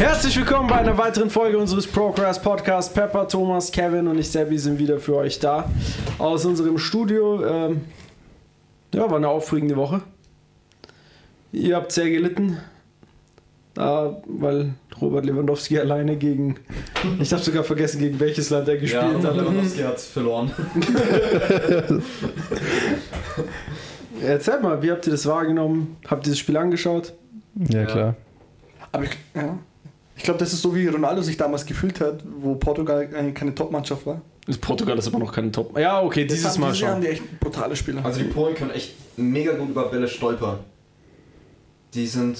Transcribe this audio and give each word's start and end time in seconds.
Herzlich 0.00 0.34
willkommen 0.38 0.66
bei 0.66 0.76
einer 0.76 0.96
weiteren 0.96 1.28
Folge 1.28 1.58
unseres 1.58 1.86
Progress 1.86 2.40
Podcasts. 2.40 2.90
Pepper, 2.90 3.28
Thomas, 3.28 3.70
Kevin 3.70 4.08
und 4.08 4.16
ich, 4.18 4.30
Sebi, 4.30 4.56
sind 4.56 4.78
wieder 4.78 4.98
für 4.98 5.16
euch 5.16 5.38
da 5.38 5.68
aus 6.16 6.46
unserem 6.46 6.78
Studio. 6.78 7.44
Ähm, 7.44 7.82
ja, 8.94 9.10
war 9.10 9.18
eine 9.18 9.28
aufregende 9.28 9.76
Woche. 9.76 10.00
Ihr 11.52 11.76
habt 11.76 11.92
sehr 11.92 12.08
gelitten, 12.08 12.56
da, 13.74 14.22
weil 14.26 14.72
Robert 15.02 15.26
Lewandowski 15.26 15.78
alleine 15.78 16.16
gegen, 16.16 16.56
ich 17.20 17.30
habe 17.30 17.42
sogar 17.42 17.62
vergessen, 17.62 17.98
gegen 17.98 18.18
welches 18.20 18.48
Land 18.48 18.68
er 18.68 18.78
gespielt 18.78 19.22
Ja, 19.22 19.28
hat. 19.28 19.36
Lewandowski 19.36 19.82
hat 19.82 20.00
verloren. 20.00 20.50
Erzählt 24.24 24.62
mal, 24.62 24.82
wie 24.82 24.90
habt 24.92 25.06
ihr 25.06 25.12
das 25.12 25.26
wahrgenommen? 25.26 25.98
Habt 26.08 26.26
ihr 26.26 26.30
das 26.30 26.38
Spiel 26.38 26.56
angeschaut? 26.56 27.12
Ja, 27.68 27.80
Ja. 27.80 27.84
klar. 27.84 28.14
Aber 28.92 29.04
ich, 29.04 29.10
ja. 29.34 29.58
Ich 30.20 30.24
glaube, 30.24 30.38
das 30.38 30.52
ist 30.52 30.60
so, 30.60 30.74
wie 30.74 30.86
Ronaldo 30.86 31.22
sich 31.22 31.38
damals 31.38 31.64
gefühlt 31.64 31.98
hat, 31.98 32.22
wo 32.36 32.54
Portugal 32.54 33.08
eigentlich 33.16 33.34
keine 33.34 33.54
Top-Mannschaft 33.54 34.04
war. 34.04 34.20
Portugal 34.60 34.98
ist 34.98 35.06
aber 35.08 35.18
noch 35.18 35.32
keine 35.32 35.50
Top. 35.50 35.78
Ja, 35.78 36.02
okay, 36.02 36.26
Das 36.26 36.36
dieses 36.36 36.52
haben, 36.52 36.60
Mal 36.60 36.74
Jahr 36.74 36.90
haben 36.90 36.96
schon. 36.96 37.00
die 37.00 37.06
echt 37.08 37.40
brutale 37.40 37.74
Spieler. 37.74 38.04
Also 38.04 38.20
die 38.20 38.26
Polen 38.28 38.54
können 38.54 38.70
echt 38.72 38.92
mega 39.16 39.52
gut 39.54 39.70
über 39.70 39.88
Bälle 39.88 40.06
stolpern. 40.06 40.58
Die 41.94 42.06
sind 42.06 42.38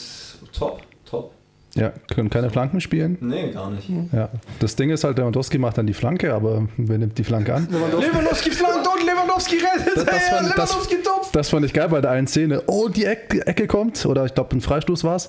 top, 0.52 0.82
top. 1.06 1.32
Ja, 1.76 1.92
können 2.12 2.30
keine 2.30 2.50
Flanken 2.50 2.80
spielen. 2.80 3.16
Nee, 3.20 3.50
gar 3.52 3.70
nicht. 3.70 3.88
Ja. 4.12 4.28
Das 4.58 4.74
Ding 4.74 4.90
ist 4.90 5.04
halt, 5.04 5.18
Lewandowski 5.18 5.56
macht 5.58 5.78
dann 5.78 5.86
die 5.86 5.94
Flanke, 5.94 6.34
aber 6.34 6.66
wer 6.76 6.98
nimmt 6.98 7.16
die 7.16 7.22
Flanke 7.24 7.54
an? 7.54 7.68
Lewandowski 7.70 8.50
flankt 8.50 8.88
und 8.88 9.06
Lewandowski 9.06 9.56
rettet. 9.56 9.96
Das- 9.96 10.04
das 10.04 10.28
fand- 10.28 10.48
das- 10.58 10.70
Lewandowski 10.70 10.96
top. 11.04 11.32
Das 11.32 11.48
fand 11.48 11.64
ich 11.66 11.72
geil 11.72 11.88
bei 11.88 12.00
der 12.00 12.10
einen 12.10 12.26
Szene. 12.26 12.62
Oh, 12.66 12.88
die 12.88 13.04
Ecke, 13.04 13.46
Ecke 13.46 13.68
kommt. 13.68 14.04
Oder 14.04 14.24
ich 14.26 14.34
glaube, 14.34 14.56
ein 14.56 14.60
Freistoß 14.60 15.04
war 15.04 15.14
es. 15.14 15.28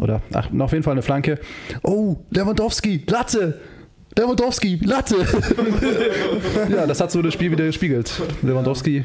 Oder, 0.00 0.22
ach, 0.32 0.48
auf 0.58 0.72
jeden 0.72 0.82
Fall 0.82 0.92
eine 0.92 1.02
Flanke. 1.02 1.38
Oh, 1.84 2.16
Lewandowski, 2.30 3.04
Latte. 3.06 3.60
Lewandowski, 4.18 4.80
Latte. 4.82 5.16
ja, 6.70 6.86
das 6.86 7.00
hat 7.00 7.12
so 7.12 7.22
das 7.22 7.34
Spiel 7.34 7.50
wieder 7.52 7.64
gespiegelt. 7.66 8.10
Lewandowski 8.42 9.04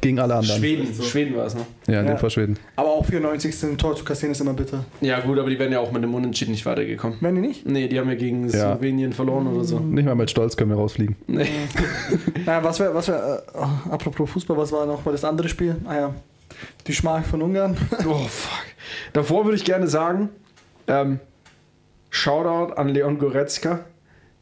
gegen 0.00 0.18
alle 0.18 0.34
anderen. 0.34 0.58
Schweden, 0.58 0.94
Schweden 1.02 1.36
war 1.36 1.46
es, 1.46 1.54
ne? 1.54 1.62
Ja, 1.86 2.00
in 2.00 2.06
Ja. 2.06 2.12
dem 2.14 2.18
Fall 2.18 2.30
Schweden. 2.30 2.58
Aber 2.76 2.88
auch 2.90 3.04
94. 3.04 3.62
ein 3.64 3.78
Tor 3.78 3.96
zu 3.96 4.04
kassieren 4.04 4.32
ist 4.32 4.40
immer 4.40 4.52
bitter. 4.54 4.84
Ja, 5.00 5.20
gut, 5.20 5.38
aber 5.38 5.48
die 5.50 5.58
wären 5.58 5.72
ja 5.72 5.80
auch 5.80 5.92
mit 5.92 6.02
dem 6.02 6.14
Unentschieden 6.14 6.52
nicht 6.52 6.66
weitergekommen. 6.66 7.18
Wenn 7.20 7.34
die 7.36 7.40
nicht? 7.40 7.66
Nee, 7.66 7.88
die 7.88 7.98
haben 7.98 8.08
ja 8.08 8.14
gegen 8.14 8.48
Ja. 8.48 8.74
Slowenien 8.76 9.12
verloren 9.12 9.46
oder 9.46 9.64
so. 9.64 9.78
Nicht 9.80 10.04
mal 10.04 10.14
mit 10.14 10.30
Stolz 10.30 10.56
können 10.56 10.70
wir 10.70 10.76
rausfliegen. 10.76 11.16
Nee. 11.26 11.46
Na, 12.46 12.62
was 12.62 12.80
wäre, 12.80 12.94
was 12.94 13.08
wäre, 13.08 13.42
äh, 13.54 13.90
apropos 13.90 14.30
Fußball, 14.30 14.56
was 14.56 14.72
war 14.72 14.86
noch 14.86 15.04
mal 15.04 15.12
das 15.12 15.24
andere 15.24 15.48
Spiel? 15.48 15.76
Ah 15.86 15.94
ja, 15.94 16.14
die 16.86 16.92
Schmach 16.94 17.24
von 17.24 17.42
Ungarn. 17.42 17.76
Oh, 18.06 18.14
fuck. 18.28 18.64
Davor 19.12 19.44
würde 19.44 19.56
ich 19.56 19.64
gerne 19.64 19.86
sagen, 19.88 20.28
ähm, 20.86 21.20
Shoutout 22.10 22.74
an 22.74 22.88
Leon 22.88 23.18
Goretzka. 23.18 23.80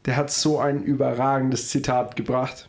Der 0.05 0.17
hat 0.17 0.29
so 0.29 0.59
ein 0.59 0.83
überragendes 0.83 1.69
Zitat 1.69 2.15
gebracht. 2.17 2.67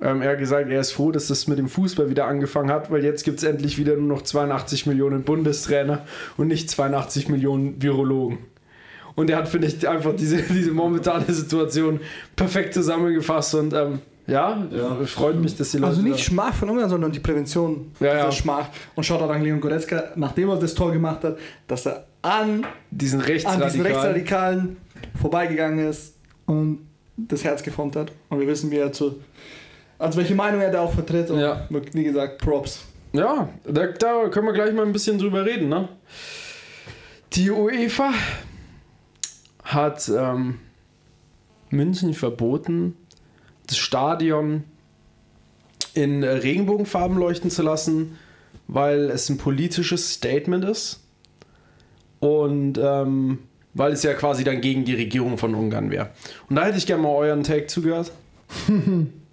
Ähm, 0.00 0.22
er 0.22 0.32
hat 0.32 0.38
gesagt, 0.38 0.68
er 0.70 0.80
ist 0.80 0.92
froh, 0.92 1.12
dass 1.12 1.28
das 1.28 1.46
mit 1.46 1.58
dem 1.58 1.68
Fußball 1.68 2.10
wieder 2.10 2.26
angefangen 2.26 2.70
hat, 2.70 2.90
weil 2.90 3.04
jetzt 3.04 3.24
gibt 3.24 3.38
es 3.38 3.44
endlich 3.44 3.78
wieder 3.78 3.96
nur 3.96 4.08
noch 4.08 4.22
82 4.22 4.86
Millionen 4.86 5.22
Bundestrainer 5.22 6.04
und 6.36 6.48
nicht 6.48 6.68
82 6.68 7.28
Millionen 7.28 7.80
Virologen. 7.80 8.38
Und 9.14 9.30
er 9.30 9.36
hat, 9.38 9.48
finde 9.48 9.68
ich, 9.68 9.88
einfach 9.88 10.14
diese, 10.16 10.42
diese 10.42 10.72
momentane 10.72 11.32
Situation 11.32 12.00
perfekt 12.34 12.74
zusammengefasst 12.74 13.54
und 13.54 13.72
ähm, 13.72 14.00
ja, 14.26 14.66
Ja. 14.72 14.96
freut 15.04 15.36
mich, 15.36 15.54
dass 15.56 15.70
die 15.70 15.76
Leute. 15.76 15.90
Also 15.90 16.02
nicht 16.02 16.18
Schmach 16.20 16.54
von 16.54 16.70
Ungarn, 16.70 16.88
sondern 16.88 17.12
die 17.12 17.20
Prävention 17.20 17.92
Ja, 18.00 18.14
ja. 18.16 18.32
Schmach. 18.32 18.68
Und 18.96 19.04
schaut 19.04 19.20
auch 19.20 19.28
an 19.30 19.42
Leon 19.42 19.60
Goretzka, 19.60 20.04
nachdem 20.16 20.48
er 20.48 20.56
das 20.56 20.74
Tor 20.74 20.92
gemacht 20.92 21.22
hat, 21.24 21.36
dass 21.68 21.86
er 21.86 22.06
an, 22.22 22.66
diesen 22.90 23.20
an 23.20 23.26
Rechtsradikal. 23.26 23.68
diesen 23.70 23.82
Rechtsradikalen 23.82 24.76
vorbeigegangen 25.20 25.86
ist 25.90 26.14
und 26.46 26.80
das 27.18 27.44
Herz 27.44 27.62
geformt 27.62 27.96
hat. 27.96 28.10
Und 28.30 28.40
wir 28.40 28.46
wissen, 28.48 28.70
wie 28.70 28.76
er 28.78 28.92
zu. 28.92 29.16
Also 30.04 30.18
welche 30.18 30.34
Meinung 30.34 30.60
er 30.60 30.70
da 30.70 30.80
auch 30.82 30.92
vertritt. 30.92 31.30
Und 31.30 31.40
Ja. 31.40 31.66
wie 31.70 32.04
gesagt, 32.04 32.38
Props. 32.38 32.80
Ja, 33.12 33.48
da, 33.64 33.86
da 33.86 34.28
können 34.28 34.46
wir 34.46 34.52
gleich 34.52 34.74
mal 34.74 34.84
ein 34.84 34.92
bisschen 34.92 35.18
drüber 35.18 35.44
reden. 35.46 35.68
Ne? 35.68 35.88
Die 37.32 37.50
UEFA 37.50 38.12
hat 39.62 40.08
ähm, 40.14 40.58
München 41.70 42.12
verboten, 42.12 42.96
das 43.66 43.78
Stadion 43.78 44.64
in 45.94 46.22
Regenbogenfarben 46.24 47.16
leuchten 47.16 47.50
zu 47.50 47.62
lassen, 47.62 48.18
weil 48.66 49.10
es 49.10 49.28
ein 49.30 49.38
politisches 49.38 50.12
Statement 50.12 50.64
ist 50.64 51.00
und 52.20 52.78
ähm, 52.82 53.38
weil 53.74 53.92
es 53.92 54.02
ja 54.02 54.12
quasi 54.14 54.44
dann 54.44 54.60
gegen 54.60 54.84
die 54.84 54.94
Regierung 54.94 55.38
von 55.38 55.54
Ungarn 55.54 55.90
wäre. 55.90 56.10
Und 56.50 56.56
da 56.56 56.64
hätte 56.64 56.78
ich 56.78 56.86
gerne 56.86 57.02
mal 57.02 57.10
euren 57.14 57.42
Take 57.42 57.66
zugehört. 57.68 58.10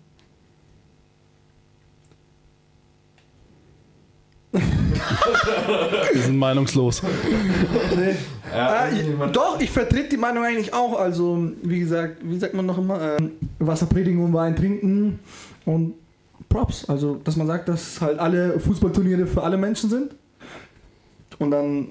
Wir 6.14 6.22
sind 6.22 6.38
meinungslos. 6.38 7.02
Ja, 8.54 8.86
Äh, 8.86 9.00
ich, 9.00 9.32
doch, 9.32 9.60
ich 9.60 9.70
vertrete 9.72 10.10
die 10.10 10.18
Meinung 10.18 10.44
eigentlich 10.44 10.74
auch. 10.74 11.00
Also, 11.00 11.52
wie 11.64 11.80
gesagt, 11.80 12.18
wie 12.22 12.38
sagt 12.38 12.54
man 12.54 12.66
noch 12.66 12.78
immer? 12.78 13.18
Ähm, 13.18 13.32
Wasser 13.60 13.86
predigen 13.86 14.24
und 14.24 14.34
Wein 14.34 14.56
trinken. 14.56 15.20
Und 15.66 15.94
Props. 16.50 16.90
Also, 16.90 17.16
dass 17.24 17.38
man 17.38 17.48
sagt, 17.48 17.70
dass 17.70 18.02
halt 18.02 18.20
alle 18.20 18.60
Fußballturniere 18.60 19.26
für 19.26 19.42
alle 19.44 19.58
Menschen 19.58 19.90
sind. 19.90 20.16
Und 21.40 21.52
dann, 21.52 21.88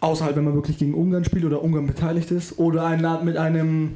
außer 0.00 0.26
halt, 0.26 0.36
wenn 0.36 0.44
man 0.44 0.54
wirklich 0.54 0.76
gegen 0.78 0.94
Ungarn 0.94 1.24
spielt 1.24 1.44
oder 1.44 1.62
Ungarn 1.62 1.86
beteiligt 1.86 2.30
ist 2.30 2.58
oder 2.58 2.84
ein 2.86 3.00
Land 3.00 3.24
mit 3.24 3.36
einem 3.36 3.94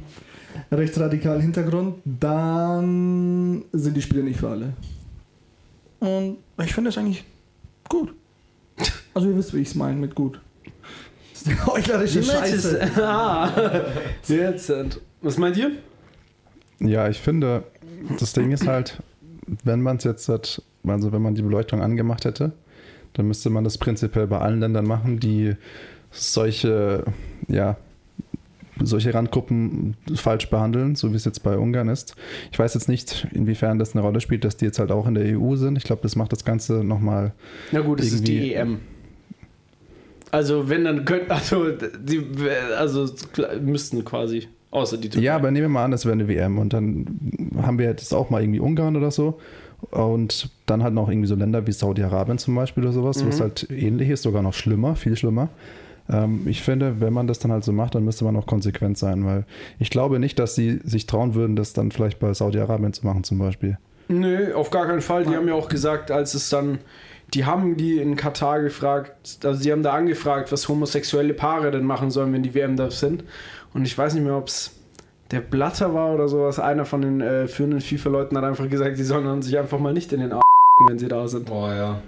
rechtsradikalen 0.71 1.41
Hintergrund, 1.41 1.95
dann 2.03 3.63
sind 3.71 3.95
die 3.95 4.01
Spiele 4.01 4.23
nicht 4.23 4.39
für 4.39 4.49
alle. 4.49 4.73
Und 5.99 6.37
ich 6.63 6.73
finde 6.73 6.89
das 6.89 6.97
eigentlich 6.97 7.23
gut. 7.87 8.13
Also, 9.13 9.29
ihr 9.29 9.35
wisst, 9.37 9.53
wie 9.53 9.59
ich 9.59 9.69
es 9.69 9.75
meine 9.75 9.97
mit 9.97 10.15
gut. 10.15 10.39
Das 11.33 11.41
ist 11.41 11.47
eine 11.47 11.65
heuchlerische 11.65 12.23
Scheiße. 12.23 12.81
ah, 13.03 13.49
jetzt. 14.27 14.69
und- 14.69 14.99
Was 15.21 15.37
meint 15.37 15.57
ihr? 15.57 15.71
Ja, 16.79 17.09
ich 17.09 17.19
finde, 17.19 17.63
das 18.19 18.33
Ding 18.33 18.51
ist 18.51 18.67
halt, 18.67 19.01
wenn 19.63 19.81
man 19.81 19.97
es 19.97 20.03
jetzt 20.05 20.29
hat, 20.29 20.61
also 20.85 21.11
wenn 21.11 21.21
man 21.21 21.35
die 21.35 21.41
Beleuchtung 21.41 21.81
angemacht 21.81 22.23
hätte, 22.25 22.53
dann 23.13 23.27
müsste 23.27 23.49
man 23.49 23.63
das 23.63 23.77
prinzipiell 23.77 24.27
bei 24.27 24.37
allen 24.39 24.59
Ländern 24.61 24.85
machen, 24.85 25.19
die 25.19 25.55
solche, 26.11 27.03
ja, 27.47 27.75
solche 28.81 29.13
Randgruppen 29.13 29.95
falsch 30.15 30.49
behandeln, 30.49 30.95
so 30.95 31.11
wie 31.11 31.15
es 31.15 31.25
jetzt 31.25 31.43
bei 31.43 31.57
Ungarn 31.57 31.89
ist. 31.89 32.15
Ich 32.51 32.59
weiß 32.59 32.73
jetzt 32.73 32.89
nicht, 32.89 33.27
inwiefern 33.33 33.79
das 33.79 33.93
eine 33.95 34.01
Rolle 34.01 34.21
spielt, 34.21 34.43
dass 34.45 34.57
die 34.57 34.65
jetzt 34.65 34.79
halt 34.79 34.91
auch 34.91 35.07
in 35.07 35.15
der 35.15 35.37
EU 35.39 35.55
sind. 35.55 35.77
Ich 35.77 35.83
glaube, 35.83 36.01
das 36.01 36.15
macht 36.15 36.31
das 36.31 36.45
Ganze 36.45 36.83
nochmal. 36.83 37.33
Na 37.71 37.81
gut, 37.81 37.99
es 37.99 38.13
ist 38.13 38.27
die 38.27 38.53
EM. 38.53 38.79
Also 40.31 40.69
wenn 40.69 40.83
dann 40.83 41.05
könnten, 41.05 41.31
also 41.31 41.65
die, 41.71 42.23
also 42.77 43.07
müssten 43.61 44.05
quasi, 44.05 44.47
außer 44.71 44.97
die 44.97 45.09
Türkei. 45.09 45.25
Ja, 45.25 45.35
aber 45.35 45.49
nehmen 45.49 45.63
wir 45.65 45.69
mal 45.69 45.85
an, 45.85 45.91
das 45.91 46.05
wäre 46.05 46.13
eine 46.13 46.27
WM 46.27 46.59
und 46.59 46.71
dann 46.73 47.05
haben 47.61 47.79
wir 47.79 47.85
jetzt 47.87 48.13
auch 48.13 48.29
mal 48.29 48.41
irgendwie 48.41 48.59
Ungarn 48.59 48.95
oder 48.95 49.11
so. 49.11 49.39
Und 49.91 50.49
dann 50.65 50.83
halt 50.83 50.93
noch 50.93 51.07
irgendwie 51.09 51.27
so 51.27 51.35
Länder 51.35 51.65
wie 51.65 51.71
Saudi-Arabien 51.71 52.37
zum 52.37 52.53
Beispiel 52.53 52.83
oder 52.83 52.91
sowas, 52.91 53.25
was 53.25 53.37
Mhm. 53.37 53.41
halt 53.41 53.67
ähnlich 53.71 54.09
ist, 54.09 54.23
sogar 54.23 54.43
noch 54.43 54.53
schlimmer, 54.53 54.95
viel 54.95 55.15
schlimmer. 55.15 55.49
Ähm, 56.11 56.47
ich 56.47 56.61
finde, 56.61 56.99
wenn 57.01 57.13
man 57.13 57.27
das 57.27 57.39
dann 57.39 57.51
halt 57.51 57.63
so 57.63 57.71
macht, 57.71 57.95
dann 57.95 58.03
müsste 58.05 58.25
man 58.25 58.35
auch 58.35 58.45
konsequent 58.47 58.97
sein, 58.97 59.25
weil 59.25 59.45
ich 59.79 59.89
glaube 59.89 60.19
nicht, 60.19 60.39
dass 60.39 60.55
sie 60.55 60.79
sich 60.83 61.05
trauen 61.05 61.35
würden, 61.35 61.55
das 61.55 61.73
dann 61.73 61.91
vielleicht 61.91 62.19
bei 62.19 62.33
Saudi-Arabien 62.33 62.93
zu 62.93 63.05
machen 63.05 63.23
zum 63.23 63.37
Beispiel. 63.39 63.77
Nö, 64.07 64.53
auf 64.55 64.71
gar 64.71 64.87
keinen 64.87 65.01
Fall. 65.01 65.23
Die 65.25 65.35
haben 65.35 65.47
ja 65.47 65.53
auch 65.53 65.69
gesagt, 65.69 66.09
als 66.09 66.33
es 66.33 66.49
dann, 66.49 66.79
die 67.35 67.45
haben 67.45 67.77
die 67.77 67.99
in 67.99 68.15
Katar 68.15 68.59
gefragt, 68.61 69.37
also 69.45 69.61
die 69.61 69.71
haben 69.71 69.83
da 69.83 69.93
angefragt, 69.93 70.51
was 70.51 70.67
homosexuelle 70.67 71.35
Paare 71.35 71.69
denn 71.69 71.83
machen 71.83 72.09
sollen, 72.09 72.33
wenn 72.33 72.41
die 72.41 72.55
WM 72.55 72.75
da 72.75 72.89
sind. 72.89 73.23
Und 73.75 73.85
ich 73.85 73.95
weiß 73.95 74.15
nicht 74.15 74.23
mehr, 74.23 74.35
ob 74.35 74.47
es 74.47 74.71
der 75.29 75.41
Blatter 75.41 75.93
war 75.93 76.11
oder 76.15 76.27
sowas. 76.27 76.57
Einer 76.59 76.85
von 76.85 77.03
den 77.03 77.21
äh, 77.21 77.47
führenden 77.47 77.81
FIFA-Leuten 77.81 78.35
hat 78.35 78.43
einfach 78.45 78.67
gesagt, 78.67 78.97
die 78.97 79.03
sollen 79.03 79.25
dann 79.25 79.43
sich 79.43 79.59
einfach 79.59 79.77
mal 79.77 79.93
nicht 79.93 80.11
in 80.11 80.21
den 80.21 80.31
A 80.33 80.41
wenn 80.87 80.97
sie 80.97 81.07
da 81.07 81.27
sind. 81.27 81.45
Boah, 81.45 81.71
ja. 81.75 82.01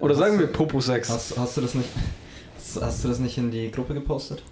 Oder 0.00 0.12
Hast 0.12 0.18
sagen 0.20 0.34
du- 0.34 0.40
wir 0.40 0.46
Popo-Sex. 0.48 1.08
Hast, 1.08 1.38
hast 1.38 1.56
du 1.56 1.60
das 1.62 1.74
nicht. 1.74 1.88
Hast, 2.76 2.82
hast 2.82 3.04
du 3.04 3.08
das 3.08 3.18
nicht 3.18 3.38
in 3.38 3.50
die 3.50 3.70
Gruppe 3.70 3.94
gepostet? 3.94 4.42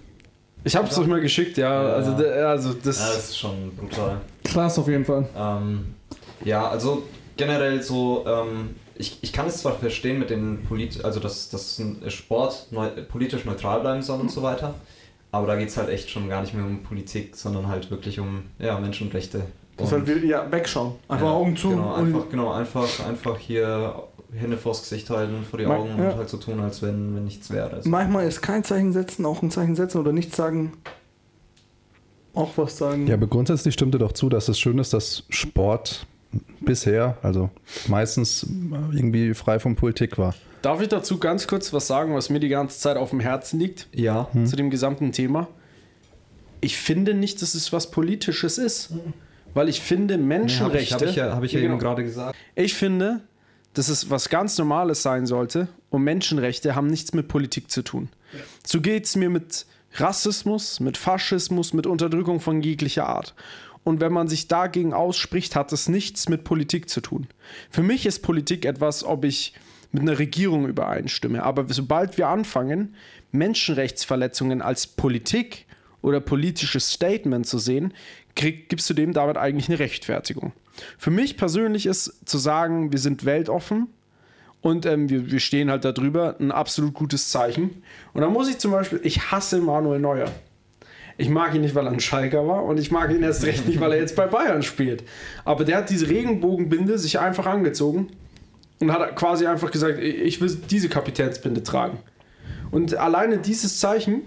Ich 0.65 0.77
hab's 0.77 0.97
euch 0.97 1.07
mal 1.07 1.21
geschickt, 1.21 1.57
ja. 1.57 1.83
Ja. 1.83 1.95
Also, 1.95 2.13
also 2.13 2.73
das. 2.75 3.01
Ja, 3.01 3.07
das 3.07 3.31
ist 3.31 3.39
schon 3.39 3.73
brutal. 3.77 4.21
Krass 4.45 4.79
auf 4.79 4.87
jeden 4.87 5.05
Fall. 5.05 5.29
Ähm, 5.37 5.95
ja, 6.45 6.69
also 6.69 7.03
generell 7.37 7.83
so, 7.83 8.25
ähm, 8.27 8.77
ich, 8.95 9.19
ich 9.23 9.33
kann 9.33 9.47
es 9.47 9.59
zwar 9.59 9.75
verstehen 9.75 10.19
mit 10.19 10.31
den 10.31 10.63
Polit 10.65 11.05
also 11.05 11.19
dass, 11.19 11.49
dass 11.51 11.79
ein 11.79 12.03
Sport 12.09 12.69
neu, 12.71 12.89
politisch 13.09 13.45
neutral 13.45 13.81
bleiben 13.81 14.03
soll 14.03 14.21
und 14.21 14.31
so 14.31 14.43
weiter, 14.43 14.75
aber 15.33 15.47
da 15.47 15.57
geht 15.57 15.69
es 15.69 15.77
halt 15.77 15.89
echt 15.89 16.11
schon 16.11 16.29
gar 16.29 16.43
nicht 16.43 16.55
mehr 16.55 16.65
um 16.65 16.83
Politik, 16.83 17.37
sondern 17.37 17.67
halt 17.69 17.91
wirklich 17.91 18.21
um 18.21 18.45
ja, 18.59 18.79
Menschenrechte. 18.79 19.43
Das 19.77 19.91
halt 19.91 20.07
will 20.07 20.25
ja 20.25 20.51
wegschauen. 20.51 20.93
Einfach 21.09 21.27
ja, 21.27 21.33
Augen 21.33 21.57
zu. 21.57 21.71
Genau, 21.71 21.95
und 21.95 22.07
einfach, 22.07 22.29
genau, 22.31 22.53
einfach, 22.53 23.07
einfach 23.07 23.39
hier 23.39 23.95
Hände 24.35 24.57
vors 24.57 24.83
Gesicht 24.83 25.11
halten, 25.11 25.45
vor 25.49 25.59
die 25.59 25.67
Augen 25.67 25.91
ja. 25.99 26.11
und 26.11 26.17
halt 26.17 26.29
so 26.29 26.37
tun, 26.37 26.61
als 26.61 26.83
wenn, 26.83 27.15
wenn 27.15 27.25
nichts 27.25 27.51
wäre. 27.51 27.71
Also, 27.71 27.89
Manchmal 27.89 28.27
ist 28.27 28.41
kein 28.41 28.65
Zeichen 28.65 28.93
setzen, 28.93 29.27
auch 29.27 29.43
ein 29.43 29.51
Zeichen 29.51 29.77
setzen 29.77 29.99
oder 29.99 30.13
nichts 30.13 30.37
sagen. 30.37 30.73
Auch 32.35 32.51
was 32.57 32.79
sagen. 32.79 33.07
Ja, 33.07 33.15
aber 33.15 33.27
grundsätzlich 33.27 33.75
stimmt 33.75 33.95
dir 33.95 33.99
doch 33.99 34.13
zu, 34.13 34.29
dass 34.29 34.49
es 34.49 34.59
schön 34.59 34.79
ist, 34.79 34.95
dass 34.95 35.25
Sport 35.29 36.07
bisher, 36.61 37.19
also 37.23 37.51
meistens 37.89 38.47
irgendwie 38.91 39.35
frei 39.35 39.59
von 39.59 39.77
Politik 39.77 40.17
war. 40.17 40.35
Darf 40.63 40.81
ich 40.81 40.89
dazu 40.89 41.19
ganz 41.19 41.47
kurz 41.47 41.73
was 41.75 41.87
sagen, 41.87 42.15
was 42.15 42.31
mir 42.31 42.41
die 42.41 42.49
ganze 42.49 42.79
Zeit 42.79 42.97
auf 42.97 43.11
dem 43.11 43.21
Herzen 43.21 43.61
liegt, 43.61 43.89
ja, 43.93 44.29
zu 44.45 44.57
dem 44.57 44.71
gesamten 44.71 45.13
Thema? 45.13 45.49
Ich 46.63 46.79
finde 46.79 47.13
nicht, 47.13 47.43
dass 47.43 47.55
es 47.55 47.73
was 47.73 47.91
Politisches 47.91 48.57
ist. 48.57 48.95
Weil 49.55 49.69
ich 49.69 49.81
finde, 49.81 50.15
habe 50.15 50.23
ich, 50.23 50.29
Menschenrechte. 50.29 50.95
hab 50.95 51.03
ich 51.03 51.17
ja, 51.17 51.35
hab 51.35 51.43
ich 51.43 51.53
ja 51.53 51.61
genau. 51.61 51.75
eben 51.75 51.81
gerade 51.81 52.03
gesagt. 52.05 52.37
Ich 52.55 52.75
finde, 52.75 53.21
dass 53.75 53.89
es 53.89 54.11
was 54.11 54.29
ganz 54.29 54.59
Normales 54.59 55.03
sein 55.03 55.27
sollte 55.27 55.69
und 55.91 56.03
Menschenrechte 56.03 56.75
haben 56.75 56.89
nichts 56.89 57.13
mit 57.13 57.29
Politik 57.29 57.71
zu 57.71 57.83
tun. 57.83 58.09
So 58.65 58.81
geht 58.81 59.05
es 59.05 59.17
mir 59.17 59.31
mit 59.31 59.67
Rassismus, 59.95 60.81
mit 60.81 60.97
Faschismus, 60.97 61.73
mit 61.73 61.87
Unterdrückung 61.87 62.41
von 62.41 62.63
jeglicher 62.63 63.07
Art. 63.07 63.35
Und 63.85 64.01
wenn 64.01 64.13
man 64.13 64.29
sich 64.29 64.49
dagegen 64.49 64.95
ausspricht, 64.95 65.57
hat 65.57 65.73
es 65.73 65.89
nichts 65.89 66.29
mit 66.29 66.45
Politik 66.45 66.89
zu 66.89 67.01
tun. 67.01 67.27
Für 67.71 67.83
mich 67.83 68.07
ist 68.07 68.21
Politik 68.21 68.65
etwas, 68.65 69.05
ob 69.05 69.25
ich 69.25 69.55
mit 69.91 70.03
einer 70.03 70.19
Regierung 70.19 70.67
übereinstimme. 70.67 71.43
Aber 71.43 71.67
sobald 71.69 72.17
wir 72.17 72.29
anfangen, 72.29 72.95
Menschenrechtsverletzungen 73.33 74.63
als 74.63 74.87
Politik 74.87 75.67
oder 76.01 76.21
politisches 76.21 76.93
Statement 76.93 77.47
zu 77.47 77.59
sehen, 77.59 77.93
krieg, 78.35 78.69
gibst 78.69 78.89
du 78.89 78.95
dem 78.95 79.13
damit 79.13 79.37
eigentlich 79.37 79.69
eine 79.69 79.79
Rechtfertigung. 79.79 80.53
Für 80.99 81.11
mich 81.11 81.37
persönlich 81.37 81.87
ist 81.87 82.29
zu 82.29 82.39
sagen, 82.39 82.93
wir 82.93 82.99
sind 82.99 83.25
weltoffen 83.25 83.89
und 84.61 84.87
ähm, 84.87 85.09
wir, 85.09 85.31
wir 85.31 85.41
stehen 85.41 85.71
halt 85.71 85.85
darüber, 85.85 86.37
ein 86.41 86.53
absolut 86.53 86.95
gutes 86.95 87.31
Zeichen. 87.31 87.83
Und 88.15 88.23
da 88.23 88.29
muss 88.29 88.49
ich 88.49 88.59
zum 88.59 88.71
Beispiel, 88.71 89.01
ich 89.03 89.31
hasse 89.31 89.61
Manuel 89.61 90.01
Neuer. 90.01 90.31
Ich 91.19 91.29
mag 91.29 91.55
ihn 91.55 91.61
nicht, 91.61 91.75
weil 91.75 91.87
er 91.87 91.93
ein 91.93 92.01
Schalker 92.01 92.49
war 92.49 92.65
und 92.65 92.79
ich 92.79 92.91
mag 92.91 93.11
ihn 93.11 93.23
erst 93.23 93.45
recht 93.45 93.67
nicht, 93.69 93.81
weil 93.81 93.93
er 93.93 93.99
jetzt 93.99 94.17
bei 94.17 94.27
Bayern 94.27 94.63
spielt. 94.63 95.05
Aber 95.45 95.65
der 95.65 95.79
hat 95.79 95.91
diese 95.91 96.09
Regenbogenbinde 96.09 96.99
sich 96.99 97.19
einfach 97.19 97.47
angezogen 97.47 98.09
und 98.81 98.93
hat 98.93 99.15
quasi 99.17 99.47
einfach 99.47 99.71
gesagt, 99.71 99.99
ich 99.99 100.41
will 100.41 100.57
diese 100.71 100.89
Kapitänsbinde 100.89 101.63
tragen. 101.63 101.99
Und 102.71 102.95
alleine 102.97 103.39
dieses 103.39 103.79
Zeichen, 103.79 104.23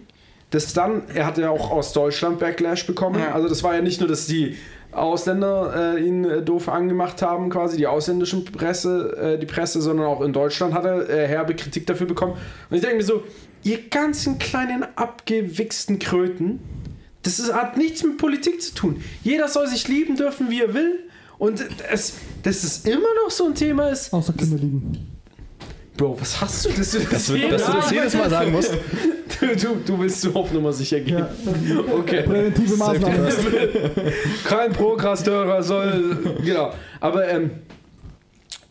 das 0.52 0.74
dann, 0.74 1.04
er 1.14 1.26
hat 1.26 1.38
ja 1.38 1.50
auch 1.50 1.72
aus 1.72 1.92
Deutschland 1.92 2.40
Backlash 2.40 2.86
bekommen. 2.86 3.20
Ja. 3.20 3.34
Also 3.34 3.50
das 3.50 3.64
war 3.64 3.74
ja 3.74 3.82
nicht 3.82 4.00
nur, 4.00 4.08
dass 4.08 4.28
die 4.28 4.56
Ausländer 4.96 5.96
äh, 5.96 6.06
ihn 6.06 6.26
äh, 6.26 6.42
doof 6.42 6.70
angemacht 6.70 7.22
haben, 7.22 7.50
quasi 7.50 7.78
die 7.78 7.88
ausländischen 7.88 8.46
Presse, 8.46 9.36
äh, 9.36 9.40
die 9.40 9.46
Presse, 9.46 9.82
sondern 9.82 10.08
auch 10.08 10.22
in 10.22 10.34
Deutschland 10.34 10.74
hat 10.74 10.86
er 10.86 11.10
äh, 11.10 11.28
herbe 11.28 11.56
Kritik 11.56 11.86
dafür 11.86 12.08
bekommen. 12.08 12.34
Und 12.70 12.76
ich 12.76 12.82
denke 12.82 12.98
mir 12.98 13.04
so, 13.04 13.24
ihr 13.64 13.90
ganzen 13.90 14.40
kleinen 14.40 14.86
abgewichsten 14.96 16.00
Kröten, 16.00 16.60
das 17.24 17.40
ist, 17.40 17.54
hat 17.54 17.78
nichts 17.78 18.04
mit 18.04 18.18
Politik 18.18 18.62
zu 18.62 18.74
tun. 18.76 19.02
Jeder 19.24 19.48
soll 19.48 19.68
sich 19.68 19.88
lieben 19.88 20.16
dürfen, 20.16 20.50
wie 20.50 20.62
er 20.62 20.74
will. 20.74 21.00
Und 21.38 21.66
es, 21.92 22.14
dass 22.44 22.64
es 22.64 22.86
immer 22.86 23.14
noch 23.24 23.32
so 23.32 23.46
ein 23.46 23.56
Thema 23.56 23.90
ist. 23.90 24.14
Außer 24.14 24.34
Kinder 24.34 24.58
liegen. 24.58 25.15
Bro, 25.98 26.20
was 26.20 26.42
hast 26.42 26.66
du? 26.66 26.70
Dass 26.70 26.92
du 26.92 27.00
das, 27.00 27.10
Dass 27.10 27.28
du 27.28 27.74
das 27.74 27.92
jedes 27.92 28.14
Mal 28.16 28.30
sagen 28.30 28.52
musst. 28.52 28.74
Du, 29.40 29.48
du, 29.56 29.76
du 29.86 30.00
willst 30.00 30.22
so 30.22 30.34
auf 30.34 30.52
Nummer 30.52 30.72
sicher 30.72 31.00
gehen. 31.00 31.18
Ja. 31.18 31.30
Okay. 31.94 32.24
Präventive 32.24 32.78
Maßnahmen. 32.78 33.28
Kein 34.46 34.72
Prokrastörer 34.72 35.62
soll. 35.64 36.38
Genau. 36.44 36.74
Aber 37.00 37.28
ähm, 37.28 37.52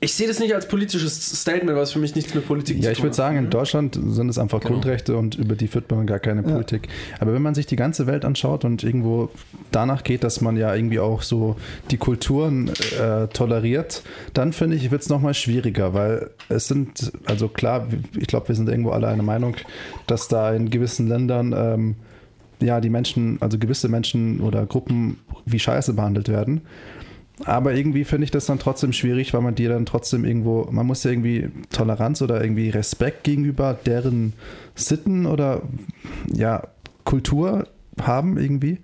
ich 0.04 0.14
sehe 0.14 0.28
das 0.28 0.38
nicht 0.38 0.54
als 0.54 0.68
politisches 0.68 1.40
Statement, 1.40 1.76
was 1.76 1.92
für 1.92 1.98
mich 1.98 2.14
nichts 2.14 2.34
mit 2.34 2.46
Politik 2.46 2.76
Ja, 2.78 2.84
zu 2.84 2.92
ich 2.92 3.02
würde 3.02 3.16
sagen, 3.16 3.36
in 3.38 3.50
Deutschland 3.50 3.98
sind 4.06 4.28
es 4.28 4.38
einfach 4.38 4.60
Genau. 4.60 4.74
Grundrechte 4.74 5.16
und 5.16 5.34
über 5.34 5.54
die 5.56 5.66
führt 5.66 5.90
man 5.90 6.06
gar 6.06 6.18
keine 6.18 6.42
Ja. 6.42 6.48
Politik. 6.52 6.88
Aber 7.20 7.32
wenn 7.34 7.42
man 7.42 7.54
sich 7.54 7.66
die 7.66 7.76
ganze 7.76 8.06
Welt 8.06 8.24
anschaut 8.24 8.64
und 8.64 8.84
irgendwo 8.84 9.30
danach 9.70 10.04
geht, 10.04 10.22
dass 10.24 10.40
man 10.40 10.56
ja 10.56 10.74
irgendwie 10.74 10.98
auch 11.00 11.22
so 11.22 11.56
die 11.90 11.96
Kulturen 11.96 12.68
äh, 13.00 13.28
toleriert, 13.28 14.02
dann 14.34 14.52
finde 14.52 14.76
ich, 14.76 14.90
wird 14.90 15.02
es 15.02 15.08
nochmal 15.08 15.34
schwieriger, 15.34 15.94
weil 15.94 16.30
es 16.48 16.68
sind, 16.68 17.12
also 17.24 17.48
klar, 17.48 17.88
ich 18.18 18.26
glaube, 18.26 18.48
wir 18.48 18.54
sind 18.54 18.68
irgendwo 18.68 18.90
alle 18.90 19.08
einer 19.08 19.22
Meinung, 19.22 19.56
dass 20.06 20.28
da 20.28 20.52
in 20.54 20.70
gewissen 20.70 21.08
Ländern 21.08 21.54
ähm, 21.56 21.94
ja 22.60 22.80
die 22.80 22.90
Menschen, 22.90 23.38
also 23.40 23.58
gewisse 23.58 23.88
Menschen 23.88 24.40
oder 24.40 24.66
Gruppen 24.66 25.18
wie 25.46 25.58
Scheiße 25.58 25.94
behandelt 25.94 26.28
werden. 26.28 26.62
Aber 27.44 27.74
irgendwie 27.74 28.04
finde 28.04 28.24
ich 28.24 28.30
das 28.30 28.46
dann 28.46 28.60
trotzdem 28.60 28.92
schwierig, 28.92 29.34
weil 29.34 29.40
man 29.40 29.56
die 29.56 29.66
dann 29.66 29.86
trotzdem 29.86 30.24
irgendwo, 30.24 30.68
man 30.70 30.86
muss 30.86 31.02
ja 31.02 31.10
irgendwie 31.10 31.48
Toleranz 31.70 32.22
oder 32.22 32.40
irgendwie 32.40 32.70
Respekt 32.70 33.24
gegenüber 33.24 33.76
deren 33.84 34.34
Sitten 34.76 35.26
oder 35.26 35.62
ja, 36.32 36.62
Kultur 37.04 37.66
haben 38.00 38.38
irgendwie. 38.38 38.78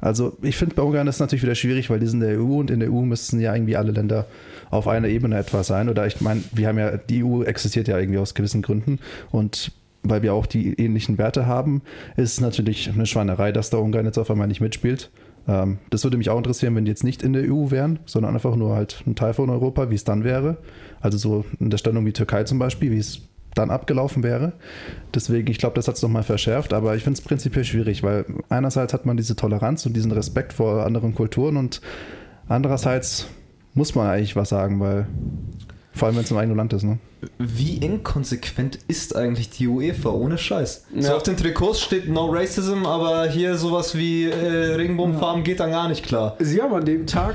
Also 0.00 0.36
ich 0.42 0.56
finde 0.56 0.74
bei 0.74 0.82
Ungarn 0.82 1.06
ist 1.06 1.20
natürlich 1.20 1.44
wieder 1.44 1.54
schwierig, 1.54 1.90
weil 1.90 2.00
die 2.00 2.06
sind 2.06 2.22
in 2.22 2.28
der 2.28 2.40
EU 2.40 2.58
und 2.58 2.70
in 2.70 2.80
der 2.80 2.90
EU 2.90 3.02
müssten 3.02 3.38
ja 3.40 3.54
irgendwie 3.54 3.76
alle 3.76 3.92
Länder 3.92 4.26
auf 4.70 4.88
einer 4.88 5.08
Ebene 5.08 5.38
etwa 5.38 5.62
sein. 5.62 5.88
Oder 5.88 6.06
ich 6.06 6.20
meine, 6.20 6.42
wir 6.52 6.68
haben 6.68 6.78
ja, 6.78 6.96
die 6.96 7.22
EU 7.22 7.42
existiert 7.42 7.88
ja 7.88 7.98
irgendwie 7.98 8.18
aus 8.18 8.34
gewissen 8.34 8.62
Gründen 8.62 8.98
und 9.30 9.70
weil 10.02 10.22
wir 10.22 10.34
auch 10.34 10.46
die 10.46 10.74
ähnlichen 10.74 11.18
Werte 11.18 11.46
haben, 11.46 11.82
ist 12.16 12.32
es 12.32 12.40
natürlich 12.40 12.90
eine 12.92 13.06
Schweinerei, 13.06 13.52
dass 13.52 13.70
da 13.70 13.76
Ungarn 13.76 14.06
jetzt 14.06 14.18
auf 14.18 14.30
einmal 14.30 14.48
nicht 14.48 14.60
mitspielt. 14.60 15.10
Ähm, 15.48 15.78
das 15.90 16.04
würde 16.04 16.16
mich 16.16 16.30
auch 16.30 16.38
interessieren, 16.38 16.74
wenn 16.76 16.84
die 16.84 16.90
jetzt 16.90 17.04
nicht 17.04 17.22
in 17.22 17.32
der 17.32 17.42
EU 17.50 17.70
wären, 17.70 17.98
sondern 18.06 18.34
einfach 18.34 18.56
nur 18.56 18.74
halt 18.74 19.02
ein 19.06 19.14
Teil 19.14 19.34
von 19.34 19.50
Europa, 19.50 19.90
wie 19.90 19.94
es 19.94 20.04
dann 20.04 20.24
wäre. 20.24 20.58
Also 21.00 21.18
so 21.18 21.44
in 21.58 21.70
der 21.70 21.78
Stellung 21.78 22.06
wie 22.06 22.12
Türkei 22.12 22.44
zum 22.44 22.58
Beispiel, 22.58 22.90
wie 22.90 22.98
es 22.98 23.22
dann 23.54 23.70
abgelaufen 23.70 24.22
wäre. 24.22 24.52
Deswegen, 25.14 25.50
ich 25.50 25.58
glaube, 25.58 25.74
das 25.74 25.88
hat 25.88 25.96
es 25.96 26.02
nochmal 26.02 26.22
verschärft, 26.22 26.72
aber 26.72 26.96
ich 26.96 27.04
finde 27.04 27.18
es 27.18 27.20
prinzipiell 27.24 27.64
schwierig, 27.64 28.02
weil 28.02 28.24
einerseits 28.48 28.94
hat 28.94 29.04
man 29.04 29.16
diese 29.16 29.36
Toleranz 29.36 29.84
und 29.84 29.94
diesen 29.94 30.12
Respekt 30.12 30.52
vor 30.52 30.86
anderen 30.86 31.14
Kulturen 31.14 31.56
und 31.56 31.80
andererseits 32.48 33.28
muss 33.74 33.94
man 33.94 34.06
eigentlich 34.06 34.36
was 34.36 34.48
sagen, 34.48 34.80
weil 34.80 35.06
vor 35.94 36.06
allem 36.08 36.16
wenn 36.16 36.24
es 36.24 36.30
im 36.30 36.36
eigenen 36.38 36.56
Land 36.56 36.72
ist, 36.72 36.82
ne? 36.84 36.98
Wie 37.38 37.76
inkonsequent 37.76 38.78
ist 38.88 39.14
eigentlich 39.14 39.50
die 39.50 39.68
UEFA? 39.68 40.10
Ohne 40.10 40.38
Scheiß. 40.38 40.86
So 40.98 41.08
Ja. 41.08 41.16
auf 41.16 41.22
den 41.22 41.36
Trikots 41.36 41.80
steht 41.80 42.08
No 42.08 42.26
Racism, 42.30 42.84
aber 42.86 43.26
hier 43.28 43.56
sowas 43.56 43.96
wie 43.96 44.24
äh, 44.24 44.74
Regenbogenfarben 44.74 45.44
geht 45.44 45.60
dann 45.60 45.70
gar 45.70 45.88
nicht 45.88 46.04
klar. 46.04 46.36
Sie 46.40 46.60
haben 46.60 46.74
an 46.74 46.84
dem 46.84 47.06
Tag 47.06 47.34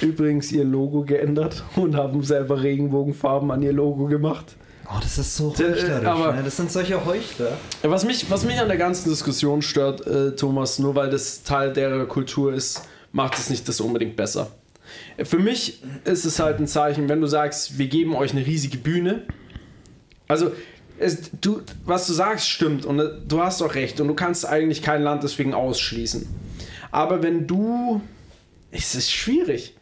übrigens 0.00 0.50
ihr 0.52 0.64
Logo 0.64 1.02
geändert 1.02 1.62
und 1.76 1.94
haben 1.96 2.22
selber 2.22 2.62
Regenbogenfarben 2.62 3.50
an 3.50 3.62
ihr 3.62 3.72
Logo 3.72 4.06
gemacht. 4.06 4.56
Oh, 4.92 4.98
das 5.00 5.18
ist 5.18 5.36
so 5.36 5.50
äh, 5.58 5.62
heuchlerisch. 5.62 6.06
aber- 6.06 6.32
ne? 6.32 6.42
Das 6.44 6.56
sind 6.56 6.72
solche 6.72 7.04
Heuchler. 7.04 7.52
Was 7.82 8.04
mich, 8.04 8.28
was 8.30 8.44
mich 8.44 8.58
an 8.58 8.66
der 8.66 8.76
ganzen 8.78 9.08
Diskussion 9.10 9.62
stört, 9.62 10.04
äh, 10.06 10.34
Thomas, 10.34 10.80
nur 10.80 10.96
weil 10.96 11.10
das 11.10 11.44
Teil 11.44 11.72
der 11.72 12.06
Kultur 12.06 12.52
ist, 12.52 12.82
macht 13.12 13.38
es 13.38 13.50
nicht 13.50 13.68
das 13.68 13.80
unbedingt 13.80 14.16
besser. 14.16 14.48
Für 15.22 15.38
mich 15.38 15.82
ist 16.04 16.24
es 16.24 16.38
halt 16.38 16.58
ein 16.58 16.66
Zeichen, 16.66 17.08
wenn 17.08 17.20
du 17.20 17.26
sagst, 17.26 17.78
wir 17.78 17.86
geben 17.88 18.14
euch 18.14 18.32
eine 18.32 18.44
riesige 18.46 18.78
Bühne. 18.78 19.22
Also, 20.28 20.52
es, 20.98 21.30
du, 21.40 21.62
was 21.84 22.06
du 22.06 22.12
sagst, 22.12 22.48
stimmt 22.48 22.84
und 22.84 22.98
äh, 23.00 23.08
du 23.26 23.40
hast 23.40 23.62
auch 23.62 23.74
recht 23.74 24.00
und 24.00 24.08
du 24.08 24.14
kannst 24.14 24.46
eigentlich 24.46 24.82
kein 24.82 25.02
Land 25.02 25.22
deswegen 25.22 25.54
ausschließen. 25.54 26.26
Aber 26.90 27.22
wenn 27.22 27.46
du. 27.46 28.00
Es 28.72 28.94
ist 28.94 29.10
schwierig. 29.10 29.74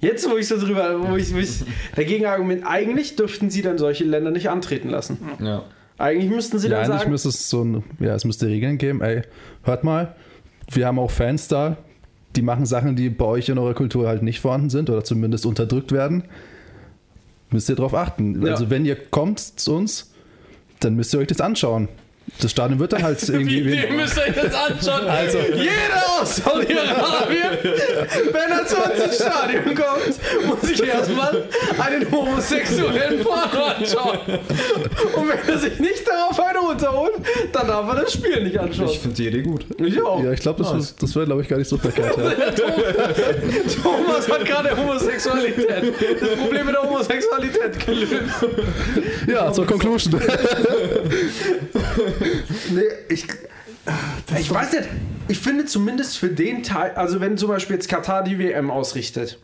Jetzt, 0.00 0.28
wo 0.28 0.36
ich 0.36 0.48
so 0.48 0.58
drüber, 0.58 1.08
wo 1.08 1.16
ich, 1.16 1.32
wo 1.32 1.38
ich 1.38 1.62
dagegen 1.96 2.26
argument, 2.26 2.64
eigentlich 2.66 3.16
dürften 3.16 3.48
sie 3.48 3.62
dann 3.62 3.78
solche 3.78 4.04
Länder 4.04 4.30
nicht 4.30 4.50
antreten 4.50 4.90
lassen. 4.90 5.16
Ja. 5.40 5.64
Eigentlich 5.96 6.30
müssten 6.30 6.58
sie 6.58 6.68
Ja, 6.68 6.74
dann 6.74 6.84
eigentlich 6.90 6.98
sagen. 7.00 7.10
müsste 7.12 7.28
es 7.30 7.48
so 7.48 7.64
ein, 7.64 7.84
ja, 8.00 8.14
es 8.14 8.24
müsste 8.26 8.46
Regeln 8.48 8.76
geben, 8.76 9.00
ey, 9.00 9.22
hört 9.62 9.82
mal, 9.82 10.14
wir 10.70 10.86
haben 10.86 10.98
auch 10.98 11.10
Fans 11.10 11.48
da, 11.48 11.78
die 12.36 12.42
machen 12.42 12.66
Sachen, 12.66 12.96
die 12.96 13.10
bei 13.10 13.24
euch 13.24 13.48
in 13.48 13.58
eurer 13.58 13.74
Kultur 13.74 14.08
halt 14.08 14.22
nicht 14.22 14.40
vorhanden 14.40 14.70
sind 14.70 14.90
oder 14.90 15.04
zumindest 15.04 15.46
unterdrückt 15.46 15.92
werden. 15.92 16.24
Müsst 17.50 17.68
ihr 17.68 17.76
darauf 17.76 17.94
achten. 17.94 18.44
Ja. 18.44 18.52
Also 18.52 18.70
wenn 18.70 18.84
ihr 18.84 18.96
kommt 18.96 19.38
zu 19.38 19.74
uns, 19.74 20.12
dann 20.80 20.96
müsst 20.96 21.14
ihr 21.14 21.20
euch 21.20 21.28
das 21.28 21.40
anschauen. 21.40 21.88
Das 22.40 22.50
Stadion 22.50 22.78
wird 22.80 22.92
dann 22.92 23.02
halt 23.02 23.22
irgendwie. 23.28 23.64
Wie, 23.64 23.74
ihr 23.76 23.92
müsst 23.92 24.18
euch 24.18 24.34
das 24.34 24.54
anschauen. 24.54 25.06
Also- 25.08 25.38
Jeder 25.38 26.20
aus 26.20 26.36
Saudi-Arabien, 26.36 27.58
wenn 28.32 28.50
er 28.58 28.66
zu 28.66 28.76
uns 28.76 29.04
ins 29.04 29.14
Stadion 29.16 29.64
kommt, 29.74 30.46
muss 30.46 30.60
sich 30.62 30.82
erstmal 30.82 31.44
einen 31.78 32.10
homosexuellen 32.10 33.22
Porno 33.22 33.64
anschauen. 33.78 34.18
Und 35.14 35.28
wenn 35.28 35.48
er 35.54 35.58
sich 35.58 35.78
nicht 35.78 36.06
darauf 36.08 36.38
eine 36.40 36.58
runterholt, 36.58 37.12
dann 37.52 37.66
darf 37.68 37.88
er 37.88 38.02
das 38.02 38.12
Spiel 38.14 38.42
nicht 38.42 38.58
anschauen. 38.58 38.88
Ich 38.88 38.98
finde 38.98 39.16
die 39.16 39.28
Idee 39.28 39.42
gut. 39.42 39.66
Ich 39.78 40.02
auch. 40.02 40.22
ja, 40.24 40.32
ich 40.32 40.40
glaube, 40.40 40.62
das, 40.62 40.72
Nice. 40.72 40.94
das 41.00 41.14
wäre, 41.14 41.26
glaube 41.26 41.42
ich, 41.42 41.48
gar 41.48 41.58
nicht 41.58 41.68
so 41.68 41.76
verkehrt. 41.76 42.16
Ja. 42.24 42.32
Thomas 43.82 44.28
hat 44.28 44.44
gerade 44.44 44.76
Homosexualität. 44.76 45.94
Das 46.20 46.30
Problem 46.40 46.66
mit 46.66 46.74
der 46.74 46.82
Homosexualität 46.82 47.84
gelöst. 47.86 48.12
ja, 49.26 49.52
zur 49.52 49.66
Conclusion. 49.66 50.20
Nee, 52.70 52.82
ich. 53.08 53.26
Ich 54.38 54.50
weiß 54.50 54.72
nicht. 54.72 54.88
Ich 55.28 55.38
finde 55.38 55.66
zumindest 55.66 56.18
für 56.18 56.28
den 56.28 56.62
Teil, 56.62 56.92
also 56.92 57.20
wenn 57.20 57.36
zum 57.36 57.48
Beispiel 57.48 57.76
jetzt 57.76 57.88
Katar 57.88 58.24
die 58.24 58.38
WM 58.38 58.70
ausrichtet 58.70 59.38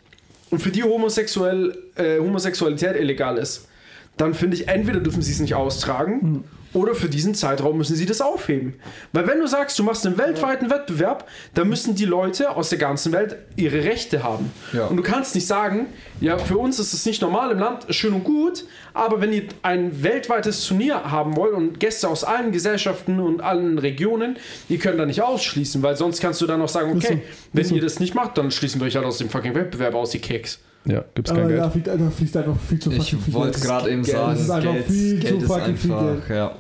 und 0.51 0.61
für 0.61 0.71
die 0.71 0.83
homosexuell, 0.83 1.77
äh, 1.97 2.19
Homosexualität 2.19 2.97
illegal 2.97 3.37
ist, 3.37 3.69
dann 4.17 4.35
finde 4.35 4.57
ich, 4.57 4.69
entweder 4.69 5.01
dürfen 5.01 5.23
sie 5.23 5.33
es 5.33 5.41
nicht 5.41 5.55
austragen 5.55 6.45
oder 6.73 6.95
für 6.95 7.09
diesen 7.09 7.35
Zeitraum 7.35 7.79
müssen 7.79 7.97
sie 7.97 8.07
das 8.07 8.21
aufheben. 8.21 8.75
Weil 9.13 9.27
wenn 9.27 9.41
du 9.41 9.47
sagst, 9.47 9.79
du 9.79 9.83
machst 9.83 10.07
einen 10.07 10.19
weltweiten 10.19 10.71
Wettbewerb, 10.71 11.29
dann 11.55 11.69
müssen 11.69 11.95
die 11.95 12.05
Leute 12.05 12.55
aus 12.57 12.69
der 12.69 12.79
ganzen 12.79 13.13
Welt 13.13 13.37
ihre 13.57 13.85
Rechte 13.85 14.23
haben. 14.23 14.53
Ja. 14.73 14.87
Und 14.87 14.97
du 14.97 15.03
kannst 15.03 15.35
nicht 15.35 15.47
sagen, 15.47 15.87
ja, 16.21 16.39
für 16.39 16.59
uns 16.59 16.79
ist 16.79 16.93
es 16.93 17.05
nicht 17.07 17.23
normal 17.23 17.51
im 17.51 17.59
Land, 17.59 17.87
schön 17.91 18.15
und 18.15 18.25
gut, 18.25 18.65
aber 18.95 19.21
wenn 19.21 19.33
ihr 19.33 19.45
ein 19.63 20.03
weltweites 20.03 20.67
Turnier 20.67 21.11
haben 21.11 21.37
wollt 21.37 21.55
und 21.55 21.81
Gäste 21.81 22.09
aus 22.09 22.25
allen 22.25 22.53
Gesellschaften 22.53 23.21
und 23.21 23.41
allen 23.41 23.79
Regionen, 23.79 24.37
die 24.69 24.79
können 24.79 24.99
da 24.99 25.07
nicht 25.07 25.23
ausschließen, 25.23 25.83
weil 25.83 25.97
sonst 25.97 26.21
kannst 26.21 26.41
du 26.41 26.47
dann 26.47 26.61
auch 26.61 26.69
sagen, 26.69 26.97
okay, 26.97 27.23
wenn 27.53 27.75
ihr 27.75 27.83
das 27.83 28.01
nicht 28.01 28.15
macht, 28.15 28.39
dann 28.39 28.51
schließen 28.51 28.81
wir 28.81 28.87
euch 28.87 28.97
halt 28.97 29.07
aus 29.07 29.19
dem 29.19 29.29
fucking 29.29 29.55
Wettbewerb 29.55 29.95
aus, 29.95 30.11
die 30.11 30.19
Keks. 30.19 30.61
Ja, 30.87 31.05
gibt's 31.15 31.31
kein 31.31 31.41
Aber 31.41 31.49
Geld. 31.49 31.61
da 31.61 31.71
fließt, 31.71 31.87
da 31.89 32.11
fließt 32.11 32.37
einfach 32.39 32.57
viel 32.59 32.79
zu 32.79 32.91
fucking 32.91 33.19
Ich 33.19 33.25
viel 33.25 33.35
wollte 33.35 33.53
Geld. 33.59 33.65
gerade 33.65 33.91
eben 33.91 34.03
Geld 34.03 34.17
sagen, 34.17 34.33
ist 34.41 34.51
einfach 34.51 34.73
Geld, 34.73 34.87
viel 34.87 35.19
Geld 35.21 35.29
zu 35.35 35.37
ist 35.41 35.47
fucking 35.47 35.77
viel 35.77 35.93
einfach, 35.93 36.27
Geld. 36.27 36.39
ja. 36.39 36.53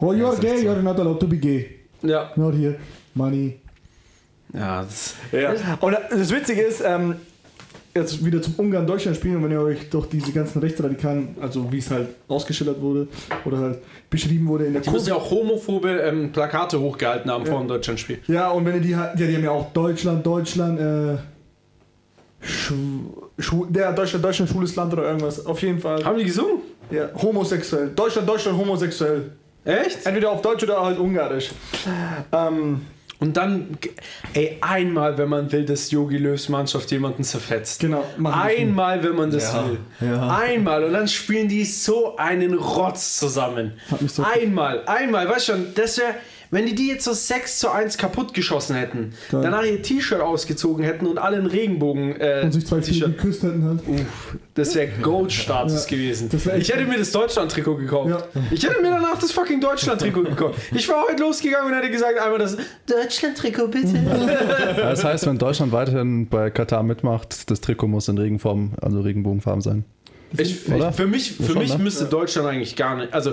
Oh, 0.00 0.12
you 0.12 0.18
Ja, 0.24 0.34
gay, 0.34 0.58
so. 0.58 0.66
you're 0.68 0.82
not 0.82 0.98
allowed 0.98 1.20
to 1.20 1.26
be 1.28 1.36
gay. 1.36 1.66
Ja. 2.02 2.30
Not 2.36 2.54
here. 2.54 2.74
Money. 3.14 3.60
Ja, 4.52 4.82
das, 4.82 5.14
Ja. 5.32 5.52
Und 5.80 5.96
das 6.10 6.30
Witzige 6.32 6.62
ist, 6.62 6.82
ähm, 6.84 7.16
jetzt 7.94 8.24
wieder 8.24 8.42
zum 8.42 8.54
Ungarn-Deutschland-Spiel, 8.56 9.36
und 9.36 9.44
wenn 9.44 9.52
ihr 9.52 9.60
euch 9.60 9.88
doch 9.90 10.06
diese 10.06 10.32
ganzen 10.32 10.58
Rechtsradikalen, 10.60 11.36
also 11.40 11.70
wie 11.72 11.78
es 11.78 11.90
halt 11.90 12.08
ausgeschildert 12.26 12.80
wurde 12.80 13.06
oder 13.44 13.58
halt 13.58 13.78
beschrieben 14.10 14.48
wurde 14.48 14.66
in 14.66 14.72
der 14.72 14.82
die 14.82 14.90
müssen 14.90 15.08
ja 15.08 15.14
auch 15.14 15.30
homophobe 15.30 15.90
ähm, 16.00 16.32
Plakate 16.32 16.78
hochgehalten 16.80 17.30
haben 17.30 17.46
vor 17.46 17.60
dem 17.60 17.68
Deutschlandspiel. 17.68 18.18
Ja, 18.26 18.50
und 18.50 18.64
wenn 18.66 18.74
ihr 18.74 18.80
die 18.80 18.96
halt, 18.96 19.18
ja, 19.18 19.26
die 19.28 19.36
haben 19.36 19.44
ja 19.44 19.52
auch 19.52 19.72
Deutschland, 19.72 20.26
Deutschland, 20.26 20.80
äh, 20.80 21.16
Schu, 22.46 22.74
Schu, 23.38 23.66
der 23.66 23.92
Deutschland, 23.92 24.24
Deutschland, 24.24 24.50
schwules 24.50 24.76
Land 24.76 24.92
oder 24.92 25.04
irgendwas. 25.04 25.44
Auf 25.46 25.60
jeden 25.62 25.78
Fall. 25.80 26.04
Haben 26.04 26.18
die 26.18 26.24
gesungen? 26.24 26.58
Ja, 26.90 27.08
homosexuell. 27.20 27.90
Deutschland, 27.94 28.28
Deutschland, 28.28 28.58
homosexuell. 28.58 29.30
Echt? 29.64 30.04
Entweder 30.04 30.30
auf 30.30 30.42
Deutsch 30.42 30.62
oder 30.62 30.82
halt 30.84 30.98
Ungarisch. 30.98 31.50
Ähm, 32.32 32.82
Und 33.20 33.34
dann, 33.36 33.78
ey, 34.34 34.58
einmal, 34.60 35.16
wenn 35.16 35.28
man 35.30 35.50
will, 35.50 35.64
dass 35.64 35.90
Yogi 35.90 36.18
Löws 36.18 36.50
Mannschaft 36.50 36.90
jemanden 36.90 37.22
zerfetzt. 37.24 37.80
genau. 37.80 38.04
Einmal, 38.22 39.02
wenn 39.02 39.14
man 39.16 39.30
das 39.30 39.50
Ja, 39.54 39.64
will. 39.66 39.78
ja. 40.10 40.36
Einmal. 40.36 40.84
Und 40.84 40.92
dann 40.92 41.08
spielen 41.08 41.48
die 41.48 41.64
so 41.64 42.16
einen 42.16 42.52
Rotz 42.54 43.16
zusammen. 43.18 43.72
Hat 43.90 44.02
mich 44.02 44.12
so- 44.12 44.24
einmal, 44.24 44.82
einmal. 44.86 45.26
Weißt 45.28 45.46
schon, 45.46 45.72
das 45.74 45.96
wäre, 45.96 46.14
wenn 46.54 46.66
die 46.66 46.74
die 46.74 46.88
jetzt 46.88 47.04
so 47.04 47.12
6 47.12 47.58
zu 47.58 47.70
1 47.70 47.98
kaputt 47.98 48.32
geschossen 48.32 48.76
hätten, 48.76 49.12
Geil. 49.30 49.42
danach 49.42 49.64
ihr 49.64 49.82
T-Shirt 49.82 50.20
ausgezogen 50.20 50.84
hätten 50.84 51.06
und 51.06 51.18
alle 51.18 51.36
einen 51.36 51.46
Regenbogen 51.46 52.20
äh, 52.20 52.42
Und 52.44 52.52
sich 52.52 52.66
zwei 52.66 52.80
T-Shirt. 52.80 53.16
geküsst 53.18 53.42
hätten 53.42 53.64
halt. 53.64 53.80
Uff, 53.86 54.36
das 54.54 54.74
wäre 54.74 54.88
Gold-Status 55.02 55.84
Ja, 55.90 55.96
gewesen. 55.96 56.30
ich 56.58 56.72
hätte 56.72 56.84
mir 56.84 56.98
das 56.98 57.12
Deutschland-Trikot 57.12 57.76
gekauft. 57.76 58.10
Ja. 58.10 58.40
Ich 58.50 58.64
hätte 58.64 58.80
mir 58.80 58.90
danach 58.90 59.18
das 59.18 59.32
fucking 59.32 59.60
Deutschland-Trikot 59.60 60.22
gekauft. 60.22 60.58
Ich 60.72 60.88
war 60.88 61.04
heute 61.08 61.22
losgegangen 61.22 61.72
und 61.72 61.76
hätte 61.78 61.90
gesagt, 61.90 62.18
einmal 62.18 62.38
das 62.38 62.56
Deutschland-Trikot 62.86 63.68
bitte. 63.68 63.94
Ja, 64.76 64.90
Das 64.90 65.04
heißt, 65.04 65.26
wenn 65.26 65.38
Deutschland 65.38 65.72
weiterhin 65.72 66.28
bei 66.28 66.50
Katar 66.50 66.82
mitmacht, 66.82 67.50
das 67.50 67.60
Trikot 67.60 67.88
muss 67.88 68.08
in 68.08 68.16
Regenform, 68.18 68.72
also 68.80 69.00
Regenbogenfarben 69.00 69.60
sein. 69.60 69.84
Ich, 70.36 70.68
Oder? 70.68 70.88
ich, 70.90 70.94
für 70.96 71.06
mich, 71.06 71.32
für 71.32 71.44
schon, 71.52 71.58
mich 71.58 71.76
ne? 71.76 71.82
müsste 71.84 72.04
Deutschland 72.06 72.48
eigentlich 72.48 72.76
gar 72.76 72.96
nicht. 72.96 73.12
Also, 73.12 73.32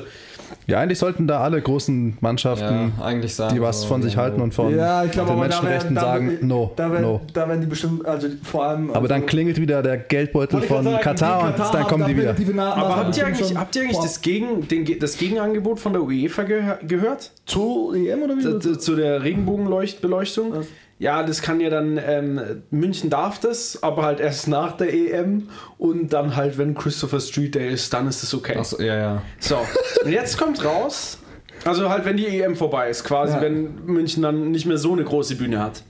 Ja, 0.68 0.80
eigentlich 0.80 1.00
sollten 1.00 1.28
da 1.28 1.40
alle 1.40 1.62
großen 1.62 2.18
Mannschaften, 2.20 2.92
Ja, 2.98 3.04
eigentlich 3.06 3.34
sagen. 3.36 3.56
die 3.56 3.62
was 3.62 3.82
so, 3.84 3.88
von 3.88 4.02
sich 4.04 4.14
ja, 4.16 4.22
halten 4.22 4.42
und 4.42 4.54
von 4.54 4.76
Ja, 4.76 5.04
ich 5.06 5.12
glaube, 5.12 5.30
den 5.32 5.38
aber 5.38 5.48
da 5.48 5.56
Menschenrechten 5.62 5.96
werden, 5.96 5.96
da, 5.96 6.02
sagen, 6.02 6.38
no, 6.42 6.72
da 6.76 6.92
werden, 6.92 7.02
no. 7.04 7.22
Da 7.34 7.48
werden 7.48 7.62
die 7.62 7.68
bestimmt, 7.68 8.06
also 8.06 8.28
vor 8.44 8.66
allem. 8.66 8.90
Aber 8.90 8.98
also, 8.98 9.08
dann 9.08 9.26
klingelt 9.26 9.60
wieder 9.60 9.82
der 9.82 9.98
Geldbeutel 9.98 10.62
von 10.62 10.84
sagen, 10.84 11.02
Katar 11.02 11.48
und 11.48 11.74
dann 11.74 11.84
kommen 11.88 12.06
die 12.08 12.18
wieder. 12.18 12.36
aber 12.76 12.96
habt 12.98 13.18
ihr 13.18 13.26
eigentlich, 13.26 13.56
habt 13.56 13.76
ihr 13.76 13.84
eigentlich 13.84 13.98
das, 14.00 14.22
Gegen, 14.22 14.68
den, 14.68 15.00
das 15.00 15.18
Gegenangebot 15.18 15.80
von 15.80 15.94
der 15.94 16.04
UEFA 16.04 16.44
ge 16.44 16.62
gehört? 16.88 17.32
Zu 17.46 17.94
EM 17.96 18.22
oder 18.24 18.36
wie? 18.38 18.42
Zu, 18.42 18.60
zu- 18.60 18.78
zu 18.78 18.96
der 18.96 19.24
Regenbogenbeleuchtung? 19.24 20.54
Ja, 21.02 21.24
das 21.24 21.42
kann 21.42 21.60
ja 21.60 21.72
dann, 21.72 21.98
ähm, 21.98 22.62
München 22.70 23.10
darf 23.10 23.40
das, 23.40 23.82
aber 23.82 24.04
halt 24.04 24.20
erst 24.20 24.48
nach 24.48 24.78
der 24.78 24.94
EM 24.94 25.50
und 25.80 26.14
dann 26.14 26.36
halt, 26.36 26.60
wenn 26.60 26.76
Christopher 26.76 27.20
Street 27.20 27.56
Day 27.56 27.74
ist, 27.74 27.92
dann 27.92 28.08
ist 28.08 28.22
es 28.22 28.36
okay. 28.36 28.56
Achso, 28.56 28.80
ja, 28.80 28.96
ja. 28.96 29.22
So, 29.40 29.58
und 30.06 30.12
jetzt 30.12 30.38
kommt 30.38 30.64
raus, 30.64 31.18
also 31.66 31.90
halt, 31.90 32.06
wenn 32.06 32.18
die 32.18 32.28
EM 32.28 32.56
vorbei 32.56 32.92
ist, 32.92 33.04
quasi, 33.04 33.34
Ja. 33.34 33.42
wenn 33.42 33.84
München 33.86 34.22
dann 34.22 34.52
nicht 34.52 34.68
mehr 34.68 34.78
so 34.78 34.94
eine 34.94 35.04
große 35.04 35.38
Bühne 35.38 35.60
hat. 35.60 35.82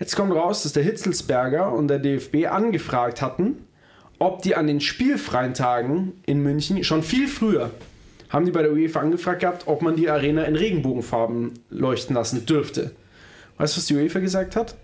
Jetzt 0.00 0.16
kommt 0.16 0.34
raus, 0.34 0.64
dass 0.64 0.72
der 0.72 0.82
Hitzelsberger 0.82 1.70
und 1.72 1.86
der 1.86 2.00
DFB 2.00 2.46
angefragt 2.50 3.22
hatten, 3.22 3.64
ob 4.18 4.42
die 4.42 4.56
an 4.56 4.66
den 4.66 4.80
spielfreien 4.80 5.54
Tagen 5.54 6.14
in 6.26 6.42
München 6.42 6.82
schon 6.82 7.04
viel 7.04 7.28
früher 7.28 7.70
haben 8.28 8.46
die 8.46 8.50
bei 8.50 8.62
der 8.62 8.72
UEFA 8.72 9.00
angefragt 9.00 9.40
gehabt, 9.40 9.64
ob 9.66 9.82
man 9.82 9.94
die 9.94 10.08
Arena 10.08 10.44
in 10.44 10.56
Regenbogenfarben 10.56 11.52
leuchten 11.68 12.16
lassen 12.16 12.46
dürfte. 12.46 12.92
Weißt 13.62 13.76
du, 13.76 13.78
was 13.78 13.86
die 13.86 13.94
UEFA 13.94 14.18
gesagt 14.18 14.56
hat? 14.56 14.74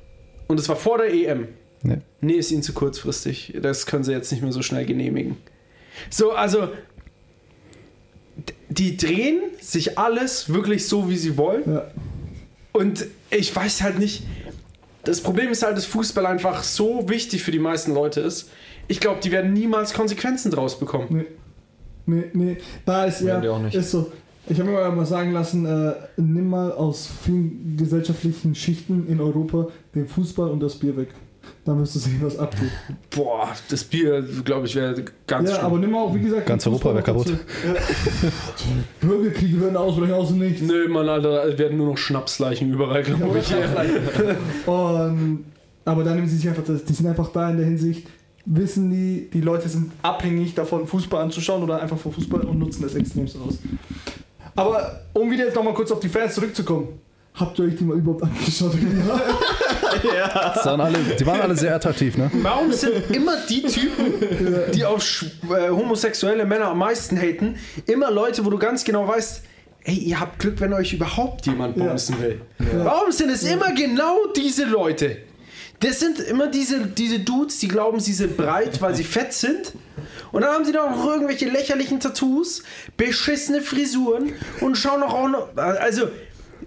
Und 0.46 0.60
es 0.60 0.68
war 0.68 0.76
vor 0.76 0.98
der 0.98 1.12
EM. 1.12 1.48
Nee. 1.82 1.98
Nee, 2.20 2.34
ist 2.34 2.52
ihnen 2.52 2.62
zu 2.62 2.72
kurzfristig. 2.72 3.58
Das 3.60 3.86
können 3.86 4.04
sie 4.04 4.12
jetzt 4.12 4.30
nicht 4.30 4.40
mehr 4.40 4.52
so 4.52 4.62
schnell 4.62 4.86
genehmigen. 4.86 5.36
So, 6.10 6.30
also 6.30 6.68
die 8.68 8.96
drehen 8.96 9.40
sich 9.60 9.98
alles 9.98 10.52
wirklich 10.52 10.86
so, 10.86 11.10
wie 11.10 11.16
sie 11.16 11.36
wollen. 11.36 11.64
Ja. 11.66 11.90
Und 12.70 13.06
ich 13.30 13.54
weiß 13.54 13.82
halt 13.82 13.98
nicht. 13.98 14.22
Das 15.02 15.22
Problem 15.22 15.50
ist 15.50 15.64
halt, 15.64 15.76
dass 15.76 15.86
Fußball 15.86 16.24
einfach 16.26 16.62
so 16.62 17.08
wichtig 17.08 17.42
für 17.42 17.50
die 17.50 17.58
meisten 17.58 17.92
Leute 17.92 18.20
ist. 18.20 18.48
Ich 18.86 19.00
glaube, 19.00 19.18
die 19.20 19.32
werden 19.32 19.54
niemals 19.54 19.92
Konsequenzen 19.92 20.52
draus 20.52 20.78
bekommen. 20.78 21.06
Nee. 21.10 21.26
Nee, 22.06 22.24
nee. 22.32 22.56
Da 22.86 23.06
ist 23.06 23.22
ja. 23.22 23.40
Auch 23.50 23.58
nicht. 23.58 23.74
Ist 23.74 23.90
so. 23.90 24.12
Ich 24.50 24.58
habe 24.58 24.70
mir 24.70 24.90
mal 24.90 25.04
sagen 25.04 25.32
lassen, 25.32 25.66
äh, 25.66 25.92
nimm 26.16 26.48
mal 26.48 26.72
aus 26.72 27.08
vielen 27.24 27.76
gesellschaftlichen 27.76 28.54
Schichten 28.54 29.06
in 29.06 29.20
Europa 29.20 29.68
den 29.94 30.08
Fußball 30.08 30.50
und 30.50 30.60
das 30.60 30.76
Bier 30.76 30.96
weg. 30.96 31.08
Dann 31.64 31.78
wirst 31.80 31.94
du 31.94 31.98
sehen, 31.98 32.18
was 32.20 32.38
abgeht. 32.38 32.70
Boah, 33.10 33.48
das 33.68 33.84
Bier, 33.84 34.24
glaube 34.44 34.66
ich, 34.66 34.74
wäre 34.74 35.04
ganz 35.26 35.50
ja, 35.50 35.56
schlimm. 35.56 35.66
aber 35.66 35.78
nimm 35.78 35.90
mal 35.90 36.00
auch, 36.00 36.14
wie 36.14 36.20
gesagt, 36.20 36.46
Ganz 36.46 36.66
Europa 36.66 36.90
Fußball 36.90 37.06
wär 37.06 37.14
noch 37.14 37.24
kaputt. 37.24 37.38
Ja. 37.66 39.08
Bürgerkriege 39.08 39.60
werden 39.60 39.76
ausbrechen 39.76 40.14
aus 40.14 40.28
dem 40.28 40.38
Nichts. 40.38 40.62
Nö, 40.62 40.88
Mann, 40.88 41.08
Alter, 41.08 41.44
es 41.46 41.58
werden 41.58 41.78
nur 41.78 41.88
noch 41.88 41.98
Schnapsleichen 41.98 42.72
überall, 42.72 43.02
glaube 43.02 43.38
ich. 43.38 43.54
Und, 44.66 45.44
aber 45.84 46.04
dann 46.04 46.16
nehmen 46.16 46.28
sie 46.28 46.36
sich 46.36 46.48
einfach, 46.48 46.64
das, 46.64 46.84
die 46.84 46.92
sind 46.92 47.06
einfach 47.06 47.30
da 47.32 47.50
in 47.50 47.58
der 47.58 47.66
Hinsicht, 47.66 48.06
wissen 48.44 48.90
die, 48.90 49.28
die 49.30 49.40
Leute 49.40 49.68
sind 49.68 49.92
abhängig 50.02 50.54
davon, 50.54 50.86
Fußball 50.86 51.22
anzuschauen 51.22 51.62
oder 51.62 51.82
einfach 51.82 51.98
von 51.98 52.12
Fußball 52.12 52.40
und 52.42 52.58
nutzen 52.58 52.82
das 52.82 52.94
extremst 52.94 53.36
aus. 53.36 53.58
Aber 54.58 55.00
um 55.14 55.30
wieder 55.30 55.44
jetzt 55.44 55.54
nochmal 55.54 55.72
kurz 55.74 55.90
auf 55.92 56.00
die 56.00 56.08
Fans 56.08 56.34
zurückzukommen, 56.34 57.00
habt 57.34 57.58
ihr 57.60 57.66
euch 57.66 57.76
die 57.76 57.84
mal 57.84 57.96
überhaupt 57.96 58.24
angeschaut? 58.24 58.72
Das 60.02 60.64
waren 60.66 60.80
alle, 60.80 60.98
die 61.18 61.26
waren 61.26 61.40
alle 61.40 61.56
sehr 61.56 61.74
attraktiv, 61.74 62.16
ne? 62.18 62.30
Warum 62.42 62.72
sind 62.72 63.10
immer 63.10 63.34
die 63.48 63.62
Typen, 63.62 64.12
die 64.72 64.84
auf 64.84 65.24
äh, 65.50 65.70
homosexuelle 65.70 66.44
Männer 66.44 66.66
am 66.66 66.78
meisten 66.78 67.16
haten, 67.18 67.56
immer 67.86 68.10
Leute, 68.10 68.44
wo 68.44 68.50
du 68.50 68.58
ganz 68.58 68.84
genau 68.84 69.08
weißt, 69.08 69.42
ey, 69.84 69.94
ihr 69.94 70.20
habt 70.20 70.38
Glück, 70.38 70.60
wenn 70.60 70.72
euch 70.72 70.92
überhaupt 70.92 71.46
jemand 71.46 71.76
Ja. 71.76 71.86
bumsen 71.86 72.20
will. 72.20 72.40
Warum 72.84 73.10
sind 73.10 73.30
es 73.30 73.42
immer 73.44 73.72
genau 73.74 74.26
diese 74.36 74.66
Leute? 74.66 75.16
Das 75.80 76.00
sind 76.00 76.18
immer 76.18 76.48
diese, 76.48 76.86
diese 76.86 77.20
Dudes, 77.20 77.58
die 77.58 77.68
glauben, 77.68 78.00
sie 78.00 78.12
sind 78.12 78.36
breit, 78.36 78.80
weil 78.80 78.94
sie 78.94 79.04
fett 79.04 79.32
sind. 79.32 79.72
Und 80.32 80.42
dann 80.42 80.52
haben 80.52 80.64
sie 80.64 80.72
da 80.72 80.90
noch 80.90 81.06
irgendwelche 81.06 81.48
lächerlichen 81.48 82.00
Tattoos, 82.00 82.62
beschissene 82.96 83.62
Frisuren 83.62 84.32
und 84.60 84.76
schauen 84.76 85.00
doch 85.00 85.14
auch 85.14 85.28
noch. 85.28 85.56
Also, 85.56 86.10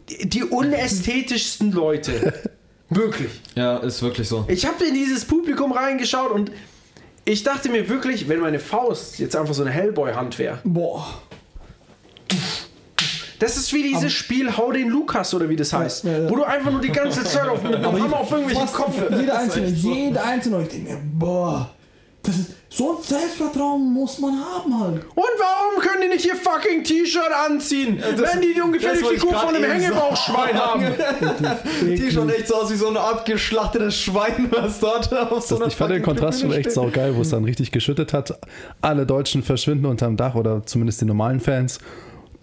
die 0.09 0.29
die 0.29 0.43
unästhetischsten 0.43 1.71
Leute. 1.71 2.33
Wirklich. 2.89 3.31
Ja, 3.55 3.77
ist 3.77 4.01
wirklich 4.01 4.27
so. 4.27 4.45
Ich 4.47 4.65
habe 4.65 4.83
in 4.83 4.93
dieses 4.93 5.25
Publikum 5.25 5.71
reingeschaut 5.71 6.31
und 6.31 6.51
ich 7.23 7.43
dachte 7.43 7.69
mir 7.69 7.87
wirklich, 7.87 8.27
wenn 8.27 8.39
meine 8.39 8.59
Faust 8.59 9.19
jetzt 9.19 9.35
einfach 9.35 9.53
so 9.53 9.61
eine 9.61 9.71
Hellboy-Hand 9.71 10.39
wäre. 10.39 10.59
Boah. 10.63 11.21
Das 13.41 13.57
ist 13.57 13.73
wie 13.73 13.81
dieses 13.81 14.13
Spiel 14.13 14.55
Hau 14.55 14.71
den 14.71 14.89
Lukas 14.89 15.33
oder 15.33 15.49
wie 15.49 15.55
das 15.55 15.73
heißt. 15.73 16.03
ja, 16.03 16.11
ja. 16.11 16.29
Wo 16.29 16.35
du 16.35 16.43
einfach 16.43 16.69
nur 16.69 16.79
die 16.79 16.91
ganze 16.91 17.23
Zeit 17.23 17.47
auf, 17.47 17.63
mit 17.63 17.73
dem 17.73 17.83
Hammer 17.83 18.19
auf 18.19 18.29
irgendwelchen 18.29 18.71
Kopf. 18.71 18.95
Jeder 19.09 19.39
einzelne, 19.39 19.67
jeder 19.67 20.23
einzelne. 20.23 20.61
Ich 20.61 20.69
denke 20.69 20.93
mir, 20.93 20.99
boah, 21.13 21.71
das 22.21 22.35
ist, 22.37 22.51
so 22.69 22.97
ein 22.97 23.03
Selbstvertrauen 23.03 23.91
muss 23.93 24.19
man 24.19 24.33
haben 24.33 24.79
halt. 24.79 25.03
Und 25.15 25.25
warum 25.39 25.81
können 25.81 26.03
die 26.03 26.07
nicht 26.09 26.25
ihr 26.25 26.35
fucking 26.35 26.83
T-Shirt 26.83 27.31
anziehen, 27.47 28.01
wenn 28.15 28.41
die 28.41 28.61
ungefähr 28.61 28.91
das 28.91 28.99
die 28.99 29.15
Figur 29.15 29.33
von 29.33 29.55
einem 29.55 29.69
Hängebauchschwein 29.69 30.55
haben? 30.55 30.85
Die 31.81 32.11
schon 32.11 32.29
echt 32.29 32.47
so 32.47 32.55
aus 32.55 32.71
wie 32.71 32.75
so 32.75 32.89
ein 32.89 32.95
abgeschlachtetes 32.95 33.97
Schwein, 33.97 34.49
was 34.51 34.79
dort 34.79 35.11
auf 35.11 35.41
so 35.41 35.55
Das, 35.55 35.61
einer 35.61 35.67
ich 35.67 35.75
fand 35.75 35.91
den 35.91 36.03
Kontrast 36.03 36.41
schon 36.41 36.53
echt 36.53 36.71
saugeil, 36.71 37.15
wo 37.15 37.21
es 37.21 37.31
dann 37.31 37.43
richtig 37.43 37.71
geschüttet 37.71 38.13
hat. 38.13 38.39
Alle 38.81 39.05
Deutschen 39.05 39.43
verschwinden 39.43 39.87
unterm 39.87 40.15
Dach 40.15 40.35
oder 40.35 40.63
zumindest 40.65 41.01
die 41.01 41.05
normalen 41.05 41.39
Fans. 41.39 41.79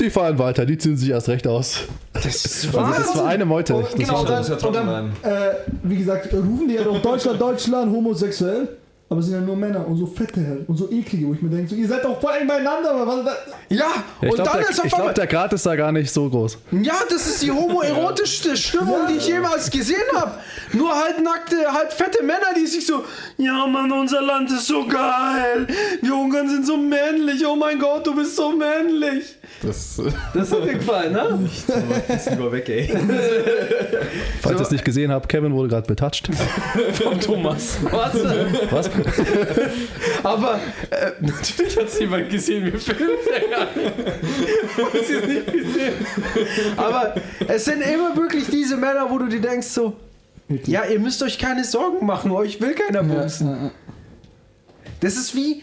Die 0.00 0.10
fahren 0.10 0.38
weiter, 0.38 0.64
die 0.64 0.78
ziehen 0.78 0.96
sich 0.96 1.10
erst 1.10 1.28
recht 1.28 1.46
aus. 1.46 1.80
Das 2.12 2.26
ist 2.26 2.74
Also 2.76 2.92
das 3.02 3.16
war 3.16 3.26
eine 3.26 3.44
Meute. 3.44 3.74
Und 3.74 3.84
Das 3.84 3.94
genau, 3.94 4.24
war 4.24 4.42
dann, 4.42 4.52
und 4.52 4.74
dann 4.74 5.12
äh, 5.22 5.54
wie 5.82 5.96
gesagt, 5.96 6.32
rufen 6.32 6.68
die 6.68 6.74
ja 6.74 6.84
doch 6.84 7.02
Deutschland, 7.02 7.40
Deutschland, 7.40 7.92
homosexuell. 7.92 8.68
Aber 9.10 9.20
es 9.20 9.26
sind 9.26 9.34
ja 9.36 9.40
nur 9.40 9.56
Männer 9.56 9.86
und 9.86 9.96
so 9.96 10.06
fette 10.06 10.46
halt 10.46 10.68
und 10.68 10.76
so 10.76 10.90
eklige, 10.90 11.26
wo 11.28 11.34
ich 11.34 11.40
mir 11.42 11.48
denke, 11.48 11.70
so, 11.70 11.76
ihr 11.76 11.88
seid 11.88 12.04
doch 12.04 12.20
voll 12.20 12.32
eng 12.40 12.46
beieinander, 12.46 12.90
aber 12.90 13.06
was 13.06 13.16
ist 13.18 13.26
das? 13.26 13.36
Ja, 13.70 13.76
Ja, 13.78 13.86
ich 14.22 14.28
und 14.30 14.34
glaube, 14.36 14.50
dann 14.50 14.60
der, 14.60 14.70
ist 14.70 14.78
auf 14.80 14.84
ich 14.84 14.90
glaub, 14.90 15.00
einmal. 15.00 15.14
der 15.14 15.26
Grad 15.26 15.52
ist 15.52 15.66
da 15.66 15.76
gar 15.76 15.92
nicht 15.92 16.12
so 16.12 16.28
groß. 16.28 16.58
Ja, 16.72 16.94
das 17.08 17.26
ist 17.26 17.42
die 17.42 17.50
homoerotischste 17.50 18.56
Stimmung, 18.66 19.06
die 19.10 19.14
ich 19.16 19.26
jemals 19.28 19.70
gesehen 19.70 19.96
habe. 20.14 20.32
Nur 20.72 20.94
halt 20.94 21.22
nackte, 21.22 21.56
halt 21.72 21.92
fette 21.92 22.22
Männer, 22.22 22.52
die 22.56 22.66
sich 22.66 22.86
so, 22.86 23.04
ja 23.38 23.66
Mann, 23.66 23.90
unser 23.92 24.20
Land 24.22 24.50
ist 24.50 24.66
so 24.66 24.86
geil. 24.86 25.66
Wir 26.02 26.14
Ungarn 26.14 26.48
sind 26.48 26.66
so 26.66 26.76
männlich. 26.76 27.46
Oh 27.46 27.56
mein 27.56 27.78
Gott, 27.78 28.06
du 28.06 28.14
bist 28.14 28.36
so 28.36 28.52
männlich. 28.52 29.36
Das 29.62 30.00
Das 30.34 30.52
hat 30.52 30.64
dir 30.64 30.74
gefallen, 30.74 31.12
ne? 31.12 31.48
ist 32.14 32.30
lieber 32.30 32.52
weg, 32.52 32.68
ey. 32.68 32.88
Falls 34.40 34.54
So. 34.56 34.62
ihr 34.62 34.66
es 34.66 34.70
nicht 34.70 34.84
gesehen 34.84 35.10
habt, 35.10 35.28
Kevin 35.28 35.52
wurde 35.54 35.68
gerade 35.68 35.86
betouched. 35.86 36.28
Von 36.94 37.20
Thomas. 37.20 37.78
Was? 37.90 38.14
Was? 38.70 38.90
Aber 40.22 40.60
äh, 40.90 41.12
natürlich 41.20 41.76
hat 41.76 41.86
es 41.86 41.98
jemand 41.98 42.30
gesehen, 42.30 42.64
wir 42.64 42.78
filmen 42.78 43.16
ja 43.50 43.66
es 44.94 45.08
nicht 45.08 45.52
gesehen. 45.52 45.94
Aber 46.76 47.14
es 47.46 47.64
sind 47.64 47.82
immer 47.82 48.16
wirklich 48.16 48.46
diese 48.48 48.76
Männer, 48.76 49.08
wo 49.10 49.18
du 49.18 49.28
dir 49.28 49.40
denkst 49.40 49.68
so, 49.68 49.96
ja, 50.66 50.84
ihr 50.84 50.98
müsst 50.98 51.22
euch 51.22 51.38
keine 51.38 51.64
Sorgen 51.64 52.06
machen, 52.06 52.30
euch 52.30 52.60
will 52.60 52.74
keiner 52.74 53.02
bumsen. 53.02 53.70
Das 55.00 55.16
ist 55.16 55.34
wie 55.34 55.62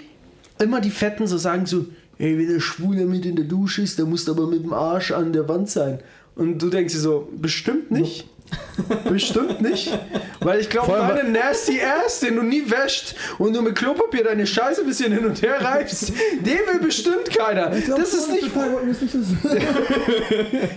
immer 0.59 0.79
die 0.79 0.91
Fetten 0.91 1.27
so 1.27 1.37
sagen 1.37 1.65
so, 1.65 1.85
ey, 2.17 2.37
wenn 2.37 2.47
der 2.47 2.59
Schwule 2.59 3.05
mit 3.05 3.25
in 3.25 3.35
der 3.35 3.45
Dusche 3.45 3.81
ist, 3.81 3.97
der 3.97 4.05
muss 4.05 4.29
aber 4.29 4.47
mit 4.47 4.63
dem 4.63 4.73
Arsch 4.73 5.11
an 5.11 5.33
der 5.33 5.47
Wand 5.49 5.69
sein. 5.69 5.99
Und 6.35 6.61
du 6.61 6.69
denkst 6.69 6.93
dir 6.93 6.99
so, 6.99 7.29
bestimmt 7.35 7.91
nicht. 7.91 8.27
Bestimmt 9.09 9.61
nicht. 9.61 9.97
Weil 10.39 10.59
ich 10.59 10.69
glaube, 10.69 10.91
deinen 10.91 11.31
Nasty 11.31 11.79
Ass, 11.81 12.19
den 12.19 12.35
du 12.35 12.43
nie 12.43 12.69
wäscht 12.69 13.15
und 13.39 13.53
du 13.53 13.61
mit 13.61 13.75
Klopapier 13.75 14.23
deine 14.23 14.45
Scheiße 14.45 14.81
ein 14.81 14.87
bisschen 14.87 15.11
hin 15.11 15.25
und 15.25 15.41
her 15.41 15.57
reibst, 15.59 16.09
den 16.09 16.59
will 16.71 16.79
bestimmt 16.81 17.31
keiner. 17.35 17.69
Das 17.69 18.13
ist 18.13 18.31
nicht. 18.31 18.51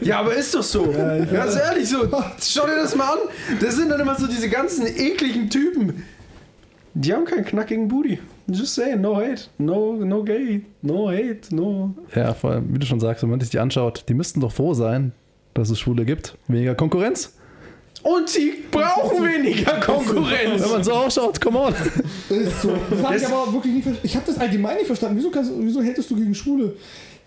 Ja, 0.01 0.21
aber 0.21 0.35
ist 0.35 0.55
doch 0.55 0.63
so. 0.63 0.95
Ganz 1.31 1.57
ehrlich, 1.57 1.89
so. 1.89 2.09
Schau 2.41 2.67
dir 2.67 2.77
das 2.77 2.97
mal 2.97 3.13
an. 3.13 3.19
Das 3.61 3.77
sind 3.77 3.91
dann 3.91 4.01
immer 4.01 4.19
so 4.19 4.27
diese 4.27 4.49
ganzen 4.49 4.87
ekligen 4.87 5.51
Typen. 5.51 6.05
Die 6.95 7.13
haben 7.13 7.27
keinen 7.27 7.45
knackigen 7.45 7.87
Booty. 7.87 8.19
Just 8.49 8.75
saying, 8.75 9.03
no 9.03 9.15
hate. 9.15 9.43
No, 9.59 9.93
no 9.93 10.25
gay. 10.25 10.65
No 10.81 11.11
hate. 11.11 11.55
No. 11.55 11.95
Ja, 12.15 12.33
vor 12.33 12.53
allem, 12.53 12.75
wie 12.75 12.79
du 12.79 12.87
schon 12.87 12.99
sagst, 12.99 13.23
wenn 13.23 13.31
man 13.31 13.41
sich 13.41 13.51
die 13.51 13.59
anschaut, 13.59 14.05
die 14.09 14.15
müssten 14.15 14.41
doch 14.41 14.53
froh 14.53 14.73
sein, 14.73 15.13
dass 15.59 15.71
es 15.71 15.79
Schwule 15.79 16.05
gibt. 16.05 16.37
Weniger 16.49 16.75
Konkurrenz. 16.75 17.35
Und 18.03 18.29
sie 18.29 18.65
brauchen 18.71 19.25
weniger 19.25 19.81
Konkurrenz. 19.81 20.63
Wenn 20.63 20.71
man 20.71 20.85
so 20.85 20.93
ausschaut, 20.93 21.41
come 21.41 21.59
on. 21.59 21.75
Ist 22.29 22.63
so. 22.63 22.73
Das 22.91 23.03
hab 23.03 23.17
ich 23.17 23.27
aber 23.27 23.53
wirklich 23.53 23.75
nicht 23.75 23.83
verstanden. 23.83 24.07
Ich 24.07 24.17
habe 24.17 24.27
das 24.27 24.39
allgemein 24.39 24.77
nicht 24.77 24.87
verstanden. 24.87 25.17
Wieso, 25.17 25.31
kannst, 25.31 25.51
wieso 25.57 25.83
hältst 25.83 26.11
du 26.11 26.17
gegen 26.17 26.35
Schwule? 26.35 26.77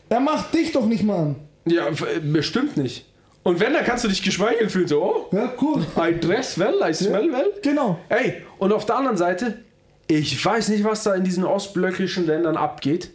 Er 0.10 0.20
macht 0.20 0.54
dich 0.54 0.72
doch 0.72 0.86
nicht 0.86 1.04
mal 1.04 1.18
an. 1.18 1.36
Ja, 1.66 1.88
bestimmt 2.24 2.78
nicht. 2.78 3.06
Und 3.44 3.60
wenn, 3.60 3.74
dann 3.74 3.84
kannst 3.84 4.04
du 4.04 4.08
dich 4.08 4.22
geschmeichelt 4.22 4.72
fühlen. 4.72 4.88
So, 4.88 5.04
oh, 5.04 5.36
Ja, 5.36 5.52
cool. 5.62 5.86
I 5.98 6.18
dress 6.20 6.58
well, 6.58 6.76
I 6.88 6.94
smell 6.94 7.32
well. 7.32 7.52
Genau. 7.62 8.00
Ey, 8.10 8.44
und 8.60 8.72
auf 8.72 8.86
der 8.86 8.96
anderen 8.96 9.18
Seite, 9.18 9.60
ich 10.08 10.44
weiß 10.44 10.70
nicht, 10.70 10.84
was 10.84 11.04
da 11.04 11.16
in 11.16 11.24
diesen 11.24 11.44
ostblöckischen 11.44 12.26
Ländern 12.28 12.56
abgeht. 12.56 13.12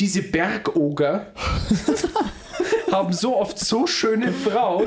Diese 0.00 0.22
Bergoger 0.22 1.26
haben 2.92 3.12
so 3.12 3.36
oft 3.36 3.58
so 3.58 3.86
schöne 3.86 4.32
Frauen, 4.32 4.86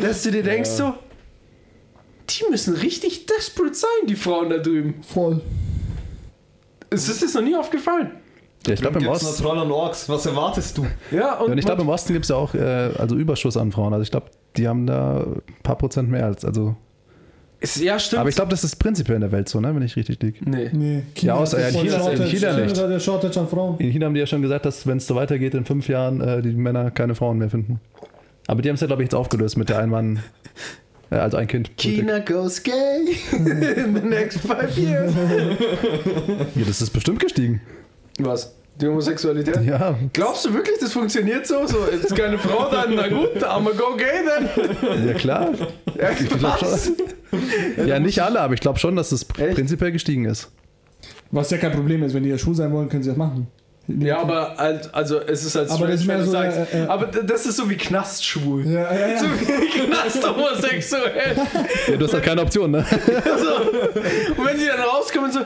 dass 0.00 0.22
du 0.22 0.30
dir 0.30 0.42
denkst 0.42 0.70
so, 0.70 0.94
die 2.28 2.44
müssen 2.50 2.74
richtig 2.74 3.26
desperate 3.26 3.74
sein, 3.74 4.06
die 4.06 4.16
Frauen 4.16 4.50
da 4.50 4.58
drüben. 4.58 5.02
Voll. 5.02 5.40
Ist 6.90 7.08
das 7.08 7.20
jetzt 7.20 7.34
noch 7.34 7.42
nie 7.42 7.56
aufgefallen? 7.56 8.12
Ja, 8.66 8.74
ich 8.74 8.80
glaube 8.80 8.98
im 8.98 9.06
Osten. 9.08 9.42
Troll 9.42 9.58
und 9.58 9.70
Orks. 9.70 10.08
Was 10.08 10.26
erwartest 10.26 10.76
du? 10.78 10.86
Ja, 11.10 11.38
und, 11.38 11.52
Und 11.52 11.58
ich 11.58 11.64
glaube, 11.64 11.82
im 11.82 11.88
Osten 11.88 12.12
gibt 12.12 12.24
es 12.24 12.30
ja 12.30 12.36
auch 12.36 12.54
äh, 12.54 12.90
also 12.98 13.14
Überschuss 13.16 13.56
an 13.56 13.70
Frauen. 13.70 13.92
Also 13.92 14.02
ich 14.02 14.10
glaube, 14.10 14.26
die 14.56 14.66
haben 14.66 14.86
da 14.86 15.20
ein 15.20 15.62
paar 15.62 15.76
Prozent 15.76 16.10
mehr 16.10 16.24
als. 16.24 16.44
Also, 16.44 16.74
ist, 17.60 17.76
ja, 17.80 17.98
stimmt. 17.98 18.20
aber 18.20 18.28
ich 18.28 18.34
glaube, 18.36 18.50
das 18.50 18.64
ist 18.64 18.76
prinzipiell 18.76 19.16
in 19.16 19.22
der 19.22 19.32
Welt 19.32 19.48
so, 19.48 19.60
ne? 19.60 19.74
wenn 19.74 19.82
ich 19.82 19.96
richtig 19.96 20.22
liege. 20.22 20.38
nee. 20.48 20.68
Nee. 20.72 21.02
Ja, 21.16 21.36
außer- 21.36 21.58
ja, 21.60 21.68
in 21.68 21.74
China- 21.74 22.10
in. 22.10 22.22
China 22.26 22.52
nicht. 22.56 22.78
hat 22.80 22.90
der 22.90 23.00
Shortage 23.00 23.40
an 23.40 23.48
Frauen. 23.48 23.78
In 23.78 23.90
China 23.90 24.06
haben 24.06 24.14
die 24.14 24.20
ja 24.20 24.26
schon 24.26 24.42
gesagt, 24.42 24.66
dass 24.66 24.86
wenn 24.86 24.98
es 24.98 25.06
so 25.06 25.14
weitergeht, 25.14 25.54
in 25.54 25.64
fünf 25.64 25.88
Jahren 25.88 26.20
äh, 26.20 26.42
die 26.42 26.52
Männer 26.52 26.90
keine 26.90 27.14
Frauen 27.14 27.38
mehr 27.38 27.48
finden. 27.50 27.80
Aber 28.46 28.62
die 28.62 28.68
haben 28.68 28.74
es 28.76 28.80
ja, 28.80 28.86
glaube 28.86 29.02
ich, 29.02 29.06
jetzt 29.06 29.14
aufgelöst 29.14 29.56
mit 29.56 29.68
der 29.68 29.78
Einmann. 29.78 30.20
Äh, 31.10 31.16
also 31.16 31.36
ein 31.36 31.46
Kind. 31.46 31.70
China 31.76 32.18
goes 32.18 32.62
gay 32.62 32.72
in 33.32 33.94
the 33.94 34.02
next 34.06 34.40
five 34.40 34.76
years. 34.76 35.12
Ja, 36.54 36.64
das 36.66 36.82
ist 36.82 36.90
bestimmt 36.90 37.20
gestiegen. 37.20 37.60
Was? 38.18 38.55
Die 38.80 38.86
Homosexualität? 38.86 39.64
Ja, 39.64 39.96
Glaubst 40.12 40.44
du 40.44 40.52
wirklich, 40.52 40.78
das 40.78 40.92
funktioniert 40.92 41.46
so? 41.46 41.66
So, 41.66 41.84
ist 41.86 42.14
keine 42.14 42.38
Frau 42.38 42.68
dann? 42.70 42.94
Na 42.94 43.08
gut, 43.08 43.36
I'm 43.42 43.66
a 43.68 43.72
go 43.72 43.96
gay 43.96 44.22
dann. 44.26 45.06
ja 45.06 45.14
klar. 45.14 45.48
Ja, 45.98 46.10
glaub 46.10 46.60
was? 46.62 46.92
Ja, 47.86 47.98
nicht 47.98 48.22
alle, 48.22 48.40
aber 48.40 48.52
ich 48.54 48.60
glaube 48.60 48.78
schon, 48.78 48.94
dass 48.96 49.12
Echt? 49.12 49.28
prinzipiell 49.54 49.92
gestiegen 49.92 50.26
ist. 50.26 50.50
Was 51.30 51.50
ja 51.50 51.58
kein 51.58 51.72
Problem 51.72 52.02
ist, 52.02 52.12
wenn 52.14 52.22
die 52.22 52.28
ja 52.30 52.38
schwul 52.38 52.54
sein 52.54 52.70
wollen, 52.72 52.88
können 52.88 53.02
sie 53.02 53.08
das 53.10 53.18
machen. 53.18 53.46
Ja, 53.88 54.18
aber 54.18 54.56
halt, 54.58 54.92
also 54.92 55.20
es 55.20 55.44
ist 55.44 55.54
halt 55.54 55.70
Aber 55.70 55.86
das 55.86 56.00
ist 56.00 56.08
wenn 56.08 56.18
du 56.18 56.24
so, 56.24 56.32
sagst. 56.32 56.74
äh, 56.74 56.84
äh, 56.84 56.86
aber 56.88 57.06
das 57.06 57.46
ist 57.46 57.56
so 57.56 57.70
wie 57.70 57.76
Knastschwul. 57.76 58.66
Ja, 58.66 58.92
ja, 58.92 59.08
ja. 59.08 59.18
So 59.20 59.26
wie 59.26 59.86
Knast-homosexuell. 59.86 61.36
Ja, 61.88 61.96
du 61.96 62.04
hast 62.04 62.14
halt 62.14 62.24
keine 62.24 62.42
Option, 62.42 62.72
ne? 62.72 62.78
Und 64.36 64.44
wenn 64.44 64.58
die 64.58 64.66
dann 64.66 64.80
rauskommen 64.80 65.30
so, 65.30 65.40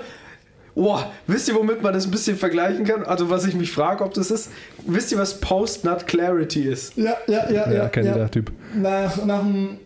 boah, 0.75 1.11
wisst 1.27 1.49
ihr, 1.49 1.55
womit 1.55 1.83
man 1.83 1.93
das 1.93 2.07
ein 2.07 2.11
bisschen 2.11 2.37
vergleichen 2.37 2.85
kann? 2.85 3.03
Also 3.05 3.31
was 3.31 3.45
ich 3.47 3.55
mich 3.55 3.73
frage, 3.73 4.05
ob 4.05 4.15
das 4.15 4.31
ist, 4.31 4.51
wisst 4.87 5.13
ihr, 5.13 5.19
was 5.19 5.41
Post-Nut 5.41 6.07
Clarity 6.07 6.63
ist? 6.69 6.97
Ja, 6.97 7.17
ja, 7.27 7.51
ja, 7.51 7.67
Ja, 7.67 7.73
ja. 7.73 7.89
kennt 7.89 8.07
ja. 8.07 8.13
jeder 8.15 8.31
Typ. 8.31 8.51
Nach, 8.75 9.25
nach 9.25 9.41
dem 9.41 9.79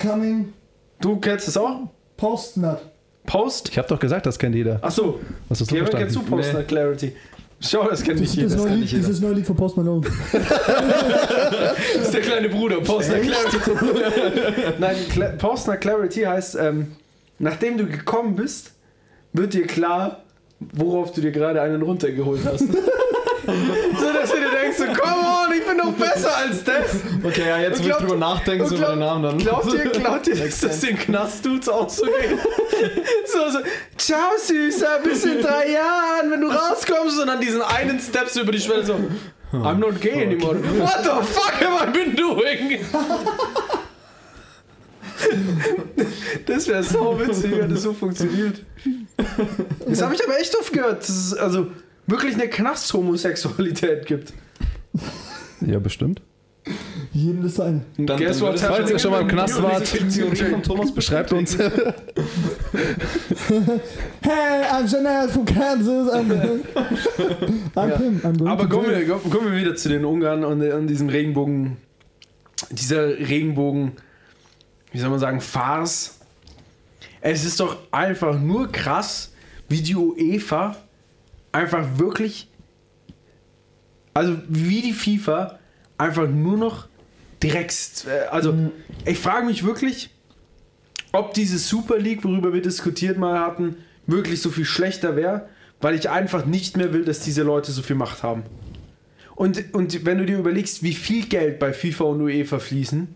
Coming 0.00 0.52
Du 1.00 1.16
kennst 1.18 1.48
das 1.48 1.56
auch? 1.56 1.88
Post-Nut. 2.16 2.78
Post? 3.26 3.68
Ich 3.70 3.78
habe 3.78 3.88
doch 3.88 3.98
gesagt, 4.00 4.26
das 4.26 4.38
kennt 4.38 4.54
jeder. 4.54 4.78
Achso, 4.82 5.20
Was 5.48 5.60
hast 5.60 5.70
du 5.70 5.76
kennst 5.76 6.16
du? 6.16 6.22
Post-Nut 6.22 6.68
Clarity? 6.68 7.12
Schau, 7.62 7.86
das 7.88 8.02
kennt 8.02 8.18
Das, 8.18 8.34
nicht 8.34 8.42
das, 8.42 8.52
jeder. 8.52 8.56
neue 8.56 8.64
kann 8.64 8.72
Lied, 8.72 8.80
nicht 8.82 8.92
jeder. 8.92 9.06
dieses 9.06 9.20
neue 9.20 9.32
Lied 9.34 9.46
von 9.46 9.56
Post 9.56 9.76
Malone. 9.76 10.06
Das 10.32 12.04
ist 12.06 12.14
der 12.14 12.20
kleine 12.22 12.48
Bruder, 12.48 12.80
Postner 12.80 13.18
Clarity. 13.18 13.58
Nein, 14.78 14.96
Cla 15.10 15.28
Postner 15.30 15.76
Clarity 15.76 16.22
heißt, 16.22 16.56
ähm, 16.60 16.92
nachdem 17.38 17.76
du 17.78 17.86
gekommen 17.86 18.36
bist, 18.36 18.72
wird 19.32 19.54
dir 19.54 19.66
klar, 19.66 20.22
worauf 20.74 21.12
du 21.12 21.20
dir 21.20 21.32
gerade 21.32 21.60
einen 21.62 21.82
runtergeholt 21.82 22.42
hast. 22.44 22.60
so, 22.68 24.12
dass 24.12 24.30
du 24.30 24.36
dir 24.36 24.50
denkst, 24.62 24.78
so, 24.78 24.84
come 24.84 25.16
on, 25.16 25.52
ich 25.52 25.66
bin 25.66 25.78
doch 25.78 25.92
besser 25.92 26.36
als 26.36 26.62
das. 26.62 26.96
Okay, 27.24 27.48
ja, 27.48 27.58
jetzt 27.58 27.82
wo 27.82 27.88
ich 27.88 27.94
drüber 27.94 28.16
nachdenke, 28.16 28.64
und 28.64 28.70
so 28.70 28.76
über 28.76 28.90
den 28.90 28.98
Namen 29.00 29.22
dann. 29.22 29.38
Glaubt 29.38 29.72
ihr, 29.72 29.84
glaubt 29.90 30.26
ihr, 30.28 30.36
dass 30.36 30.60
das 30.60 30.80
den 30.80 30.98
Knastdudes 30.98 31.68
auch 31.68 31.88
so 31.88 32.04
geht? 32.04 32.38
So, 33.26 33.50
so, 33.50 33.58
ciao 33.98 34.30
Süßer, 34.38 35.00
bis 35.04 35.24
in 35.24 35.42
drei 35.42 35.70
Jahren, 35.70 36.30
wenn 36.30 36.40
du 36.40 36.48
rauskommst 36.48 37.20
und 37.20 37.26
dann 37.26 37.40
diesen 37.40 37.60
einen 37.60 38.00
Steps 38.00 38.36
über 38.36 38.52
die 38.52 38.58
Schwelle 38.58 38.84
so, 38.84 38.94
I'm 39.52 39.78
not 39.78 40.00
gay 40.00 40.24
anymore. 40.24 40.56
What 40.78 41.02
the 41.02 41.22
fuck 41.22 41.54
have 41.60 41.88
I 41.88 41.90
been 41.90 42.16
doing? 42.16 42.80
Das 46.46 46.68
wäre 46.68 46.82
so 46.82 47.18
witzig, 47.20 47.52
wenn 47.58 47.70
das 47.70 47.82
so 47.82 47.92
funktioniert. 47.92 48.64
Das 49.86 50.02
habe 50.02 50.14
ich 50.14 50.24
aber 50.24 50.38
echt 50.38 50.56
oft 50.56 50.72
gehört, 50.72 51.02
dass 51.02 51.08
es 51.10 51.34
also 51.34 51.68
wirklich 52.06 52.34
eine 52.34 52.48
Knast-Homosexualität 52.48 54.06
gibt. 54.06 54.32
Ja, 55.60 55.78
bestimmt. 55.78 56.22
Jedem 57.12 57.42
das 57.42 57.56
seine. 57.56 57.82
Dann, 57.96 58.18
Guess 58.18 58.38
dann 58.38 58.56
Falls 58.56 58.90
ihr 58.90 58.98
schon 58.98 59.10
mal 59.10 59.22
im 59.22 59.28
Knast 59.28 59.60
wart, 59.62 59.88
von 59.88 60.62
Thomas 60.62 60.92
Schreibt 61.04 61.32
uns. 61.32 61.56
Hey, 64.22 64.64
I'm 64.70 64.86
Janelle 64.86 65.28
from 65.28 65.44
Kansas. 65.44 66.08
I'm, 66.12 66.30
I'm 67.74 67.88
Ja. 67.88 67.96
him. 67.96 68.20
I'm 68.22 68.36
going 68.36 68.50
Aber 68.50 68.68
kommen 68.68 68.90
wir, 68.90 69.04
kommen 69.06 69.52
wir 69.52 69.58
wieder 69.58 69.74
zu 69.74 69.88
den 69.88 70.04
Ungarn 70.04 70.44
und 70.44 70.62
an 70.62 70.86
diesem 70.86 71.08
Regenbogen, 71.08 71.78
dieser 72.70 73.08
Regenbogen, 73.08 73.92
wie 74.92 74.98
soll 74.98 75.10
man 75.10 75.18
sagen, 75.18 75.40
Farce. 75.40 76.18
Es 77.20 77.44
ist 77.44 77.60
doch 77.60 77.76
einfach 77.90 78.38
nur 78.38 78.72
krass, 78.72 79.32
wie 79.68 79.82
die 79.82 79.94
UEFA 79.94 80.76
einfach 81.52 81.86
wirklich, 81.98 82.48
also 84.14 84.36
wie 84.48 84.82
die 84.82 84.92
FIFA 84.92 85.58
einfach 85.98 86.28
nur 86.28 86.56
noch 86.56 86.88
Drecks, 87.40 88.06
äh, 88.06 88.26
also 88.30 88.54
ich 89.04 89.18
frage 89.18 89.46
mich 89.46 89.64
wirklich, 89.64 90.10
ob 91.12 91.34
diese 91.34 91.58
Super 91.58 91.98
League, 91.98 92.24
worüber 92.24 92.52
wir 92.52 92.62
diskutiert 92.62 93.18
mal 93.18 93.38
hatten, 93.38 93.76
wirklich 94.06 94.40
so 94.40 94.50
viel 94.50 94.64
schlechter 94.64 95.16
wäre, 95.16 95.48
weil 95.80 95.94
ich 95.94 96.10
einfach 96.10 96.44
nicht 96.44 96.76
mehr 96.76 96.92
will, 96.92 97.04
dass 97.04 97.20
diese 97.20 97.42
Leute 97.42 97.72
so 97.72 97.82
viel 97.82 97.96
Macht 97.96 98.22
haben. 98.22 98.42
Und, 99.34 99.72
und 99.74 100.04
wenn 100.04 100.18
du 100.18 100.26
dir 100.26 100.38
überlegst, 100.38 100.82
wie 100.82 100.92
viel 100.92 101.26
Geld 101.26 101.58
bei 101.58 101.72
FIFA 101.72 102.04
und 102.04 102.20
UEFA 102.20 102.58
fließen 102.58 103.14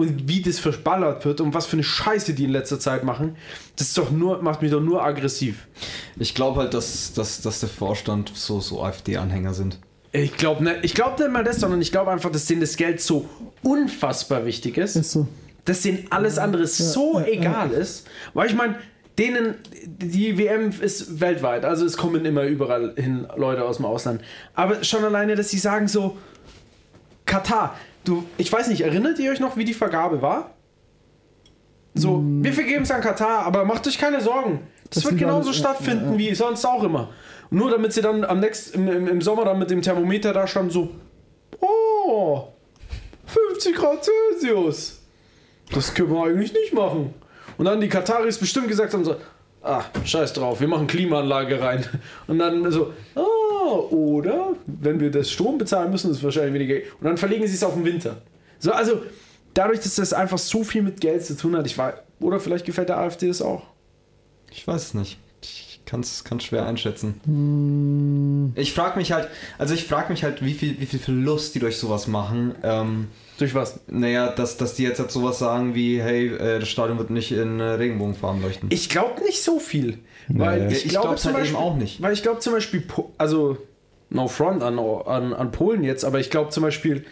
und 0.00 0.28
wie 0.28 0.40
das 0.40 0.58
verballert 0.58 1.26
wird 1.26 1.42
und 1.42 1.52
was 1.52 1.66
für 1.66 1.74
eine 1.74 1.82
Scheiße 1.82 2.32
die 2.32 2.44
in 2.44 2.50
letzter 2.50 2.80
Zeit 2.80 3.04
machen, 3.04 3.36
das 3.76 3.88
ist 3.88 3.98
doch 3.98 4.10
nur, 4.10 4.40
macht 4.40 4.62
mich 4.62 4.70
doch 4.70 4.80
nur 4.80 5.04
aggressiv. 5.04 5.68
Ich 6.18 6.34
glaube 6.34 6.60
halt, 6.60 6.72
dass, 6.72 7.12
dass, 7.12 7.42
dass 7.42 7.60
der 7.60 7.68
Vorstand 7.68 8.32
so, 8.34 8.60
so 8.60 8.82
AfD-Anhänger 8.82 9.52
sind. 9.52 9.78
Ich 10.12 10.38
glaube 10.38 10.64
nicht, 10.64 10.78
ich 10.84 10.94
glaub 10.94 11.18
nicht 11.18 11.30
mal 11.30 11.44
das, 11.44 11.60
sondern 11.60 11.82
ich 11.82 11.92
glaube 11.92 12.10
einfach, 12.10 12.32
dass 12.32 12.46
denen 12.46 12.62
das 12.62 12.78
Geld 12.78 13.02
so 13.02 13.28
unfassbar 13.62 14.46
wichtig 14.46 14.78
ist, 14.78 14.96
Ist 14.96 15.12
so. 15.12 15.28
dass 15.66 15.82
denen 15.82 16.06
alles 16.08 16.38
andere 16.38 16.66
so 16.66 17.20
ja, 17.20 17.26
ja. 17.26 17.32
egal 17.32 17.70
ist. 17.70 18.06
Weil 18.32 18.48
ich 18.48 18.54
meine, 18.54 18.76
denen, 19.18 19.56
die 19.84 20.38
WM 20.38 20.72
ist 20.80 21.20
weltweit, 21.20 21.66
also 21.66 21.84
es 21.84 21.98
kommen 21.98 22.24
immer 22.24 22.44
überall 22.44 22.94
hin 22.96 23.26
Leute 23.36 23.66
aus 23.66 23.76
dem 23.76 23.84
Ausland. 23.84 24.22
Aber 24.54 24.82
schon 24.82 25.04
alleine, 25.04 25.36
dass 25.36 25.50
sie 25.50 25.58
sagen 25.58 25.88
so, 25.88 26.16
Katar, 27.26 27.76
du, 28.04 28.24
ich 28.36 28.52
weiß 28.52 28.68
nicht, 28.68 28.82
erinnert 28.82 29.18
ihr 29.18 29.32
euch 29.32 29.40
noch, 29.40 29.56
wie 29.56 29.64
die 29.64 29.74
Vergabe 29.74 30.22
war? 30.22 30.54
So, 31.94 32.22
wir 32.24 32.52
vergeben 32.52 32.82
es 32.82 32.90
an 32.90 33.00
Katar, 33.00 33.44
aber 33.44 33.64
macht 33.64 33.86
euch 33.86 33.98
keine 33.98 34.20
Sorgen. 34.20 34.60
Das, 34.84 35.02
Das 35.02 35.04
wird 35.04 35.18
genauso 35.18 35.50
ja, 35.50 35.54
stattfinden 35.54 36.06
ja, 36.06 36.12
ja. 36.12 36.18
wie 36.18 36.34
sonst 36.34 36.64
auch 36.64 36.84
immer. 36.84 37.10
Nur 37.50 37.70
damit 37.70 37.92
sie 37.92 38.00
dann 38.00 38.24
am 38.24 38.40
nächsten, 38.40 38.86
im, 38.86 38.96
im, 38.96 39.08
im 39.08 39.22
Sommer 39.22 39.44
dann 39.44 39.58
mit 39.58 39.70
dem 39.70 39.82
Thermometer 39.82 40.32
da 40.32 40.46
standen, 40.46 40.70
so, 40.70 40.90
oh, 41.60 42.48
50 43.26 43.74
Grad 43.74 44.04
Celsius. 44.04 45.00
Das 45.72 45.94
können 45.94 46.12
wir 46.12 46.24
eigentlich 46.24 46.52
nicht 46.52 46.72
machen. 46.72 47.14
Und 47.58 47.64
dann 47.64 47.80
die 47.80 47.88
Kataris 47.88 48.38
bestimmt 48.38 48.68
gesagt 48.68 48.94
haben 48.94 49.04
so, 49.04 49.16
ah, 49.62 49.84
scheiß 50.04 50.32
drauf, 50.32 50.60
wir 50.60 50.68
machen 50.68 50.86
Klimaanlage 50.86 51.60
rein. 51.60 51.84
Und 52.26 52.38
dann 52.38 52.70
so, 52.70 52.92
ah, 53.14 53.20
oder 53.70 54.54
wenn 54.66 55.00
wir 55.00 55.10
das 55.10 55.30
Strom 55.30 55.58
bezahlen 55.58 55.90
müssen, 55.90 56.10
ist 56.10 56.18
es 56.18 56.22
wahrscheinlich 56.22 56.54
weniger. 56.54 56.74
Und 57.00 57.04
dann 57.06 57.16
verlegen 57.16 57.46
sie 57.46 57.54
es 57.54 57.62
auf 57.64 57.74
den 57.74 57.84
Winter. 57.84 58.22
So, 58.58 58.72
also 58.72 59.02
dadurch, 59.54 59.80
dass 59.80 59.94
das 59.96 60.12
einfach 60.12 60.38
so 60.38 60.64
viel 60.64 60.82
mit 60.82 61.00
Geld 61.00 61.24
zu 61.24 61.36
tun 61.36 61.56
hat, 61.56 61.66
ich 61.66 61.78
war, 61.78 61.94
oder 62.20 62.40
vielleicht 62.40 62.66
gefällt 62.66 62.88
der 62.88 62.98
AfD 62.98 63.28
das 63.28 63.42
auch. 63.42 63.62
Ich 64.50 64.66
weiß 64.66 64.82
es 64.82 64.94
nicht. 64.94 65.18
Ich 65.42 65.80
kann 65.86 66.00
es 66.00 66.22
schwer 66.40 66.66
einschätzen. 66.66 67.20
Hm, 67.24 68.52
Ich 68.54 68.72
frage 68.72 68.98
mich 68.98 69.12
halt, 69.12 69.28
also 69.58 69.74
ich 69.74 69.84
frage 69.84 70.12
mich 70.12 70.22
halt, 70.22 70.44
wie 70.44 70.54
viel, 70.54 70.78
wie 70.80 70.86
viel 70.86 71.00
Verlust 71.00 71.54
die 71.54 71.58
durch 71.58 71.78
sowas 71.78 72.06
machen. 72.06 72.54
Ähm, 72.62 73.08
Durch 73.40 73.54
was? 73.54 73.80
naja, 73.88 74.30
dass, 74.30 74.58
dass 74.58 74.74
die 74.74 74.82
jetzt 74.82 75.00
halt 75.00 75.10
sowas 75.10 75.38
sagen 75.38 75.74
wie, 75.74 76.00
hey, 76.00 76.28
äh, 76.28 76.58
das 76.58 76.68
Stadion 76.68 76.98
wird 76.98 77.08
nicht 77.08 77.32
in 77.32 77.58
äh, 77.58 77.62
Regenbogenfarben 77.62 78.42
leuchten. 78.42 78.68
Ich 78.70 78.90
glaube 78.90 79.22
nicht 79.24 79.42
so 79.42 79.58
viel. 79.58 79.98
Weil 80.28 80.70
ich, 80.70 80.84
Ich 80.84 80.90
glaube 80.90 81.08
glaub's 81.08 81.22
zum 81.22 81.32
halt 81.32 81.46
eben 81.46 81.54
Beispiel 81.54 81.70
auch 81.70 81.76
nicht. 81.76 82.02
Weil 82.02 82.12
ich 82.12 82.22
glaube 82.22 82.40
zum 82.40 82.52
Beispiel, 82.52 82.84
also 83.16 83.56
no 84.10 84.28
front 84.28 84.62
an, 84.62 84.78
an, 84.78 85.32
an 85.32 85.50
Polen 85.52 85.82
jetzt, 85.82 86.04
aber 86.04 86.20
ich 86.20 86.28
glaube 86.28 86.50
zum 86.50 86.62
Beispiel, 86.62 87.06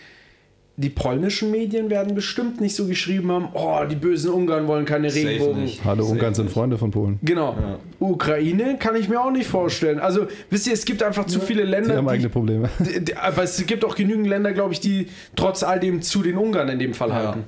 die 0.81 0.91
polnischen 0.91 1.51
Medien 1.51 1.91
werden 1.91 2.15
bestimmt 2.15 2.61
nicht 2.61 2.77
so 2.77 2.87
geschrieben 2.87 3.33
haben, 3.33 3.49
oh, 3.53 3.81
die 3.91 3.97
bösen 3.97 4.31
Ungarn 4.31 4.69
wollen 4.69 4.85
keine 4.85 5.11
Safe 5.11 5.27
Regenbogen. 5.27 5.63
nicht. 5.65 5.85
Hallo, 5.85 6.05
Safe 6.05 6.15
Ungarn 6.15 6.35
sind 6.35 6.45
nicht. 6.45 6.55
Freunde 6.55 6.79
von 6.79 6.93
Polen. 6.93 7.19
Genau. 7.23 7.57
Ja. 7.61 7.79
Ukraine 7.99 8.79
kann 8.79 8.95
ich 8.95 9.09
mir 9.09 9.21
auch 9.21 9.33
nicht 9.33 9.49
vorstellen. 9.49 9.99
Also, 9.99 10.29
wisst 10.51 10.69
ihr, 10.69 10.73
es 10.73 10.85
gibt 10.85 11.03
einfach 11.03 11.27
zu 11.27 11.41
viele 11.41 11.65
Die 11.65 11.69
Länder. 11.71 11.97
haben 11.97 12.07
die- 12.07 12.13
eigene 12.13 12.29
Probleme. 12.29 12.71
D- 12.79 13.01
d- 13.01 13.15
Aber 13.15 13.43
es 13.43 13.67
gibt 13.67 13.85
auch 13.85 13.97
genügend 13.97 14.29
Länder, 14.29 14.53
glaube 14.53 14.73
ich, 14.73 14.79
die 14.79 15.09
trotz 15.35 15.65
all 15.65 15.81
dem 15.81 16.01
zu 16.01 16.23
den 16.23 16.37
Ungarn 16.37 16.69
in 16.69 16.79
dem 16.79 16.95
Fall 16.95 17.09
Ja. 17.09 17.15
halten. 17.17 17.45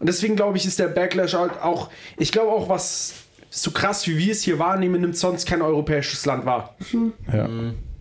Und 0.00 0.08
deswegen 0.08 0.34
glaube 0.34 0.56
ich, 0.56 0.64
ist 0.66 0.78
der 0.78 0.88
Backlash 0.88 1.34
halt 1.34 1.60
auch, 1.62 1.90
ich 2.16 2.32
glaube 2.32 2.50
auch, 2.52 2.70
was 2.70 3.14
so 3.50 3.70
krass 3.70 4.08
wie 4.08 4.16
wir 4.16 4.32
es 4.32 4.42
hier 4.42 4.58
wahrnehmen, 4.58 5.00
nimmt 5.02 5.16
sonst 5.16 5.46
kein 5.46 5.60
europäisches 5.62 6.24
Land 6.26 6.46
wahr. 6.46 6.74
Ja. 7.32 7.48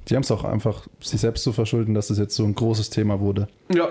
Die 0.09 0.15
haben 0.15 0.23
es 0.23 0.31
auch 0.31 0.43
einfach 0.43 0.87
sich 1.01 1.21
selbst 1.21 1.43
zu 1.43 1.53
verschulden, 1.53 1.93
dass 1.93 2.09
es 2.09 2.17
jetzt 2.17 2.35
so 2.35 2.43
ein 2.43 2.55
großes 2.55 2.89
Thema 2.89 3.19
wurde. 3.19 3.47
Ja, 3.73 3.87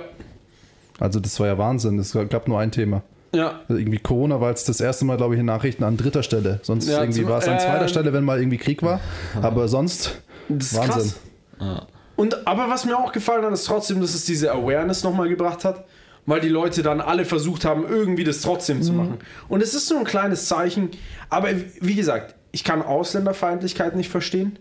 Also 1.01 1.21
das 1.21 1.39
war 1.41 1.47
ja 1.47 1.57
Wahnsinn. 1.59 1.99
Es 1.99 2.13
gab 2.29 2.49
nur 2.49 2.59
ein 2.61 2.71
Thema. 2.71 3.03
ja. 3.33 3.61
Also 3.69 3.81
irgendwie 3.81 3.99
Corona 3.99 4.41
war 4.41 4.51
jetzt 4.51 4.69
das 4.69 4.81
erste 4.81 5.05
Mal, 5.07 5.17
glaube 5.17 5.35
ich, 5.35 5.41
in 5.41 5.47
Nachrichten 5.47 5.85
an 5.85 5.97
dritter 5.97 6.23
Stelle. 6.23 6.61
Sonst 6.63 6.89
Ja, 6.89 7.01
irgendwie 7.01 7.27
war 7.27 7.39
es 7.39 7.49
an 7.49 7.59
zweiter 7.59 7.83
ähm, 7.83 7.89
Stelle, 7.89 8.13
wenn 8.13 8.25
mal 8.25 8.39
irgendwie 8.39 8.59
Krieg 8.59 8.83
war. 8.83 9.01
Aber 9.41 9.69
sonst 9.69 10.21
Das 10.49 10.73
ist 10.73 10.77
Wahnsinn. 10.79 10.93
krass. 11.03 11.21
Ja. 11.61 11.87
Und 12.17 12.47
aber 12.47 12.69
was 12.69 12.85
mir 12.85 12.97
auch 12.99 13.11
gefallen 13.13 13.45
hat, 13.45 13.53
ist 13.53 13.65
trotzdem, 13.65 14.01
dass 14.03 14.15
es 14.15 14.27
diese 14.27 14.53
Awareness 14.53 15.03
nochmal 15.03 15.31
gebracht 15.31 15.65
hat, 15.65 15.85
weil 16.27 16.41
die 16.41 16.49
Leute 16.51 16.83
dann 16.83 17.01
alle 17.01 17.25
versucht 17.25 17.65
haben, 17.65 17.85
irgendwie 17.89 18.23
das 18.25 18.43
trotzdem 18.43 18.79
Mhm. 18.79 18.83
zu 18.83 18.93
machen. 18.93 19.19
Und 19.49 19.63
es 19.63 19.73
ist 19.75 19.89
so 19.89 19.97
ein 19.97 20.05
kleines 20.05 20.47
Zeichen. 20.47 20.91
Aber 21.31 21.49
wie 21.81 21.95
gesagt, 21.95 22.35
ich 22.53 22.65
kann 22.65 22.83
Ausländerfeindlichkeit 22.83 23.97
nicht 23.97 24.11
verstehen. 24.11 24.59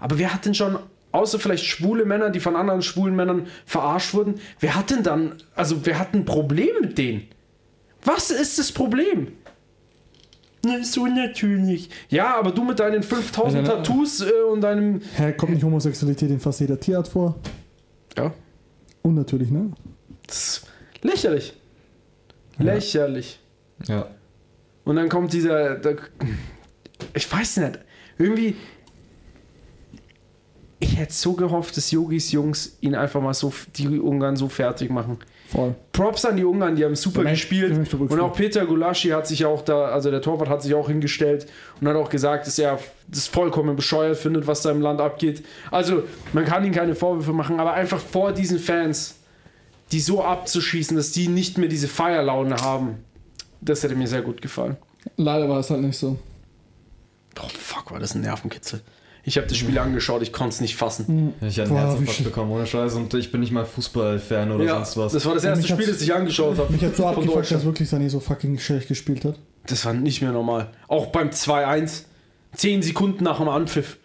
Aber 0.00 0.18
wer 0.18 0.32
hat 0.32 0.44
denn 0.46 0.54
schon, 0.54 0.78
außer 1.12 1.38
vielleicht 1.38 1.64
schwule 1.64 2.04
Männer, 2.04 2.30
die 2.30 2.40
von 2.40 2.56
anderen 2.56 2.82
schwulen 2.82 3.14
Männern 3.16 3.46
verarscht 3.66 4.14
wurden, 4.14 4.36
wer 4.60 4.74
hat 4.74 4.90
denn 4.90 5.02
dann, 5.02 5.34
also 5.54 5.84
wer 5.84 5.98
hat 5.98 6.14
ein 6.14 6.24
Problem 6.24 6.70
mit 6.80 6.98
denen? 6.98 7.28
Was 8.04 8.30
ist 8.30 8.58
das 8.58 8.72
Problem? 8.72 9.28
Na, 10.64 10.76
ist 10.76 10.92
so 10.92 11.06
natürlich. 11.06 11.90
Ja, 12.08 12.36
aber 12.38 12.52
du 12.52 12.62
mit 12.62 12.78
deinen 12.78 13.02
5000 13.02 13.60
Also, 13.68 13.72
Tattoos 13.76 14.20
äh, 14.20 14.30
und 14.50 14.60
deinem. 14.60 15.00
Hä, 15.16 15.32
kommt 15.32 15.54
nicht 15.54 15.64
Homosexualität 15.64 16.30
in 16.30 16.38
fast 16.38 16.60
jeder 16.60 16.78
Tierart 16.78 17.08
vor? 17.08 17.36
Ja. 18.16 18.32
Unnatürlich, 19.02 19.50
ne? 19.50 19.72
Das 20.26 20.36
ist 20.36 20.66
lächerlich. 21.02 21.52
Lächerlich. 22.58 23.40
ja. 23.88 24.06
Und 24.84 24.96
dann 24.96 25.08
kommt 25.08 25.32
dieser. 25.32 25.76
Der, 25.76 25.96
ich 27.14 27.32
weiß 27.32 27.56
nicht. 27.58 27.78
Irgendwie. 28.18 28.54
Ich 30.82 30.98
hätte 30.98 31.12
so 31.12 31.34
gehofft, 31.34 31.76
dass 31.76 31.92
Yogis 31.92 32.32
Jungs 32.32 32.76
ihn 32.80 32.96
einfach 32.96 33.20
mal 33.20 33.34
so, 33.34 33.52
die 33.76 34.00
Ungarn 34.00 34.34
so 34.34 34.48
fertig 34.48 34.90
machen. 34.90 35.16
Voll. 35.46 35.76
Props 35.92 36.24
an 36.24 36.36
die 36.36 36.44
Ungarn, 36.44 36.74
die 36.74 36.84
haben 36.84 36.96
super 36.96 37.22
Ja, 37.22 37.30
gespielt. 37.30 37.94
Und 37.94 38.18
auch 38.18 38.34
Peter 38.34 38.66
Gulaschi 38.66 39.10
hat 39.10 39.28
sich 39.28 39.44
auch 39.44 39.62
da, 39.62 39.84
also 39.84 40.10
der 40.10 40.20
Torwart 40.20 40.48
hat 40.48 40.60
sich 40.60 40.74
auch 40.74 40.88
hingestellt 40.88 41.46
und 41.80 41.86
hat 41.86 41.94
auch 41.94 42.10
gesagt, 42.10 42.48
dass 42.48 42.58
er 42.58 42.80
das 43.06 43.28
vollkommen 43.28 43.76
bescheuert 43.76 44.16
findet, 44.16 44.48
was 44.48 44.62
da 44.62 44.72
im 44.72 44.80
Land 44.80 45.00
abgeht. 45.00 45.44
Also, 45.70 46.02
man 46.32 46.44
kann 46.44 46.64
ihm 46.64 46.72
keine 46.72 46.96
Vorwürfe 46.96 47.32
machen, 47.32 47.60
aber 47.60 47.74
einfach 47.74 48.00
vor 48.00 48.32
diesen 48.32 48.58
Fans, 48.58 49.14
die 49.92 50.00
so 50.00 50.24
abzuschießen, 50.24 50.96
dass 50.96 51.12
die 51.12 51.28
nicht 51.28 51.58
mehr 51.58 51.68
diese 51.68 51.86
Feierlaune 51.86 52.56
haben, 52.56 53.04
das 53.60 53.84
hätte 53.84 53.94
mir 53.94 54.08
sehr 54.08 54.22
gut 54.22 54.42
gefallen. 54.42 54.76
Leider 55.16 55.48
war 55.48 55.60
es 55.60 55.70
halt 55.70 55.82
nicht 55.82 55.96
so. 55.96 56.18
Oh, 57.40 57.48
fuck, 57.56 57.92
war 57.92 58.00
das 58.00 58.16
ein 58.16 58.22
Nervenkitzel. 58.22 58.80
Ich 59.24 59.36
habe 59.36 59.46
das 59.46 59.56
Spiel 59.56 59.78
angeschaut, 59.78 60.22
ich 60.22 60.32
konnte 60.32 60.54
es 60.54 60.60
nicht 60.60 60.74
fassen. 60.74 61.32
Ich 61.40 61.58
hatte 61.60 61.70
einen 61.70 61.78
Herzinfarkt 61.78 62.24
bekommen, 62.24 62.50
ohne 62.50 62.66
Scheiß. 62.66 62.94
Und 62.94 63.14
ich 63.14 63.30
bin 63.30 63.40
nicht 63.40 63.52
mal 63.52 63.64
Fußballfan 63.64 64.50
oder 64.50 64.64
Ja, 64.64 64.74
sonst 64.84 64.96
was. 64.96 65.12
das 65.12 65.24
war 65.26 65.34
das 65.34 65.44
erste 65.44 65.66
Spiel, 65.68 65.86
das 65.86 66.00
ich 66.00 66.12
angeschaut 66.12 66.58
habe. 66.58 66.72
Mich 66.72 66.82
hat 66.82 66.96
so 66.96 67.06
abgefuckt, 67.06 67.50
dass 67.50 67.64
wirklich 67.64 67.88
Sané 67.88 68.08
so 68.08 68.18
fucking 68.18 68.58
schlecht 68.58 68.88
gespielt 68.88 69.24
hat. 69.24 69.38
Das 69.66 69.84
war 69.84 69.92
nicht 69.92 70.22
mehr 70.22 70.32
normal. 70.32 70.68
Auch 70.88 71.06
beim 71.06 71.28
2-1. 71.30 72.02
10 72.56 72.82
Sekunden 72.82 73.24
nach 73.24 73.38
dem 73.38 73.48
Anpfiff. 73.48 73.96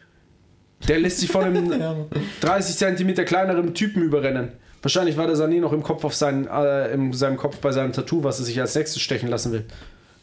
Der 0.88 1.00
lässt 1.00 1.20
sich 1.20 1.30
von 1.32 1.44
einem 1.44 1.72
30 2.42 2.78
Zentimeter 2.78 3.26
kleineren 3.26 3.74
Typen 3.74 4.04
überrennen. 4.04 4.50
Wahrscheinlich 4.84 5.18
war 5.18 5.26
der 5.26 5.36
Sané 5.36 5.60
noch 5.60 5.74
im 5.74 5.82
Kopf 5.82 6.04
auf 6.06 6.14
seinen, 6.14 6.48
äh, 6.48 6.94
in 6.94 7.12
seinem 7.12 7.38
Kopf 7.38 7.58
bei 7.58 7.72
seinem 7.72 7.92
Tattoo, 7.92 8.24
was 8.24 8.38
er 8.40 8.46
sich 8.46 8.62
als 8.62 8.76
nächstes 8.76 9.02
stechen 9.02 9.28
lassen 9.30 9.52
will. 9.52 9.66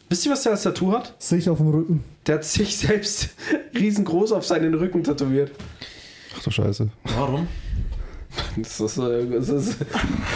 Wisst 0.09 0.25
ihr, 0.25 0.31
was 0.31 0.43
der 0.43 0.51
als 0.53 0.63
Tattoo 0.63 0.91
hat? 0.93 1.13
Sich 1.19 1.49
auf 1.49 1.57
dem 1.57 1.69
Rücken. 1.69 2.03
Der 2.27 2.35
hat 2.35 2.43
sich 2.43 2.77
selbst 2.77 3.29
riesengroß 3.75 4.31
auf 4.33 4.45
seinen 4.45 4.73
Rücken 4.73 5.03
tätowiert. 5.03 5.51
Ach 6.37 6.43
du 6.43 6.51
Scheiße. 6.51 6.89
Warum? 7.17 7.47
Das 8.57 8.79
ist, 8.81 8.97
äh, 8.97 9.25
das 9.31 9.47
ist 9.49 9.77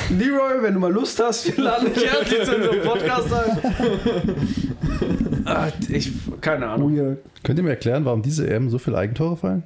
Leroy, 0.09 0.61
wenn 0.63 0.73
du 0.73 0.79
mal 0.79 0.91
Lust 0.91 1.21
hast, 1.21 1.45
wir 1.57 1.63
laden 1.63 1.93
dich 1.93 2.05
herzlich 2.05 2.43
zu 2.43 2.55
unserem 2.55 2.81
Podcast 2.81 3.27
ein. 3.33 3.57
Ah, 5.45 5.67
ich, 5.89 6.11
keine 6.39 6.67
Ahnung. 6.67 6.95
Weird. 6.95 7.17
Könnt 7.43 7.59
ihr 7.59 7.63
mir 7.63 7.71
erklären, 7.71 8.05
warum 8.05 8.21
diese 8.21 8.49
EM 8.49 8.69
so 8.69 8.77
viele 8.77 8.97
Eigentore 8.97 9.35
fallen? 9.35 9.63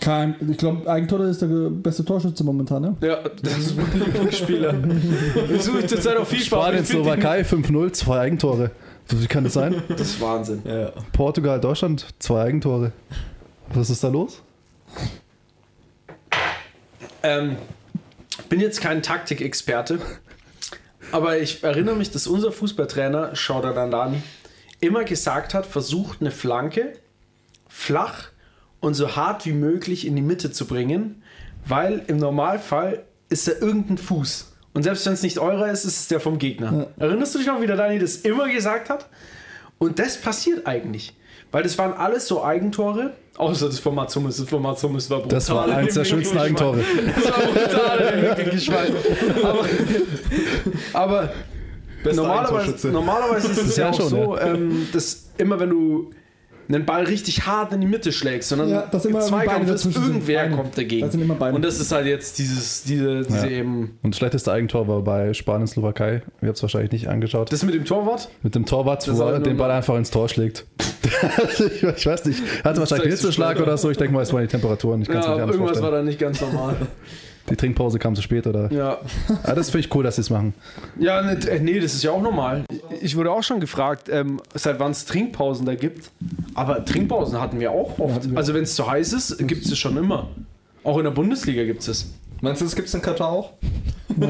Kein, 0.00 0.34
ich 0.50 0.56
glaube, 0.58 0.88
Eigentore 0.90 1.24
ist 1.28 1.42
der 1.42 1.46
beste 1.48 2.04
Torschütze 2.04 2.44
momentan, 2.44 2.82
ne? 2.82 2.96
Ja, 3.00 3.18
das 3.42 3.58
ist 3.58 3.76
mein 3.76 3.86
Lieblingsspieler. 3.92 4.74
Ich 5.54 5.62
suche 5.62 5.86
zurzeit 5.86 6.16
auf 6.16 6.28
FIFA. 6.28 6.56
aber 6.56 6.64
Spanien, 6.66 6.84
Slowakei 6.84 7.42
5-0, 7.42 7.92
zwei 7.92 8.18
Eigentore. 8.20 8.70
So 9.06 9.20
wie 9.20 9.26
kann 9.26 9.44
das 9.44 9.54
sein? 9.54 9.82
Das 9.88 10.00
ist 10.00 10.20
Wahnsinn. 10.20 10.62
Ja. 10.64 10.92
Portugal, 11.12 11.60
Deutschland, 11.60 12.06
zwei 12.18 12.42
Eigentore. 12.42 12.92
Was 13.72 13.90
ist 13.90 14.02
da 14.02 14.08
los? 14.08 14.42
Ähm, 17.22 17.56
bin 18.48 18.60
jetzt 18.60 18.80
kein 18.80 19.02
Taktikexperte, 19.02 19.98
aber 21.12 21.38
ich 21.38 21.62
erinnere 21.64 21.96
mich, 21.96 22.10
dass 22.10 22.26
unser 22.26 22.52
Fußballtrainer, 22.52 23.34
Shoutout 23.34 23.78
an 23.78 23.90
Dani, 23.90 24.22
immer 24.80 25.04
gesagt 25.04 25.54
hat, 25.54 25.64
versucht 25.64 26.20
eine 26.20 26.30
Flanke 26.30 26.92
flach 27.68 28.28
und 28.80 28.94
so 28.94 29.16
hart 29.16 29.46
wie 29.46 29.52
möglich 29.52 30.06
in 30.06 30.14
die 30.16 30.22
Mitte 30.22 30.52
zu 30.52 30.66
bringen, 30.66 31.22
weil 31.66 32.04
im 32.06 32.18
Normalfall 32.18 33.04
ist 33.30 33.48
da 33.48 33.52
irgendein 33.52 33.98
Fuß. 33.98 34.53
Und 34.74 34.82
selbst 34.82 35.06
wenn 35.06 35.12
es 35.12 35.22
nicht 35.22 35.38
eurer 35.38 35.70
ist, 35.70 35.84
ist 35.84 36.00
es 36.00 36.08
der 36.08 36.20
vom 36.20 36.38
Gegner. 36.38 36.88
Erinnerst 36.98 37.34
du 37.34 37.38
dich 37.38 37.46
noch, 37.46 37.60
wie 37.60 37.66
der 37.66 37.76
Dani 37.76 37.98
das 37.98 38.16
immer 38.16 38.48
gesagt 38.48 38.90
hat? 38.90 39.08
Und 39.78 39.98
das 39.98 40.16
passiert 40.16 40.66
eigentlich. 40.66 41.14
Weil 41.52 41.62
das 41.62 41.78
waren 41.78 41.92
alles 41.92 42.26
so 42.26 42.42
Eigentore, 42.42 43.12
außer 43.36 43.66
das 43.66 43.78
von 43.78 43.94
Mats 43.94 44.16
Hummels. 44.16 44.38
Das 44.38 44.48
von 44.48 44.60
Mats 44.60 44.82
Hummels 44.82 45.08
war 45.08 45.20
brutal. 45.20 45.38
Das 45.38 45.50
war 45.50 45.68
eins 45.68 45.94
der 45.94 46.04
schönsten 46.04 46.36
Eigentore. 46.36 46.80
Das 47.14 47.24
war 47.30 47.42
brutal. 47.46 48.92
Aber, 50.92 51.30
aber 52.02 52.12
normalerweise, 52.12 52.88
normalerweise 52.88 53.52
ist 53.52 53.62
es 53.62 53.76
ja, 53.76 53.84
Ja, 53.84 53.90
auch 53.90 53.96
schon, 53.96 54.08
so, 54.08 54.38
ähm, 54.38 54.88
dass 54.92 55.26
immer 55.38 55.60
wenn 55.60 55.70
du 55.70 56.10
einen 56.68 56.84
Ball 56.86 57.04
richtig 57.04 57.46
hart 57.46 57.72
in 57.72 57.80
die 57.80 57.86
Mitte 57.86 58.12
schlägst, 58.12 58.48
sondern 58.48 58.68
Ja, 58.68 58.82
dass 58.90 59.04
immer 59.04 59.20
im 59.20 59.26
Zweikampf 59.26 59.70
ist, 59.70 59.82
sind. 59.82 59.96
irgendwer 59.96 60.42
Beine. 60.44 60.56
kommt 60.56 60.76
dagegen. 60.78 61.02
Das 61.02 61.12
sind 61.12 61.20
immer 61.22 61.34
Beine. 61.34 61.54
Und 61.56 61.62
das 61.64 61.78
ist 61.80 61.92
halt 61.92 62.06
jetzt 62.06 62.38
dieses, 62.38 62.82
diese, 62.84 63.22
diese 63.22 63.46
Ja. 63.46 63.52
eben. 63.52 63.98
Und 64.02 64.14
das 64.14 64.18
schlechteste 64.18 64.52
Eigentor 64.52 64.88
war 64.88 65.02
bei 65.02 65.34
Spanien, 65.34 65.66
Slowakei. 65.66 66.22
Ihr 66.42 66.48
habt 66.48 66.56
es 66.56 66.62
wahrscheinlich 66.62 66.92
nicht 66.92 67.08
angeschaut. 67.08 67.52
Das 67.52 67.62
mit 67.62 67.74
dem 67.74 67.84
Torwart? 67.84 68.28
Mit 68.42 68.54
dem 68.54 68.66
Torwart, 68.66 69.06
Das 69.06 69.14
wo 69.14 69.18
war 69.20 69.32
er 69.34 69.40
den 69.40 69.56
Ball 69.56 69.70
einfach 69.70 69.96
ins 69.96 70.10
Tor 70.10 70.28
schlägt. 70.28 70.66
ich, 71.58 71.82
ich 71.82 72.06
weiß 72.06 72.24
nicht. 72.26 72.42
Hatte 72.64 72.80
wahrscheinlich 72.80 73.06
einen 73.06 73.10
Hitzeschlag 73.16 73.60
oder 73.60 73.76
so. 73.76 73.90
Ich 73.90 73.96
denke 73.96 74.12
mal, 74.14 74.22
es 74.22 74.32
waren 74.32 74.42
die 74.42 74.48
Temperaturen. 74.48 75.02
Ich 75.02 75.08
kann 75.08 75.18
es 75.18 75.26
Ja, 75.26 75.32
nicht 75.32 75.42
anders 75.42 75.56
irgendwas 75.56 75.76
war 75.82 75.90
vorstellen. 75.90 76.04
da 76.06 76.10
nicht 76.10 76.18
ganz 76.18 76.40
normal. 76.40 76.76
Die 77.50 77.56
Trinkpause 77.56 77.98
kam 77.98 78.14
zu 78.14 78.22
spät 78.22 78.46
oder. 78.46 78.72
ja. 78.72 78.98
Ah, 79.42 79.54
das 79.54 79.70
finde 79.70 79.86
ich 79.86 79.94
cool, 79.94 80.02
dass 80.02 80.16
sie 80.16 80.22
es 80.22 80.30
machen. 80.30 80.54
Ja, 80.98 81.20
äh, 81.20 81.60
nee, 81.60 81.78
das 81.78 81.94
ist 81.94 82.02
ja 82.02 82.10
auch 82.10 82.22
normal. 82.22 82.64
Ich 83.02 83.16
wurde 83.16 83.30
auch 83.30 83.42
schon 83.42 83.60
gefragt, 83.60 84.08
ähm, 84.10 84.40
seit 84.54 84.80
wann 84.80 84.92
es 84.92 85.04
Trinkpausen 85.04 85.66
da 85.66 85.74
gibt. 85.74 86.10
Aber 86.54 86.84
Trinkpausen 86.84 87.40
hatten 87.40 87.60
wir 87.60 87.70
auch 87.70 87.98
oft. 87.98 88.30
wir. 88.30 88.36
Also 88.38 88.54
wenn 88.54 88.62
es 88.62 88.74
zu 88.74 88.90
heiß 88.90 89.12
ist, 89.12 89.38
gibt 89.46 89.64
es 89.66 89.72
es 89.72 89.78
schon 89.78 89.96
immer. 89.96 90.28
Auch 90.84 90.98
in 90.98 91.04
der 91.04 91.10
Bundesliga 91.10 91.64
gibt 91.64 91.82
es 91.82 91.88
es. 91.88 92.14
Meinst 92.44 92.60
du, 92.60 92.64
das 92.66 92.76
gibt's 92.76 92.94
in 92.94 93.02
Katar 93.02 93.28
auch? 93.28 93.52
Nee, 94.16 94.26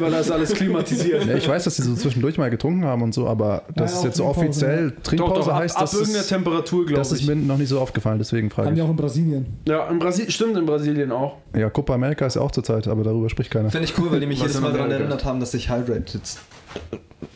weil 0.00 0.10
da 0.10 0.18
ist 0.20 0.30
alles 0.30 0.52
klimatisiert. 0.52 1.24
Ja, 1.24 1.34
ich 1.36 1.48
weiß, 1.48 1.64
dass 1.64 1.76
sie 1.76 1.82
so 1.82 1.94
zwischendurch 1.94 2.36
mal 2.36 2.50
getrunken 2.50 2.84
haben 2.84 3.00
und 3.00 3.14
so, 3.14 3.26
aber 3.26 3.62
dass 3.74 3.92
Ja, 3.92 3.96
es 3.96 4.00
auch 4.00 4.04
jetzt 4.04 4.16
so 4.18 4.24
offiziell 4.26 4.90
Doch, 4.90 5.02
Trinkpause 5.02 5.34
doch, 5.40 5.48
ab, 5.48 5.62
heißt, 5.62 5.76
ab 5.76 5.82
das 5.82 5.94
irgendeiner 5.94 6.20
ist, 6.20 6.28
Temperatur, 6.28 6.84
glaube 6.84 6.98
das 6.98 7.12
ist 7.12 7.20
ich. 7.22 7.26
mir 7.28 7.36
noch 7.36 7.56
nicht 7.56 7.68
so 7.70 7.80
aufgefallen, 7.80 8.18
deswegen 8.18 8.50
frage 8.50 8.66
Haben 8.68 8.74
ich. 8.74 8.80
die 8.80 8.86
auch 8.86 8.90
in 8.90 8.96
Brasilien. 8.96 9.46
Ja, 9.66 9.86
in 9.88 9.98
Brasilien, 9.98 10.30
stimmt, 10.30 10.56
in 10.58 10.66
Brasilien 10.66 11.10
auch. 11.12 11.36
Ja, 11.56 11.70
Copa 11.70 11.94
America 11.94 12.26
ist 12.26 12.34
ja 12.34 12.42
auch 12.42 12.50
zurzeit, 12.50 12.86
aber 12.86 13.02
darüber 13.04 13.30
spricht 13.30 13.50
keiner. 13.50 13.70
Finde 13.70 13.86
ich 13.86 13.96
cool, 13.98 14.10
weil 14.12 14.20
die 14.20 14.26
mich 14.26 14.40
jedes 14.40 14.60
Mal 14.60 14.72
daran 14.72 14.90
erinnert 14.90 15.24
haben, 15.24 15.40
dass 15.40 15.54
ich 15.54 15.70
hydrated 15.70 16.20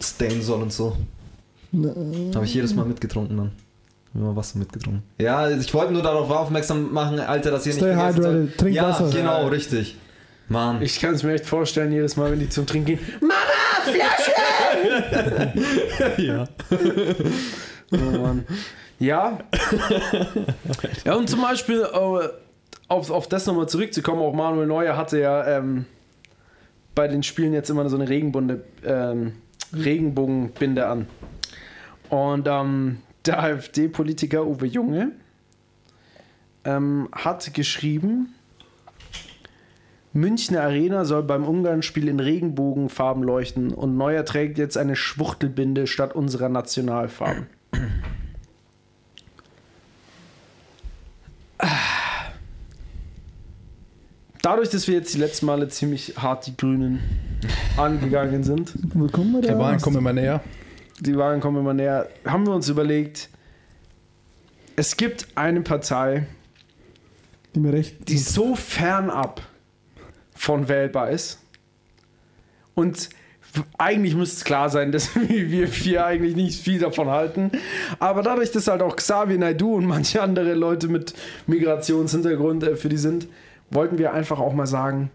stayen 0.01 0.43
soll 0.43 0.61
und 0.63 0.73
so. 0.73 0.97
Ne, 1.71 1.95
Habe 2.35 2.45
ich 2.45 2.53
jedes 2.53 2.75
Mal 2.75 2.85
mitgetrunken 2.85 3.37
dann. 3.37 3.53
Immer 4.15 4.37
Wasser 4.37 4.59
mitgetrunken. 4.59 5.03
Ja, 5.19 5.51
ich 5.51 5.73
wollte 5.73 5.93
nur 5.93 6.03
darauf 6.03 6.31
aufmerksam 6.31 6.93
machen, 6.93 7.19
Alter, 7.19 7.51
dass 7.51 7.67
ihr 7.67 7.73
Stay 7.73 7.87
nicht 7.87 7.95
vergessen 7.95 8.25
hydrated, 8.25 8.59
trink 8.59 8.77
ja, 8.77 8.89
Wasser. 8.89 9.11
genau, 9.11 9.49
richtig. 9.49 9.97
Mann. 10.49 10.83
Ich 10.83 11.01
kann 11.01 11.15
es 11.15 11.23
mir 11.23 11.33
echt 11.33 11.47
vorstellen, 11.47 11.93
jedes 11.93 12.17
Mal, 12.17 12.31
wenn 12.31 12.39
die 12.39 12.49
zum 12.49 12.67
Trinken 12.67 12.87
gehen. 12.87 13.01
ja. 16.19 16.47
Oh 17.91 17.97
Mann. 17.97 18.45
Ja. 18.99 19.39
ja, 21.05 21.15
und 21.15 21.31
zum 21.31 21.41
Beispiel, 21.41 21.83
äh, 21.83 22.29
auf, 22.89 23.11
auf 23.11 23.29
das 23.29 23.47
nochmal 23.47 23.69
zurückzukommen, 23.69 24.21
auch 24.21 24.35
Manuel 24.35 24.67
Neuer 24.67 24.97
hatte 24.97 25.19
ja 25.19 25.59
ähm, 25.59 25.87
bei 26.95 27.09
den 27.09 27.23
Spielen 27.23 27.55
jetzt 27.55 27.71
immer 27.71 27.89
so 27.89 27.97
eine 27.97 28.09
Regenbunde, 28.09 28.63
ähm, 28.85 29.33
Regenbogenbinde 29.75 30.87
an. 30.87 31.07
Und 32.11 32.47
ähm, 32.47 32.99
der 33.27 33.43
AfD-Politiker 33.43 34.47
Uwe 34.47 34.67
Junge 34.67 35.13
ähm, 36.65 37.09
hat 37.13 37.55
geschrieben, 37.55 38.35
Münchner 40.13 40.63
Arena 40.63 41.05
soll 41.05 41.23
beim 41.23 41.45
Ungarn-Spiel 41.45 42.09
in 42.09 42.21
Regenbogenfarben 42.21 43.23
leuchten 43.23 43.73
und 43.73 43.97
Neuer 43.97 44.25
trägt 44.25 44.59
jetzt 44.59 44.77
eine 44.77 44.95
Schwuchtelbinde 44.95 45.87
statt 45.87 46.15
unserer 46.15 46.51
Nationalfarben. 46.51 47.47
Dadurch, 54.43 54.69
dass 54.71 54.89
wir 54.89 54.97
jetzt 54.97 55.15
die 55.15 55.19
letzten 55.19 55.47
Male 55.47 55.69
ziemlich 55.69 56.19
hart 56.19 56.47
die 56.47 56.57
Grünen 56.57 57.01
angegangen 57.77 58.43
sind, 58.43 58.73
Willkommen 58.93 59.41
Die 59.41 59.47
der 59.47 59.59
Wahlen 59.59 59.81
kommen 59.81 59.97
immer 59.97 60.13
näher. 60.13 60.43
Die 61.03 61.17
Wahlen 61.17 61.41
kommen 61.41 61.59
immer 61.59 61.75
näher, 61.75 62.09
haben 62.25 62.47
wir 62.47 62.55
uns 62.55 62.69
überlegt, 62.69 63.29
es 64.77 64.97
gibt 64.97 65.27
eine 65.35 65.61
Partei, 65.61 66.27
Die 67.55 67.61
mir 67.61 67.73
recht. 67.73 68.09
die 68.09 68.19
so 68.19 68.55
fernab 68.55 69.43
von 70.35 70.69
wählbar 70.69 71.11
ist. 71.11 71.41
Und 72.75 73.11
eigentlich 73.77 74.15
müsste 74.15 74.39
es 74.39 74.45
klar 74.45 74.71
sein, 74.71 74.93
dass 74.93 75.11
wir 75.15 75.69
vier 75.69 76.07
eigentlich 76.07 76.37
nicht 76.37 76.63
viel 76.63 76.79
davon 76.79 77.09
halten. 77.09 77.51
Aber 77.99 78.23
dadurch, 78.23 78.53
dass 78.53 78.69
halt 78.69 78.81
auch 78.81 78.97
Xavier 78.97 79.39
Naidu 79.39 79.75
und 79.75 79.85
manche 79.85 80.23
andere 80.23 80.55
Leute 80.55 80.89
mit 80.89 81.15
Migrationshintergrund 81.47 82.63
äh, 82.63 82.77
für 82.77 82.89
die 82.89 82.97
sind, 82.97 83.27
wollten 83.71 83.99
wir 83.99 84.13
einfach 84.13 84.39
auch 84.39 84.55
mal 84.55 84.67
sagen. 84.67 85.11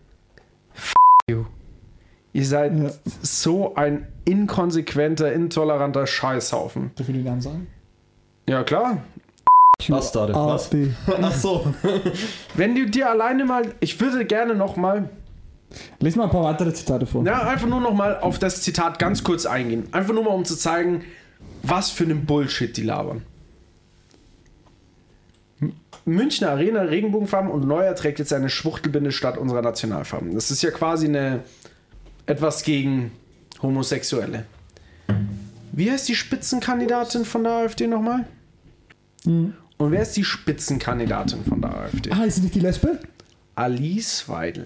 Ihr 2.38 2.46
seid 2.46 2.78
Ja. 2.78 2.92
so 3.24 3.74
ein 3.74 4.06
inkonsequenter, 4.26 5.34
intoleranter 5.34 6.06
Scheißhaufen. 6.06 6.92
Dürfen 6.94 7.16
wir 7.16 7.22
den 7.24 7.26
Namen 7.26 7.42
sagen? 7.42 7.68
Ja, 8.48 8.64
klar. 8.64 9.02
Bastarde. 9.90 10.36
Was? 10.36 10.70
Ach 11.20 11.34
so. 11.34 11.74
Wenn 12.54 12.76
du 12.76 12.86
dir 12.86 13.10
alleine 13.10 13.44
mal, 13.44 13.74
ich 13.80 14.00
würde 14.00 14.24
gerne 14.24 14.54
noch 14.54 14.76
mal 14.76 15.10
Lies 16.00 16.16
mal 16.16 16.26
ein 16.26 16.30
paar 16.30 16.44
weitere 16.44 16.72
Zitate 16.74 17.08
vor. 17.08 17.26
Ja, 17.26 17.42
einfach 17.42 17.68
nur 17.68 17.82
noch 17.82 17.94
mal 17.96 18.20
auf 18.20 18.38
das 18.38 18.62
Zitat 18.62 19.00
ganz 19.00 19.24
kurz 19.24 19.48
eingehen. 19.48 19.88
Einfach 19.92 20.14
nur 20.14 20.24
mal, 20.24 20.30
um 20.30 20.46
zu 20.46 20.56
zeigen, 20.56 21.06
was 21.64 21.90
für 21.90 22.04
einen 22.04 22.28
Bullshit 22.28 22.78
die 22.78 22.84
labern. 22.84 23.24
Münchner 26.06 26.52
Arena, 26.52 26.82
Regenbogenfarben 26.84 27.50
und 27.50 27.68
Neuer 27.68 27.96
trägt 27.96 28.20
jetzt 28.20 28.32
eine 28.32 28.50
Schwuchtelbinde 28.50 29.12
statt 29.12 29.40
unserer 29.40 29.64
Nationalfarben. 29.64 30.36
Das 30.36 30.52
ist 30.52 30.62
ja 30.62 30.70
quasi 30.70 31.08
eine 31.08 31.42
etwas 32.28 32.64
gegen 32.64 33.12
Homosexuelle. 33.62 34.46
Wie 35.72 35.92
heißt 35.92 36.08
die 36.08 36.16
Spitzenkandidatin 36.16 37.26
von 37.26 37.44
der 37.44 37.54
AfD 37.54 37.88
nochmal? 37.88 38.26
Mhm. 39.26 39.54
Und 39.78 39.92
wer 39.92 40.02
ist 40.02 40.16
die 40.18 40.24
Spitzenkandidatin 40.24 41.44
von 41.46 41.62
der 41.62 41.76
AfD? 41.76 42.12
Ah, 42.12 42.24
ist 42.24 42.36
sie 42.36 42.42
nicht 42.42 42.56
die 42.56 42.60
Lesbe? 42.60 43.00
Alice 43.56 44.28
Weidel. 44.28 44.66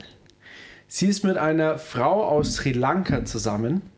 Sie 0.87 1.07
ist 1.07 1.23
mit 1.23 1.37
einer 1.37 1.77
Frau 1.77 2.23
aus 2.27 2.55
Sri 2.55 2.73
Lanka 2.73 3.23
zusammen. 3.25 3.81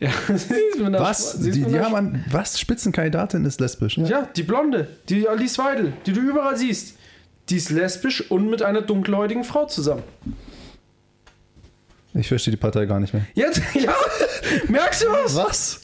Ja, 0.00 0.10
sie 0.26 0.54
ist 0.54 0.76
mit 0.76 0.86
einer 0.86 0.98
Was? 1.00 1.34
sie 1.34 1.52
Die, 1.52 1.62
die 1.64 1.78
haben 1.78 1.94
an, 1.94 2.24
was? 2.30 2.58
Spitzenkandidatin 2.58 3.44
ist 3.44 3.60
lesbisch. 3.60 3.96
Ja, 3.96 4.28
die 4.36 4.42
Blonde, 4.42 4.88
die 5.08 5.26
Alice 5.28 5.56
Weidel, 5.56 5.92
die 6.04 6.12
du 6.12 6.20
überall 6.20 6.56
siehst. 6.58 6.98
Die 7.48 7.56
ist 7.56 7.70
lesbisch 7.70 8.28
und 8.30 8.50
mit 8.50 8.60
einer 8.62 8.82
dunkelhäutigen 8.82 9.44
Frau 9.44 9.66
zusammen. 9.66 10.02
Ich 12.14 12.28
verstehe 12.28 12.52
die 12.52 12.56
Partei 12.58 12.86
gar 12.86 13.00
nicht 13.00 13.12
mehr. 13.12 13.26
Jetzt, 13.34 13.60
ja, 13.74 13.94
merkst 14.68 15.02
du 15.02 15.06
was? 15.08 15.34
Was? 15.36 15.80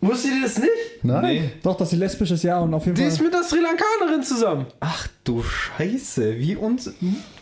Wusstet 0.00 0.30
ihr 0.32 0.42
das 0.42 0.58
nicht? 0.58 0.70
Nein. 1.02 1.22
Nee. 1.24 1.50
Doch, 1.62 1.76
dass 1.76 1.90
sie 1.90 1.96
lesbisch 1.96 2.30
ist, 2.30 2.44
ja, 2.44 2.60
und 2.60 2.72
auf 2.72 2.84
jeden 2.86 2.94
Die 2.94 3.02
Fall. 3.02 3.10
ist 3.10 3.20
mit 3.20 3.34
einer 3.34 3.42
Sri 3.42 3.58
Lankanerin 3.60 4.22
zusammen. 4.22 4.66
Ach 4.80 5.08
du 5.24 5.42
Scheiße. 5.42 6.38
Wie, 6.38 6.54
uns, 6.56 6.92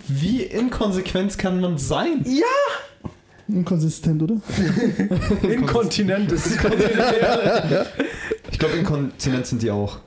wie 0.08 0.42
inkonsequent 0.42 1.36
kann 1.38 1.60
man 1.60 1.76
sein? 1.78 2.24
Ja! 2.24 3.10
Inkonsistent, 3.48 4.22
oder? 4.22 4.36
Inkontinent, 5.42 6.32
ist 6.32 6.58
kontinent. 6.58 6.92
Ich 8.50 8.58
glaube, 8.60 8.76
inkontinent 8.76 9.44
sind 9.46 9.60
die 9.62 9.70
auch. 9.70 9.98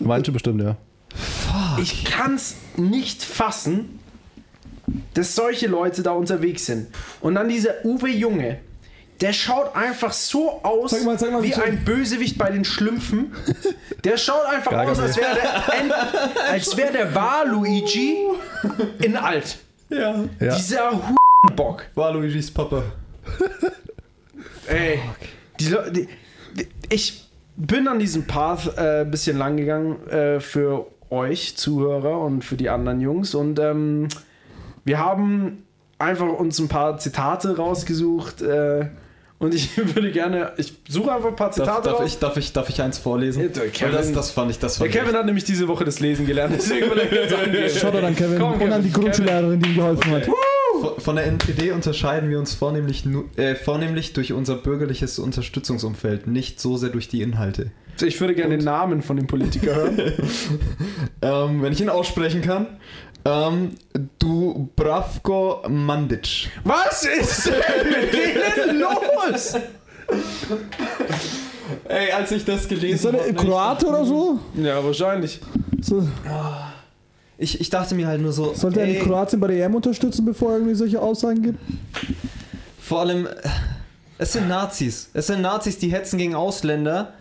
Manche 0.00 0.32
bestimmt, 0.32 0.60
ja. 0.60 0.76
Ich 1.80 2.04
kann's 2.04 2.56
nicht 2.76 3.22
fassen, 3.22 3.97
dass 5.14 5.34
solche 5.34 5.66
Leute 5.66 6.02
da 6.02 6.12
unterwegs 6.12 6.66
sind. 6.66 6.88
Und 7.20 7.34
dann 7.34 7.48
dieser 7.48 7.84
Uwe 7.84 8.08
Junge, 8.08 8.58
der 9.20 9.32
schaut 9.32 9.74
einfach 9.74 10.12
so 10.12 10.60
aus 10.62 10.92
Sag 10.92 11.04
mal, 11.04 11.18
sag 11.18 11.32
mal, 11.32 11.42
wie 11.42 11.54
ein 11.54 11.84
Bösewicht 11.84 12.38
bei 12.38 12.50
den 12.50 12.64
Schlümpfen. 12.64 13.32
Der 14.04 14.16
schaut 14.16 14.46
einfach 14.46 14.70
Gargamel. 14.70 14.92
aus, 14.92 15.00
als 15.00 15.16
wäre 15.16 15.34
der, 15.34 16.50
als 16.52 16.76
wär 16.76 16.92
der 16.92 17.12
Waluigi 17.16 18.28
in 19.02 19.16
alt. 19.16 19.58
Ja. 19.88 20.24
Ja. 20.38 20.54
Dieser 20.54 21.00
Bock. 21.56 21.84
War 21.96 22.12
Luigis 22.12 22.48
Papa. 22.48 22.84
Ey, 24.68 25.00
die, 25.58 25.74
die, 25.90 26.08
ich 26.88 27.28
bin 27.56 27.88
an 27.88 27.98
diesem 27.98 28.26
Path 28.28 28.72
äh, 28.76 29.00
ein 29.00 29.10
bisschen 29.10 29.36
lang 29.36 29.56
gegangen 29.56 30.06
äh, 30.08 30.38
für 30.38 30.86
euch 31.10 31.56
Zuhörer 31.56 32.20
und 32.20 32.44
für 32.44 32.56
die 32.56 32.68
anderen 32.68 33.00
Jungs 33.00 33.34
und 33.34 33.58
ähm, 33.58 34.08
wir 34.84 34.98
haben 34.98 35.64
einfach 35.98 36.28
uns 36.28 36.58
ein 36.58 36.68
paar 36.68 36.98
Zitate 36.98 37.56
rausgesucht 37.56 38.40
äh, 38.42 38.86
und 39.38 39.54
ich 39.54 39.76
würde 39.94 40.10
gerne, 40.12 40.52
ich 40.56 40.74
suche 40.88 41.12
einfach 41.12 41.28
ein 41.28 41.36
paar 41.36 41.48
Darf, 41.48 41.56
Zitate 41.56 41.88
darf, 41.88 42.00
raus. 42.00 42.06
ich, 42.06 42.18
darf, 42.18 42.36
ich, 42.36 42.52
darf 42.52 42.68
ich 42.68 42.80
eins 42.82 42.98
vorlesen? 42.98 43.42
Ja, 43.42 43.48
der 43.48 43.68
Kevin- 43.68 43.92
das, 43.92 44.12
das 44.12 44.30
fand 44.30 44.50
ich, 44.50 44.58
das 44.58 44.78
Der 44.78 44.86
fand 44.90 44.98
Kevin 45.00 45.16
hat 45.16 45.26
nämlich 45.26 45.44
diese 45.44 45.68
Woche 45.68 45.84
das 45.84 46.00
Lesen 46.00 46.26
gelernt, 46.26 46.54
deswegen 46.56 46.90
will 46.90 46.98
er 46.98 47.12
jetzt 47.22 47.34
angehen. 47.34 47.68
Schaut 47.70 47.94
an 47.96 48.14
Kevin 48.16 48.38
Komm, 48.38 48.60
und 48.60 48.72
an 48.72 48.82
die. 48.82 48.90
Grundschullehrerin, 48.92 49.60
die 49.60 49.70
ihm 49.70 49.76
geholfen 49.76 50.10
hat. 50.12 50.26
ich. 50.26 50.32
Von- 51.02 51.16
der 51.16 51.26
NPD 51.26 51.72
unterscheiden 51.72 52.30
wir 52.30 52.38
uns 52.38 52.54
vornehmlich, 52.54 53.04
äh, 53.36 53.56
vornehmlich 53.56 54.12
durch 54.12 54.32
unser 54.32 54.54
bürgerliches 54.54 55.18
Unterstützungsumfeld, 55.18 56.28
nicht 56.28 56.60
so 56.60 56.76
sehr 56.76 56.90
durch 56.90 57.08
die 57.08 57.22
Inhalte. 57.22 57.72
Ich 58.00 58.20
würde 58.20 58.36
gerne 58.36 58.56
den 58.56 58.64
Namen 58.64 59.02
von 59.02 59.16
dem 59.16 59.26
Politiker 59.26 59.74
hören. 59.74 59.98
Ähm, 61.20 61.62
wenn 61.62 61.72
ich 61.72 61.80
ihn 61.80 61.88
aussprechen 61.88 62.42
kann. 62.42 62.66
Ähm, 63.24 63.70
du 64.18 64.68
Bravko 64.76 65.62
Mandic. 65.68 66.48
Was 66.64 67.04
ist 67.04 67.46
denn 67.46 67.90
mit 67.90 68.12
denen 68.12 68.80
los? 68.80 69.54
Ey, 71.88 72.10
als 72.12 72.30
ich 72.32 72.44
das 72.44 72.66
gelesen 72.66 73.14
Ist 73.14 73.20
er 73.20 73.26
ein 73.26 73.36
Kroate 73.36 73.86
oder 73.86 74.04
so? 74.04 74.38
Ja, 74.54 74.82
wahrscheinlich. 74.82 75.40
so? 75.82 76.06
Ich, 77.36 77.60
ich 77.60 77.70
dachte 77.70 77.94
mir 77.94 78.06
halt 78.06 78.20
nur 78.20 78.32
so. 78.32 78.54
Sollte 78.54 78.80
er 78.80 78.86
die 78.86 78.98
Kroatien 78.98 79.40
bei 79.40 79.48
der 79.48 79.64
EM 79.66 79.74
unterstützen, 79.74 80.24
bevor 80.24 80.50
er 80.52 80.56
irgendwie 80.56 80.74
solche 80.74 81.00
Aussagen 81.00 81.42
gibt? 81.42 81.58
Vor 82.80 83.00
allem, 83.00 83.26
äh, 83.26 83.30
es 84.16 84.32
sind 84.32 84.48
Nazis. 84.48 85.10
Es 85.12 85.26
sind 85.28 85.42
Nazis, 85.42 85.78
die 85.78 85.92
hetzen 85.92 86.18
gegen 86.18 86.34
Ausländer. 86.34 87.12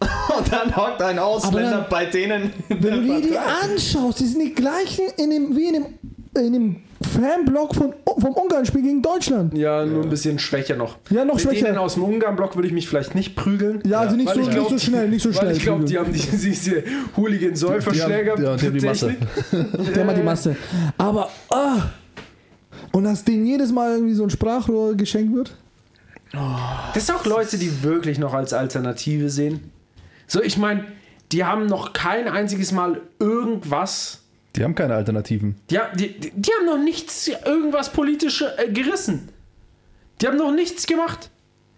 Und 0.38 0.52
dann 0.52 0.76
hockt 0.76 1.00
ein 1.02 1.18
Ausländer 1.18 1.70
dann- 1.70 1.86
bei 1.88 2.04
denen. 2.06 2.52
Wenn 2.68 2.80
du 3.06 3.20
dir 3.20 3.20
die 3.28 3.38
anschaust, 3.38 4.20
die 4.20 4.26
sind 4.26 4.42
die 4.42 4.54
gleichen 4.54 5.04
in 5.16 5.30
dem, 5.30 5.56
wie 5.56 5.66
in 5.68 5.72
dem, 5.74 5.86
in 6.44 6.52
dem 6.52 6.76
Fanblock 7.02 7.74
von, 7.74 7.92
vom 8.18 8.32
Ungarn-Spiel 8.34 8.82
gegen 8.82 9.00
Deutschland. 9.02 9.56
Ja, 9.56 9.84
nur 9.86 10.02
ein 10.02 10.08
bisschen 10.10 10.38
schwächer 10.38 10.76
noch. 10.76 10.96
Ja, 11.10 11.24
noch 11.24 11.34
Mit 11.36 11.44
denen 11.44 11.56
schwächer. 11.58 11.80
aus 11.80 11.94
dem 11.94 12.04
Ungarn-Block 12.04 12.56
würde 12.56 12.68
ich 12.68 12.74
mich 12.74 12.88
vielleicht 12.88 13.14
nicht 13.14 13.36
prügeln. 13.36 13.80
Ja, 13.86 14.00
also 14.00 14.16
nicht 14.16 14.28
so, 14.32 14.40
ich 14.40 14.50
glaub, 14.50 14.70
nicht 14.70 14.80
so 14.80 14.86
schnell, 14.90 15.08
nicht 15.08 15.22
so 15.22 15.28
Weil 15.30 15.38
schnell. 15.38 15.56
ich 15.56 15.62
glaube, 15.62 15.84
die 15.84 15.98
haben 15.98 16.12
die, 16.12 16.20
diese 16.20 16.82
Hooligan-Säuferschläger. 17.16 18.36
Die 18.36 18.42
ja, 18.42 18.56
die 18.56 18.66
haben 18.66 18.78
die 18.78 18.86
Masse. 18.86 19.14
Die 19.52 19.98
haben 20.00 20.06
halt 20.08 20.18
die 20.18 20.22
Masse. 20.22 20.56
Aber, 20.98 21.30
ah! 21.50 21.82
Und 22.92 23.04
dass 23.04 23.24
denen 23.24 23.46
jedes 23.46 23.72
Mal 23.72 23.92
irgendwie 23.94 24.14
so 24.14 24.24
ein 24.24 24.30
Sprachrohr 24.30 24.94
geschenkt 24.94 25.34
wird? 25.34 25.54
Das 26.94 27.06
sind 27.06 27.14
auch 27.14 27.24
Leute, 27.24 27.56
die 27.58 27.82
wirklich 27.82 28.18
noch 28.18 28.34
als 28.34 28.52
Alternative 28.52 29.30
sehen. 29.30 29.70
So, 30.26 30.42
ich 30.42 30.56
meine, 30.56 30.84
die 31.32 31.44
haben 31.44 31.66
noch 31.66 31.92
kein 31.92 32.28
einziges 32.28 32.72
Mal 32.72 33.00
irgendwas. 33.18 34.22
Die 34.56 34.64
haben 34.64 34.74
keine 34.74 34.94
Alternativen. 34.94 35.56
Die, 35.70 35.78
die, 35.96 36.30
die, 36.34 36.50
haben 36.52 36.66
noch 36.66 36.78
nichts, 36.78 37.28
irgendwas 37.28 37.92
politisch 37.92 38.42
äh, 38.42 38.70
gerissen. 38.70 39.28
Die 40.20 40.26
haben 40.26 40.36
noch 40.38 40.52
nichts 40.52 40.86
gemacht. 40.86 41.30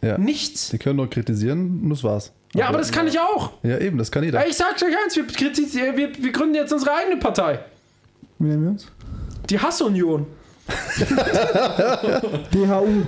Ja. 0.02 0.16
Nichts. 0.16 0.68
Die 0.70 0.78
können 0.78 0.96
nur 0.96 1.10
kritisieren 1.10 1.80
und 1.82 1.90
das 1.90 2.04
war's. 2.04 2.32
Ja, 2.54 2.68
aber 2.68 2.78
das 2.78 2.92
kann 2.92 3.06
ich 3.08 3.18
auch. 3.18 3.52
Ja, 3.62 3.78
eben, 3.78 3.98
das 3.98 4.10
kann 4.10 4.22
jeder. 4.24 4.40
Ja, 4.40 4.46
ich 4.48 4.56
sag's 4.56 4.82
euch 4.82 4.94
eins, 5.04 5.16
wir, 5.16 5.26
kritisieren- 5.26 5.96
wir, 5.96 6.10
wir 6.16 6.32
gründen 6.32 6.54
jetzt 6.54 6.72
unsere 6.72 6.94
eigene 6.94 7.16
Partei. 7.18 7.58
Wie 8.38 8.46
nennen 8.46 8.62
wir 8.62 8.70
uns? 8.70 8.86
Die 9.50 9.58
Hassunion. 9.58 10.26
DHU. 12.52 13.02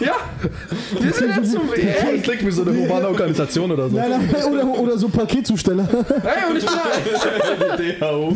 Ja, 0.00 0.16
wir 1.00 1.12
sind 1.12 1.36
jetzt 1.36 1.52
zum. 1.52 1.72
Ey, 1.74 2.16
Das 2.16 2.22
klingt 2.22 2.46
wie 2.46 2.50
so 2.50 2.62
eine 2.62 2.76
humane 2.76 3.08
Organisation 3.08 3.70
oder 3.70 3.88
so. 3.88 3.96
Nein, 3.96 4.10
nein, 4.10 4.44
oder, 4.44 4.66
oder 4.80 4.98
so 4.98 5.08
Paketzusteller. 5.08 5.86
hey, 6.22 6.50
und 6.50 6.56
ich 6.58 6.64
bin 7.78 7.98
DHU. 8.00 8.34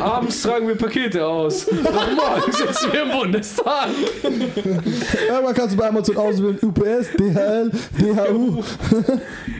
Abends 0.00 0.42
tragen 0.42 0.68
wir 0.68 0.76
Pakete 0.76 1.26
aus. 1.26 1.64
Und 1.64 1.82
morgens 1.82 2.58
sitzen 2.58 2.92
wir 2.92 3.02
im 3.02 3.10
Bundestag. 3.10 3.88
Irgendwann 4.22 5.54
kannst 5.54 5.74
du 5.74 5.78
bei 5.78 5.88
Amazon 5.88 6.16
auswählen, 6.16 6.58
UPS, 6.62 7.10
DHL, 7.18 7.70
DHU. 7.98 8.62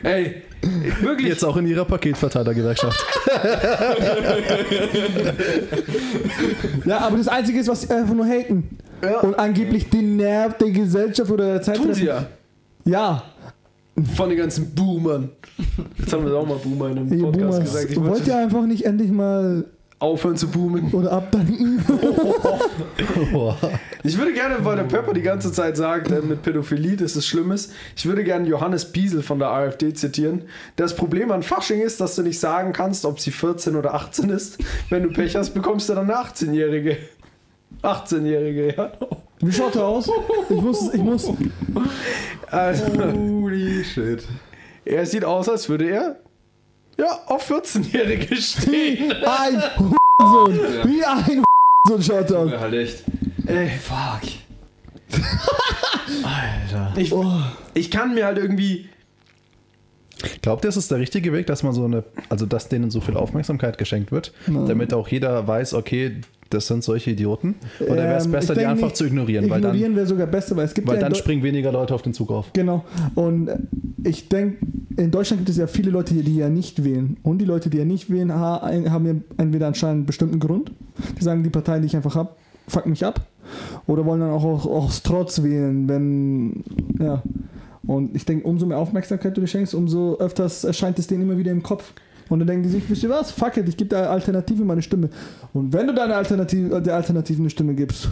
Ey, 0.03 0.43
wirklich. 1.01 1.29
Jetzt 1.29 1.43
auch 1.45 1.57
in 1.57 1.67
ihrer 1.67 1.85
Paketverteilergewerkschaft. 1.85 3.05
Ja, 6.85 6.99
aber 6.99 7.17
das 7.17 7.27
Einzige 7.27 7.59
ist, 7.59 7.67
was 7.67 7.81
sie 7.81 7.89
einfach 7.89 8.13
nur 8.13 8.25
haten. 8.25 8.77
Und 9.21 9.35
angeblich 9.35 9.89
den 9.89 10.15
Nerv 10.17 10.57
der 10.57 10.71
Gesellschaft 10.71 11.29
oder 11.31 11.45
der 11.53 11.61
Zeit. 11.61 11.77
tun 11.77 11.93
sie 11.93 12.05
ja. 12.05 12.25
Ja, 12.85 13.23
Von 14.15 14.29
den 14.29 14.37
ganzen 14.37 14.73
Boomern. 14.73 15.29
Jetzt 15.97 16.11
haben 16.11 16.25
wir 16.25 16.33
auch 16.35 16.45
mal 16.47 16.57
Boomer 16.57 16.89
in 16.89 16.97
einem 16.99 17.13
ihr 17.13 17.19
Podcast 17.23 17.39
Boomers. 17.39 17.59
gesagt. 17.63 17.91
Ich 17.91 17.97
Wollt 17.99 18.09
wollte 18.11 18.29
ihr 18.31 18.37
einfach 18.37 18.65
nicht 18.65 18.85
endlich 18.85 19.11
mal 19.11 19.65
aufhören 20.03 20.35
zu 20.35 20.49
boomen. 20.49 20.91
oder 20.91 21.11
abdanken? 21.13 21.83
Boah. 23.31 23.57
Ich 24.05 24.17
würde 24.17 24.33
gerne, 24.33 24.57
weil 24.65 24.75
der 24.75 24.83
Pepper 24.83 25.13
die 25.13 25.21
ganze 25.21 25.53
Zeit 25.53 25.77
sagt, 25.77 26.11
äh, 26.11 26.19
mit 26.21 26.41
Pädophilie, 26.41 26.97
das 26.97 27.15
ist 27.15 27.25
Schlimmes, 27.25 27.71
ich 27.95 28.05
würde 28.05 28.25
gerne 28.25 28.45
Johannes 28.45 28.91
Biesel 28.91 29.23
von 29.23 29.39
der 29.39 29.47
AfD 29.47 29.93
zitieren. 29.93 30.41
Das 30.75 30.93
Problem 30.93 31.31
an 31.31 31.41
Fasching 31.41 31.79
ist, 31.79 32.01
dass 32.01 32.15
du 32.15 32.21
nicht 32.21 32.37
sagen 32.37 32.73
kannst, 32.73 33.05
ob 33.05 33.21
sie 33.21 33.31
14 33.31 33.77
oder 33.77 33.93
18 33.93 34.29
ist. 34.29 34.57
Wenn 34.89 35.03
du 35.03 35.09
Pech 35.09 35.37
hast, 35.37 35.51
bekommst 35.51 35.87
du 35.87 35.93
dann 35.93 36.11
eine 36.11 36.19
18-Jährige. 36.19 36.97
18-Jährige, 37.81 38.75
ja. 38.75 38.91
Wie 39.39 39.53
schaut 39.53 39.77
er 39.77 39.85
aus? 39.85 40.09
Ich 40.49 40.61
muss, 40.61 40.93
ich 40.93 41.01
muss. 41.01 41.31
Also, 42.51 42.83
Holy 43.13 43.85
shit. 43.85 44.27
er 44.83 45.05
sieht 45.05 45.23
aus, 45.23 45.47
als 45.47 45.69
würde 45.69 45.89
er 45.89 46.17
ja, 46.97 47.19
auf 47.27 47.49
14-Jährige 47.49 48.35
stehen. 48.35 49.11
Ein 49.11 49.63
Sohn. 50.21 50.59
Wie 50.83 51.03
ein 51.03 51.43
Sohn 51.87 52.03
schaut 52.03 52.29
er 52.31 52.39
aus. 52.39 52.51
Ja, 52.51 52.59
halt 52.59 52.73
echt. 52.73 53.03
Ey, 53.47 53.69
Fuck. 53.69 54.31
Alter. 56.23 56.93
ich, 56.95 57.13
ich 57.73 57.91
kann 57.91 58.13
mir 58.13 58.25
halt 58.25 58.37
irgendwie. 58.37 58.89
Glaubt 60.41 60.63
ihr, 60.63 60.69
es 60.69 60.77
ist 60.77 60.89
der 60.89 60.99
richtige 60.99 61.33
Weg, 61.33 61.47
dass 61.47 61.63
man 61.63 61.73
so 61.73 61.83
eine, 61.83 62.03
also 62.29 62.45
dass 62.45 62.69
denen 62.69 62.91
so 62.91 63.01
viel 63.01 63.17
Aufmerksamkeit 63.17 63.77
geschenkt 63.77 64.11
wird, 64.11 64.31
damit 64.47 64.93
auch 64.93 65.09
jeder 65.09 65.45
weiß, 65.47 65.73
okay, 65.73 66.21
das 66.53 66.67
sind 66.67 66.83
solche 66.83 67.11
Idioten? 67.11 67.55
Oder 67.79 67.95
wäre 67.95 68.17
es 68.17 68.25
Ähm, 68.25 68.31
besser, 68.31 68.53
ich 68.53 68.59
die 68.59 68.65
einfach 68.65 68.87
nicht, 68.87 68.97
zu 68.97 69.05
ignorieren, 69.05 69.49
weil 69.49 69.61
dann, 69.61 69.71
Ignorieren 69.71 69.95
wäre 69.95 70.07
sogar 70.07 70.27
besser, 70.27 70.55
weil 70.55 70.65
es 70.65 70.73
gibt 70.73 70.87
weil 70.87 70.95
ja 70.95 71.01
dann 71.01 71.15
springen 71.15 71.43
weniger 71.43 71.71
Leute 71.71 71.93
auf 71.93 72.01
den 72.01 72.13
Zug 72.13 72.31
auf. 72.31 72.51
Genau. 72.53 72.83
Und 73.15 73.47
äh, 73.47 73.57
ich 74.03 74.29
denke, 74.29 74.65
in 74.97 75.11
Deutschland 75.11 75.41
gibt 75.41 75.49
es 75.49 75.57
ja 75.57 75.67
viele 75.67 75.91
Leute, 75.91 76.13
die 76.13 76.35
ja 76.35 76.49
nicht 76.49 76.83
wählen. 76.83 77.17
Und 77.23 77.39
die 77.39 77.45
Leute, 77.45 77.69
die 77.69 77.77
ja 77.77 77.85
nicht 77.85 78.09
wählen, 78.09 78.33
haben 78.33 79.05
ja 79.05 79.13
entweder 79.37 79.67
anscheinend 79.67 79.97
einen 79.97 80.05
bestimmten 80.05 80.39
Grund. 80.39 80.71
Die 81.19 81.23
sagen, 81.23 81.43
die 81.43 81.49
Partei, 81.49 81.79
die 81.79 81.87
ich 81.87 81.95
einfach 81.95 82.15
habe, 82.15 82.29
fuckt 82.67 82.85
mich 82.85 83.05
ab. 83.05 83.25
Oder 83.87 84.05
wollen 84.05 84.21
dann 84.21 84.29
auch, 84.29 84.43
auch 84.43 84.65
aus 84.65 85.03
Trotz 85.03 85.43
wählen, 85.43 85.87
wenn, 85.89 86.63
ja. 86.99 87.23
Und 87.85 88.15
ich 88.15 88.25
denke, 88.25 88.47
umso 88.47 88.65
mehr 88.65 88.77
Aufmerksamkeit 88.77 89.35
du 89.35 89.41
dir 89.41 89.47
schenkst, 89.47 89.75
umso 89.75 90.17
öfters 90.17 90.63
erscheint 90.63 90.99
es 90.99 91.07
denen 91.07 91.23
immer 91.23 91.37
wieder 91.37 91.51
im 91.51 91.63
Kopf. 91.63 91.93
Und 92.29 92.39
dann 92.39 92.47
denken 92.47 92.63
die 92.63 92.69
sich, 92.69 92.83
wisst 92.89 93.03
ihr 93.03 93.09
was? 93.09 93.31
Fuck 93.31 93.57
it, 93.57 93.67
ich 93.69 93.77
gebe 93.77 93.89
der 93.89 94.09
Alternative 94.09 94.63
meine 94.63 94.81
Stimme. 94.81 95.09
Und 95.53 95.73
wenn 95.73 95.87
du 95.87 95.93
deine 95.93 96.15
Alternative, 96.15 96.81
der 96.81 96.95
Alternative 96.95 97.39
eine 97.41 97.49
Stimme 97.49 97.73
gibst, 97.75 98.09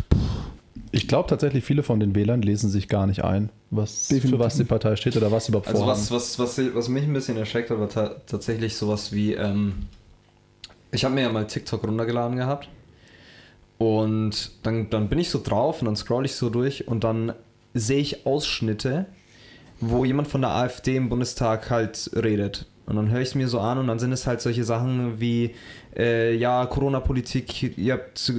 Ich 0.91 1.07
glaube 1.07 1.29
tatsächlich, 1.29 1.63
viele 1.63 1.83
von 1.83 1.99
den 2.01 2.13
Wählern 2.15 2.41
lesen 2.41 2.69
sich 2.69 2.89
gar 2.89 3.07
nicht 3.07 3.23
ein, 3.23 3.49
was, 3.69 4.09
Definitiv. 4.09 4.31
für 4.31 4.39
was 4.39 4.57
die 4.57 4.65
Partei 4.65 4.95
steht 4.97 5.15
oder 5.15 5.31
was 5.31 5.45
sie 5.45 5.51
überhaupt 5.51 5.67
Also 5.69 5.79
vorhaben. 5.79 5.99
was, 5.99 6.11
was, 6.11 6.37
was, 6.39 6.75
was 6.75 6.89
mich 6.89 7.03
ein 7.03 7.13
bisschen 7.13 7.37
erschreckt 7.37 7.69
hat, 7.69 7.79
war 7.79 7.87
ta 7.89 8.15
tatsächlich 8.27 8.75
sowas 8.75 9.13
wie, 9.13 9.33
ähm, 9.33 9.73
ich 10.91 11.05
habe 11.05 11.15
mir 11.15 11.21
ja 11.21 11.29
mal 11.31 11.47
TikTok 11.47 11.83
runtergeladen 11.87 12.35
gehabt 12.35 12.67
und 13.77 14.51
dann, 14.63 14.89
dann 14.89 15.07
bin 15.09 15.19
ich 15.19 15.29
so 15.29 15.41
drauf 15.41 15.81
und 15.81 15.85
dann 15.85 15.95
scroll 15.95 16.25
ich 16.25 16.35
so 16.35 16.49
durch 16.49 16.87
und 16.87 17.03
dann 17.03 17.33
sehe 17.73 17.99
ich 17.99 18.25
Ausschnitte, 18.25 19.05
wo 19.79 20.03
jemand 20.05 20.27
von 20.27 20.41
der 20.41 20.51
AfD 20.51 20.97
im 20.97 21.09
Bundestag 21.09 21.69
halt 21.71 22.11
redet. 22.13 22.67
Und 22.91 22.97
dann 22.97 23.09
höre 23.09 23.21
ich 23.21 23.29
es 23.29 23.35
mir 23.35 23.47
so 23.47 23.61
an 23.61 23.77
und 23.77 23.87
dann 23.87 23.99
sind 23.99 24.11
es 24.11 24.27
halt 24.27 24.41
solche 24.41 24.65
Sachen 24.65 25.21
wie, 25.21 25.55
äh, 25.95 26.35
ja, 26.35 26.65
Corona-Politik, 26.65 27.77
ihr 27.77 27.93
habt 27.93 28.33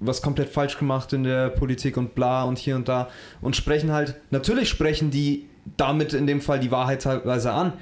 was 0.00 0.22
komplett 0.22 0.48
falsch 0.48 0.78
gemacht 0.78 1.12
in 1.12 1.24
der 1.24 1.50
Politik 1.50 1.98
und 1.98 2.14
bla 2.14 2.44
und 2.44 2.58
hier 2.58 2.76
und 2.76 2.88
da. 2.88 3.10
Und 3.42 3.56
sprechen 3.56 3.92
halt, 3.92 4.14
natürlich 4.30 4.70
sprechen 4.70 5.10
die 5.10 5.50
damit 5.76 6.14
in 6.14 6.26
dem 6.26 6.40
Fall 6.40 6.60
die 6.60 6.70
Wahrheit 6.70 7.02
teilweise 7.02 7.52
an. 7.52 7.74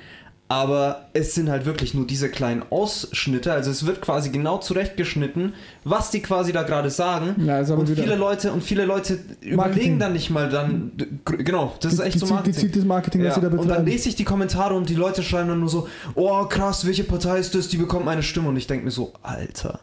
Aber 0.50 1.08
es 1.12 1.34
sind 1.34 1.50
halt 1.50 1.66
wirklich 1.66 1.92
nur 1.92 2.06
diese 2.06 2.30
kleinen 2.30 2.62
Ausschnitte. 2.70 3.52
Also 3.52 3.70
es 3.70 3.84
wird 3.84 4.00
quasi 4.00 4.30
genau 4.30 4.56
zurechtgeschnitten, 4.56 5.52
was 5.84 6.11
die 6.11 6.20
quasi 6.20 6.52
da 6.52 6.62
gerade 6.62 6.88
sagen. 6.88 7.34
Ja, 7.44 7.61
und 7.61 7.87
viele 7.87 8.16
Leute 8.16 8.50
und 8.52 8.64
viele 8.64 8.87
Leute 8.87 9.18
Marketing. 9.18 9.52
überlegen 9.52 9.98
dann 9.98 10.14
nicht 10.14 10.30
mal 10.30 10.48
dann. 10.48 10.92
Genau, 11.26 11.74
das 11.80 11.92
ist 11.92 12.00
echt 12.00 12.18
so 12.18 12.26
Marketing. 12.26 12.54
Gezieltes 12.54 12.84
Marketing, 12.87 13.20
was 13.20 13.28
Ja, 13.28 13.34
sie 13.34 13.40
da 13.50 13.56
und 13.58 13.68
dann 13.68 13.84
lese 13.84 14.08
ich 14.08 14.16
die 14.16 14.24
Kommentare 14.24 14.72
und 14.72 14.88
die 14.88 14.94
Leute 14.94 15.22
schreiben 15.22 15.50
dann 15.50 15.61
nur 15.61 15.68
so, 15.68 15.87
oh 16.14 16.44
krass, 16.46 16.87
welche 16.87 17.04
Partei 17.04 17.38
ist 17.38 17.54
das, 17.54 17.68
die 17.68 17.76
bekommt 17.76 18.06
meine 18.06 18.22
Stimme. 18.22 18.48
Und 18.48 18.56
ich 18.56 18.66
denke 18.66 18.87
mir 18.87 18.90
so, 18.90 19.12
Alter. 19.22 19.80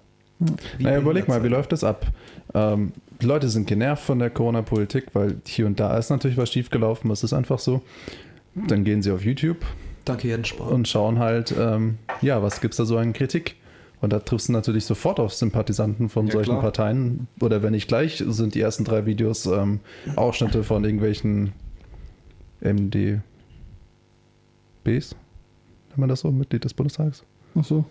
wie 0.79 0.83
Naja, 0.83 0.97
überleg 0.97 1.27
mal, 1.27 1.43
wie 1.43 1.47
läuft 1.47 1.73
das 1.73 1.83
ab? 1.83 2.07
Ähm, 2.55 2.91
die 3.21 3.27
Leute 3.27 3.49
sind 3.49 3.67
genervt 3.67 4.03
von 4.03 4.17
der 4.17 4.31
Corona-Politik, 4.31 5.09
weil 5.13 5.35
hier 5.45 5.67
und 5.67 5.79
da 5.79 5.95
ist 5.95 6.09
natürlich 6.09 6.37
was 6.37 6.51
schiefgelaufen, 6.51 7.09
das 7.09 7.23
ist 7.23 7.33
einfach 7.33 7.59
so. 7.59 7.83
Dann 8.55 8.83
gehen 8.83 9.03
sie 9.03 9.11
auf 9.11 9.23
YouTube. 9.23 9.57
Danke, 10.05 10.27
Jens 10.27 10.47
Sport. 10.49 10.71
und 10.71 10.87
schauen 10.87 11.19
halt, 11.19 11.53
ähm, 11.59 11.97
ja, 12.21 12.41
was 12.43 12.61
gibt's 12.61 12.77
da 12.77 12.85
so 12.85 12.97
an 12.97 13.13
Kritik? 13.13 13.55
Und 14.01 14.13
da 14.13 14.19
triffst 14.19 14.49
du 14.49 14.53
natürlich 14.53 14.85
sofort 14.85 15.19
auf 15.19 15.33
Sympathisanten 15.33 16.09
von 16.09 16.27
Ja, 16.27 16.33
solchen 16.33 16.51
klar. 16.51 16.61
Parteien. 16.61 17.27
Oder 17.41 17.63
wenn 17.63 17.71
nicht 17.71 17.87
gleich, 17.87 18.23
sind 18.27 18.53
die 18.53 18.61
ersten 18.61 18.83
drei 18.83 19.05
Videos 19.07 19.45
ähm, 19.47 19.79
Ausschnitte 20.15 20.63
von 20.63 20.83
irgendwelchen 20.83 21.53
MDBs. 22.61 23.21
Nennt 24.85 25.97
man 25.97 26.09
das 26.09 26.19
so? 26.19 26.31
Mitglied 26.31 26.63
des 26.65 26.73
Bundestags? 26.73 27.23
Achso. 27.55 27.85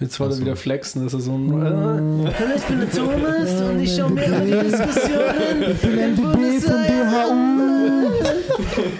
Jetzt 0.00 0.18
war 0.20 0.30
er 0.30 0.38
wieder 0.38 0.56
flexen, 0.56 1.04
das 1.04 1.14
ist 1.14 1.24
so 1.24 1.32
ein. 1.36 1.52
Hallo, 1.52 2.26
ich 2.56 2.62
bin 2.64 2.78
der 2.80 2.90
Thomas 2.90 3.60
und 3.62 3.80
ich 3.80 3.94
schaue 3.96 4.10
mir 4.10 4.24
an 4.34 4.46
die 4.46 4.52
Diskussionen. 4.52 5.62
Ich 5.72 5.80
bin 5.80 6.12
MDB 6.12 6.60
von 6.60 6.82
DHU. 6.84 7.61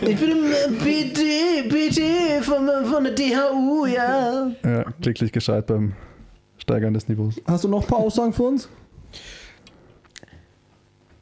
Ich 0.02 0.18
bin 0.18 0.30
im 0.30 0.78
BD, 0.78 1.62
BD 1.68 2.42
von, 2.42 2.68
von 2.84 3.04
der 3.04 3.14
DHU, 3.14 3.86
ja. 3.86 4.50
Ja, 4.64 4.84
klicklich 5.00 5.32
gescheit 5.32 5.66
beim 5.66 5.94
Steigern 6.58 6.92
des 6.92 7.08
Niveaus. 7.08 7.40
Hast 7.46 7.64
du 7.64 7.68
noch 7.68 7.82
ein 7.82 7.88
paar 7.88 7.98
Aussagen 7.98 8.32
für 8.32 8.44
uns? 8.44 8.68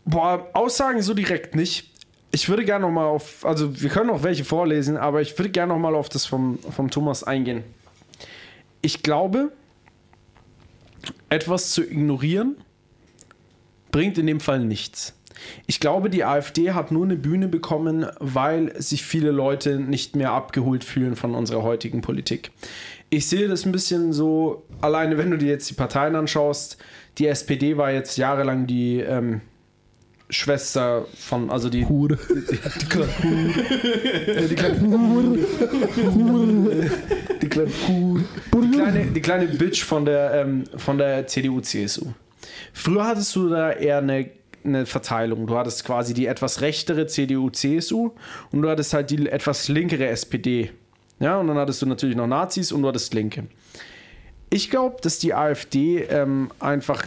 Boah, 0.05 0.49
Aussagen 0.53 1.03
so 1.03 1.15
direkt 1.15 1.55
nicht. 1.55 1.91
Ich 2.33 2.49
würde 2.49 2.65
gerne 2.65 2.87
noch 2.87 2.93
mal 2.93 3.07
auf, 3.07 3.45
also 3.45 3.81
wir 3.81 3.91
können 3.91 4.09
noch 4.09 4.23
welche 4.23 4.45
vorlesen, 4.45 4.97
aber 4.97 5.21
ich 5.21 5.37
würde 5.39 5.51
gerne 5.51 5.73
noch 5.73 5.81
mal 5.81 5.95
auf 5.95 6.09
das 6.09 6.27
vom, 6.27 6.59
vom 6.59 6.91
Thomas 6.91 7.25
eingehen. 7.25 7.65
Ich 8.83 9.03
glaube, 9.03 9.53
etwas 11.29 11.71
zu 11.71 11.83
ignorieren 11.83 12.57
bringt 13.91 14.19
in 14.19 14.27
dem 14.27 14.41
Fall 14.41 14.61
nichts. 14.61 15.15
Ich 15.66 15.80
glaube, 15.80 16.11
die 16.11 16.24
AfD 16.24 16.72
hat 16.72 16.93
nur 16.93 17.05
eine 17.05 17.16
Bühne 17.16 17.49
bekommen, 17.49 18.07
weil 18.18 18.80
sich 18.80 19.05
viele 19.05 19.30
Leute 19.30 19.80
nicht 19.80 20.16
mehr 20.16 20.32
abgeholt 20.32 20.84
fühlen 20.84 21.16
von 21.16 21.34
unserer 21.34 21.62
heutigen 21.62 22.01
Politik. 22.01 22.51
Ich 23.11 23.28
sehe 23.28 23.49
das 23.49 23.66
ein 23.66 23.72
bisschen 23.72 24.12
so, 24.12 24.64
alleine 24.80 25.18
wenn 25.18 25.30
du 25.30 25.38
dir 25.38 25.49
jetzt 25.49 25.68
die 25.70 25.74
Parteien 25.74 26.14
anschaust, 26.14 26.78
die 27.18 27.26
SPD 27.26 27.76
war 27.76 27.91
jetzt 27.91 28.16
jahrelang 28.16 28.66
die 28.66 29.01
ähm, 29.01 29.41
Schwester 30.30 31.07
von, 31.18 31.51
also 31.51 31.68
die, 31.68 31.84
Hure. 31.86 32.16
die 32.16 32.86
kleine 32.86 33.09
Hure. 33.22 34.49
Die 34.49 34.55
kleine 34.55 34.80
Hure. 34.80 35.38
Die 37.43 37.49
kleine 37.49 37.70
Hure. 37.88 38.24
Die 38.55 38.70
kleine, 38.70 39.07
die 39.07 39.20
kleine 39.20 39.47
Bitch 39.47 39.82
von 39.82 40.05
der, 40.05 40.34
ähm, 40.34 40.64
von 40.76 40.99
der 40.99 41.26
CDU, 41.26 41.61
CSU. 41.61 42.07
Früher 42.72 43.07
hattest 43.07 43.34
du 43.34 43.49
da 43.49 43.72
eher 43.72 43.99
eine, 43.99 44.30
eine 44.65 44.87
Verteilung. 44.87 45.47
Du 45.47 45.57
hattest 45.57 45.85
quasi 45.85 46.15
die 46.15 46.27
etwas 46.27 46.61
rechtere 46.61 47.07
CDU, 47.07 47.51
CSU 47.51 48.11
und 48.53 48.63
du 48.63 48.69
hattest 48.69 48.95
halt 48.95 49.11
die 49.11 49.29
etwas 49.29 49.69
linkere 49.69 50.09
SPD. 50.09 50.71
Ja, 51.19 51.39
und 51.39 51.49
dann 51.49 51.59
hattest 51.59 51.83
du 51.83 51.87
natürlich 51.87 52.17
noch 52.17 52.27
Nazis 52.27 52.73
und 52.73 52.83
du 52.83 52.89
hattest 52.89 53.13
Linke. 53.15 53.47
Ich 54.49 54.71
glaube, 54.71 54.97
dass 55.03 55.19
die 55.19 55.35
AfD 55.35 56.03
ähm, 56.03 56.51
einfach 56.59 57.07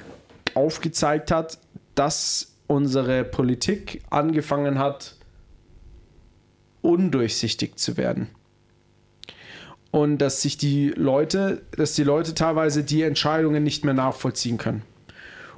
aufgezeigt 0.54 1.32
hat, 1.32 1.58
dass 1.96 2.54
unsere 2.68 3.24
Politik 3.24 4.02
angefangen 4.10 4.80
hat, 4.80 5.16
undurchsichtig 6.82 7.78
zu 7.78 7.98
werden. 7.98 8.28
Und 9.92 10.20
dass 10.20 10.42
sich 10.42 10.58
die 10.58 10.90
Leute, 10.90 11.62
dass 11.76 11.94
die 11.94 12.04
Leute 12.04 12.34
teilweise 12.34 12.84
die 12.84 13.04
Entscheidungen 13.04 13.64
nicht 13.64 13.84
mehr 13.84 13.94
nachvollziehen 13.94 14.58
können. 14.58 14.84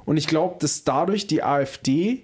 Und 0.06 0.16
ich 0.16 0.26
glaube, 0.26 0.56
dass 0.60 0.84
dadurch 0.84 1.26
die 1.26 1.42
AfD 1.42 2.22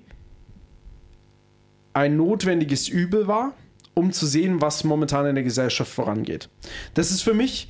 ein 1.92 2.16
notwendiges 2.16 2.88
Übel 2.88 3.26
war, 3.26 3.54
um 3.94 4.12
zu 4.12 4.24
sehen, 4.26 4.62
was 4.62 4.84
momentan 4.84 5.26
in 5.26 5.34
der 5.34 5.44
Gesellschaft 5.44 5.92
vorangeht. 5.92 6.48
Das 6.94 7.10
ist 7.10 7.22
für 7.22 7.34
mich, 7.34 7.68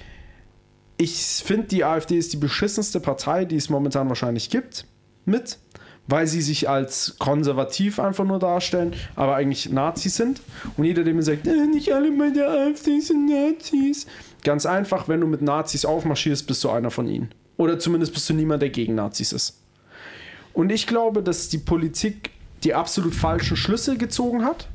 ich 0.98 1.16
finde, 1.44 1.66
die 1.66 1.84
AfD 1.84 2.16
ist 2.16 2.32
die 2.32 2.36
beschissenste 2.36 3.00
Partei, 3.00 3.44
die 3.44 3.56
es 3.56 3.68
momentan 3.68 4.08
wahrscheinlich 4.08 4.50
gibt, 4.50 4.86
mit, 5.24 5.58
weil 6.06 6.26
sie 6.26 6.42
sich 6.42 6.68
als 6.68 7.16
konservativ 7.18 7.98
einfach 7.98 8.24
nur 8.24 8.38
darstellen, 8.38 8.94
aber 9.16 9.34
eigentlich 9.34 9.70
Nazis 9.70 10.16
sind. 10.16 10.40
Und 10.76 10.84
jeder, 10.84 11.04
der 11.04 11.14
mir 11.14 11.22
sagt, 11.22 11.46
äh, 11.46 11.66
nicht 11.66 11.92
alle 11.92 12.12
bei 12.12 12.30
der 12.30 12.48
AfD 12.48 13.00
sind 13.00 13.26
Nazis. 13.26 14.06
Ganz 14.44 14.66
einfach, 14.66 15.08
wenn 15.08 15.20
du 15.20 15.26
mit 15.26 15.42
Nazis 15.42 15.84
aufmarschierst, 15.84 16.46
bist 16.46 16.62
du 16.62 16.70
einer 16.70 16.90
von 16.90 17.08
ihnen. 17.08 17.30
Oder 17.56 17.78
zumindest 17.78 18.12
bist 18.12 18.28
du 18.28 18.34
niemand, 18.34 18.62
der 18.62 18.70
gegen 18.70 18.94
Nazis 18.94 19.32
ist. 19.32 19.61
Und 20.54 20.70
ich 20.70 20.86
glaube, 20.86 21.22
dass 21.22 21.48
die 21.48 21.58
Politik 21.58 22.30
die 22.64 22.74
absolut 22.74 23.14
falschen 23.14 23.56
Schlüsse 23.56 23.96
gezogen 23.96 24.44
hat. 24.44 24.68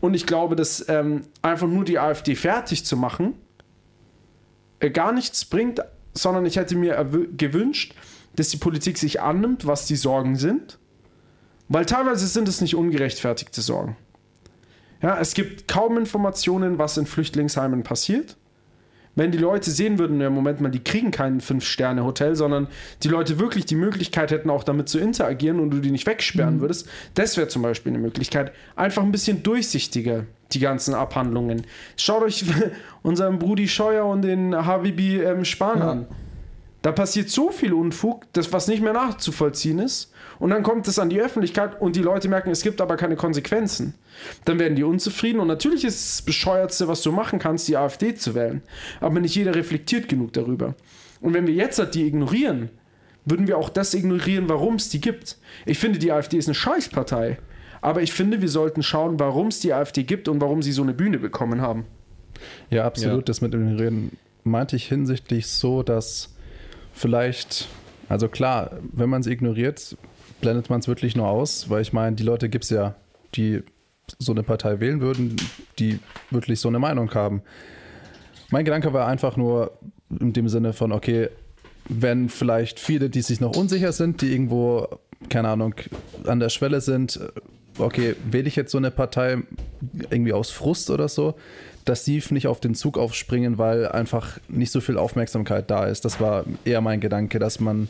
Und 0.00 0.14
ich 0.14 0.26
glaube, 0.26 0.56
dass 0.56 0.86
ähm, 0.88 1.22
einfach 1.40 1.68
nur 1.68 1.84
die 1.84 1.98
AfD 1.98 2.34
fertig 2.34 2.84
zu 2.84 2.96
machen 2.96 3.34
äh, 4.80 4.90
gar 4.90 5.12
nichts 5.12 5.44
bringt, 5.44 5.80
sondern 6.12 6.44
ich 6.44 6.56
hätte 6.56 6.74
mir 6.74 7.08
gewünscht, 7.36 7.94
dass 8.34 8.48
die 8.48 8.56
Politik 8.56 8.98
sich 8.98 9.20
annimmt, 9.20 9.66
was 9.66 9.86
die 9.86 9.96
Sorgen 9.96 10.36
sind. 10.36 10.78
Weil 11.68 11.86
teilweise 11.86 12.26
sind 12.26 12.48
es 12.48 12.60
nicht 12.60 12.74
ungerechtfertigte 12.74 13.62
Sorgen. 13.62 13.96
Ja, 15.00 15.18
es 15.18 15.34
gibt 15.34 15.68
kaum 15.68 15.96
Informationen, 15.96 16.78
was 16.78 16.96
in 16.96 17.06
Flüchtlingsheimen 17.06 17.82
passiert. 17.82 18.36
Wenn 19.14 19.30
die 19.30 19.38
Leute 19.38 19.70
sehen 19.70 19.98
würden, 19.98 20.20
ja, 20.20 20.30
Moment 20.30 20.60
mal, 20.60 20.70
die 20.70 20.82
kriegen 20.82 21.10
kein 21.10 21.40
Fünf-Sterne-Hotel, 21.40 22.34
sondern 22.34 22.68
die 23.02 23.08
Leute 23.08 23.38
wirklich 23.38 23.66
die 23.66 23.74
Möglichkeit 23.74 24.30
hätten, 24.30 24.48
auch 24.48 24.64
damit 24.64 24.88
zu 24.88 24.98
interagieren 24.98 25.60
und 25.60 25.70
du 25.70 25.80
die 25.80 25.90
nicht 25.90 26.06
wegsperren 26.06 26.60
würdest, 26.60 26.88
das 27.14 27.36
wäre 27.36 27.48
zum 27.48 27.62
Beispiel 27.62 27.92
eine 27.92 28.00
Möglichkeit. 28.00 28.52
Einfach 28.74 29.02
ein 29.02 29.12
bisschen 29.12 29.42
durchsichtiger, 29.42 30.24
die 30.52 30.60
ganzen 30.60 30.94
Abhandlungen. 30.94 31.66
Schaut 31.96 32.22
euch 32.22 32.44
unseren 33.02 33.38
Brudi 33.38 33.68
Scheuer 33.68 34.06
und 34.06 34.22
den 34.22 34.54
Habibi 34.54 35.18
ähm, 35.20 35.44
Spahn 35.44 35.78
Ja. 35.78 35.90
an. 35.90 36.06
Da 36.80 36.90
passiert 36.90 37.30
so 37.30 37.50
viel 37.50 37.72
Unfug, 37.74 38.24
das 38.32 38.52
was 38.52 38.66
nicht 38.66 38.82
mehr 38.82 38.92
nachzuvollziehen 38.92 39.78
ist. 39.78 40.11
Und 40.42 40.50
dann 40.50 40.64
kommt 40.64 40.88
es 40.88 40.98
an 40.98 41.08
die 41.08 41.20
Öffentlichkeit 41.20 41.80
und 41.80 41.94
die 41.94 42.02
Leute 42.02 42.28
merken, 42.28 42.50
es 42.50 42.62
gibt 42.62 42.80
aber 42.80 42.96
keine 42.96 43.14
Konsequenzen. 43.14 43.94
Dann 44.44 44.58
werden 44.58 44.74
die 44.74 44.82
unzufrieden 44.82 45.38
und 45.38 45.46
natürlich 45.46 45.84
ist 45.84 45.94
es 45.94 46.16
das 46.16 46.22
Bescheuertste, 46.22 46.88
was 46.88 47.00
du 47.02 47.12
machen 47.12 47.38
kannst, 47.38 47.68
die 47.68 47.76
AfD 47.76 48.16
zu 48.16 48.34
wählen. 48.34 48.60
Aber 48.98 49.20
nicht 49.20 49.36
jeder 49.36 49.54
reflektiert 49.54 50.08
genug 50.08 50.32
darüber. 50.32 50.74
Und 51.20 51.32
wenn 51.32 51.46
wir 51.46 51.54
jetzt 51.54 51.78
halt 51.78 51.94
die 51.94 52.08
ignorieren, 52.08 52.70
würden 53.24 53.46
wir 53.46 53.56
auch 53.56 53.68
das 53.68 53.94
ignorieren, 53.94 54.48
warum 54.48 54.74
es 54.74 54.88
die 54.88 55.00
gibt. 55.00 55.38
Ich 55.64 55.78
finde, 55.78 56.00
die 56.00 56.10
AfD 56.10 56.38
ist 56.38 56.48
eine 56.48 56.56
Scheißpartei. 56.56 57.38
Aber 57.80 58.02
ich 58.02 58.12
finde, 58.12 58.42
wir 58.42 58.48
sollten 58.48 58.82
schauen, 58.82 59.20
warum 59.20 59.46
es 59.46 59.60
die 59.60 59.72
AfD 59.72 60.02
gibt 60.02 60.26
und 60.26 60.40
warum 60.40 60.60
sie 60.60 60.72
so 60.72 60.82
eine 60.82 60.92
Bühne 60.92 61.20
bekommen 61.20 61.60
haben. 61.60 61.84
Ja, 62.68 62.84
absolut. 62.84 63.18
Ja. 63.18 63.24
Das 63.26 63.42
mit 63.42 63.54
dem 63.54 63.76
Reden 63.76 64.16
meinte 64.42 64.74
ich 64.74 64.88
hinsichtlich 64.88 65.46
so, 65.46 65.84
dass 65.84 66.34
vielleicht, 66.92 67.68
also 68.08 68.26
klar, 68.26 68.80
wenn 68.92 69.08
man 69.08 69.20
es 69.20 69.28
ignoriert, 69.28 69.96
blendet 70.42 70.68
man 70.68 70.80
es 70.80 70.88
wirklich 70.88 71.16
nur 71.16 71.28
aus, 71.28 71.70
weil 71.70 71.80
ich 71.80 71.94
meine, 71.94 72.14
die 72.14 72.22
Leute 72.22 72.50
gibt 72.50 72.64
es 72.64 72.70
ja, 72.70 72.94
die 73.34 73.62
so 74.18 74.32
eine 74.32 74.42
Partei 74.42 74.80
wählen 74.80 75.00
würden, 75.00 75.36
die 75.78 76.00
wirklich 76.30 76.60
so 76.60 76.68
eine 76.68 76.78
Meinung 76.78 77.14
haben. 77.14 77.40
Mein 78.50 78.66
Gedanke 78.66 78.92
war 78.92 79.06
einfach 79.06 79.38
nur 79.38 79.72
in 80.20 80.34
dem 80.34 80.50
Sinne 80.50 80.74
von, 80.74 80.92
okay, 80.92 81.30
wenn 81.88 82.28
vielleicht 82.28 82.78
viele, 82.78 83.08
die 83.08 83.22
sich 83.22 83.40
noch 83.40 83.56
unsicher 83.56 83.92
sind, 83.92 84.20
die 84.20 84.32
irgendwo, 84.32 84.88
keine 85.30 85.48
Ahnung, 85.48 85.74
an 86.26 86.40
der 86.40 86.50
Schwelle 86.50 86.82
sind, 86.82 87.18
okay, 87.78 88.14
wähle 88.30 88.48
ich 88.48 88.56
jetzt 88.56 88.72
so 88.72 88.78
eine 88.78 88.90
Partei 88.90 89.38
irgendwie 90.10 90.32
aus 90.34 90.50
Frust 90.50 90.90
oder 90.90 91.08
so, 91.08 91.34
dass 91.84 92.04
die 92.04 92.22
nicht 92.30 92.46
auf 92.46 92.60
den 92.60 92.74
Zug 92.74 92.98
aufspringen, 92.98 93.58
weil 93.58 93.88
einfach 93.88 94.38
nicht 94.48 94.70
so 94.70 94.80
viel 94.80 94.98
Aufmerksamkeit 94.98 95.70
da 95.70 95.86
ist. 95.86 96.04
Das 96.04 96.20
war 96.20 96.44
eher 96.64 96.80
mein 96.80 97.00
Gedanke, 97.00 97.38
dass 97.38 97.58
man 97.58 97.88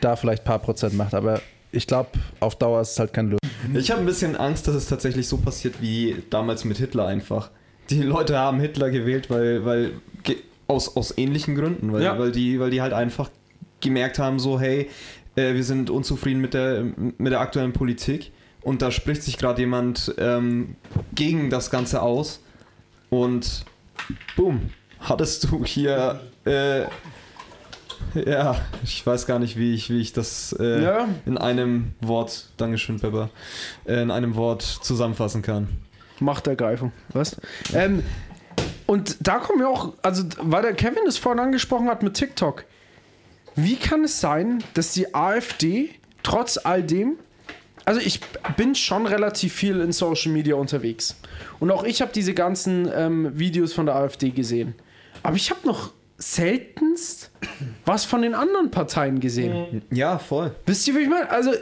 da 0.00 0.16
vielleicht 0.16 0.42
ein 0.42 0.46
paar 0.46 0.60
Prozent 0.60 0.94
macht. 0.94 1.14
Aber 1.14 1.40
ich 1.76 1.86
glaube, 1.86 2.10
auf 2.40 2.56
Dauer 2.56 2.80
ist 2.80 2.92
es 2.92 2.98
halt 2.98 3.12
keine 3.12 3.28
Lösung. 3.30 3.40
Ich 3.74 3.90
habe 3.90 4.00
ein 4.00 4.06
bisschen 4.06 4.36
Angst, 4.36 4.66
dass 4.68 4.74
es 4.74 4.86
tatsächlich 4.86 5.28
so 5.28 5.36
passiert 5.38 5.80
wie 5.80 6.16
damals 6.30 6.64
mit 6.64 6.78
Hitler 6.78 7.06
einfach. 7.06 7.50
Die 7.90 8.02
Leute 8.02 8.38
haben 8.38 8.58
Hitler 8.60 8.90
gewählt, 8.90 9.30
weil, 9.30 9.64
weil 9.64 9.92
aus, 10.66 10.96
aus 10.96 11.16
ähnlichen 11.16 11.54
Gründen, 11.54 11.92
weil, 11.92 12.02
Ja. 12.02 12.18
weil, 12.18 12.32
die, 12.32 12.58
weil 12.58 12.70
die 12.70 12.82
halt 12.82 12.92
einfach 12.92 13.30
gemerkt 13.80 14.18
haben, 14.18 14.38
so, 14.38 14.58
hey, 14.58 14.88
äh, 15.36 15.54
wir 15.54 15.62
sind 15.64 15.90
unzufrieden 15.90 16.40
mit 16.40 16.54
der, 16.54 16.84
mit 17.18 17.32
der 17.32 17.40
aktuellen 17.40 17.72
Politik 17.72 18.32
und 18.62 18.82
da 18.82 18.90
spricht 18.90 19.22
sich 19.22 19.36
gerade 19.38 19.60
jemand 19.60 20.14
ähm, 20.18 20.74
gegen 21.14 21.50
das 21.50 21.70
Ganze 21.70 22.02
aus 22.02 22.40
und 23.10 23.64
boom, 24.36 24.70
hattest 25.00 25.44
du 25.44 25.64
hier, 25.64 26.20
äh, 26.44 26.82
ja, 28.26 28.56
ich 28.82 29.06
weiß 29.06 29.26
gar 29.26 29.38
nicht, 29.38 29.56
wie 29.58 29.74
ich, 29.74 29.90
wie 29.90 30.00
ich 30.00 30.12
das 30.12 30.54
äh, 30.58 30.82
Ja. 30.82 31.08
in 31.26 31.38
einem 31.38 31.92
Wort, 32.00 32.50
Dankeschön, 32.56 32.98
Pepper, 33.00 33.30
äh, 33.86 34.02
in 34.02 34.10
einem 34.10 34.34
Wort 34.36 34.62
zusammenfassen 34.62 35.42
kann. 35.42 35.68
Machtergreifung. 36.20 36.92
Was? 37.12 37.36
Ähm, 37.74 38.02
und 38.86 39.16
da 39.20 39.38
kommen 39.38 39.58
wir 39.58 39.68
auch, 39.68 39.94
also 40.02 40.24
weil 40.40 40.62
der 40.62 40.74
Kevin 40.74 41.06
es 41.06 41.18
vorhin 41.18 41.40
angesprochen 41.40 41.88
hat 41.88 42.02
mit 42.02 42.14
TikTok. 42.14 42.64
Wie 43.54 43.76
kann 43.76 44.04
es 44.04 44.20
sein, 44.20 44.62
dass 44.74 44.92
die 44.92 45.14
AfD 45.14 45.90
trotz 46.22 46.56
all 46.58 46.82
dem, 46.82 47.16
also 47.84 48.00
ich 48.00 48.20
bin 48.56 48.74
schon 48.74 49.06
relativ 49.06 49.52
viel 49.54 49.80
in 49.80 49.92
Social 49.92 50.32
Media 50.32 50.54
unterwegs. 50.56 51.16
Und 51.60 51.70
auch 51.70 51.84
ich 51.84 52.00
habe 52.02 52.12
diese 52.14 52.34
ganzen 52.34 52.90
ähm, 52.94 53.30
Videos 53.38 53.72
von 53.72 53.86
der 53.86 53.96
AfD 53.96 54.30
gesehen. 54.30 54.74
Aber 55.22 55.36
ich 55.36 55.50
habe 55.50 55.66
noch 55.66 55.92
seltenst 56.18 57.30
was 57.84 58.04
von 58.04 58.22
den 58.22 58.34
anderen 58.34 58.70
Parteien 58.70 59.20
gesehen. 59.20 59.82
Ja, 59.90 60.18
voll. 60.18 60.52
Wisst 60.64 60.88
ihr, 60.88 60.94
wie 60.94 61.00
ich 61.00 61.08
meine? 61.08 61.30
Also, 61.30 61.52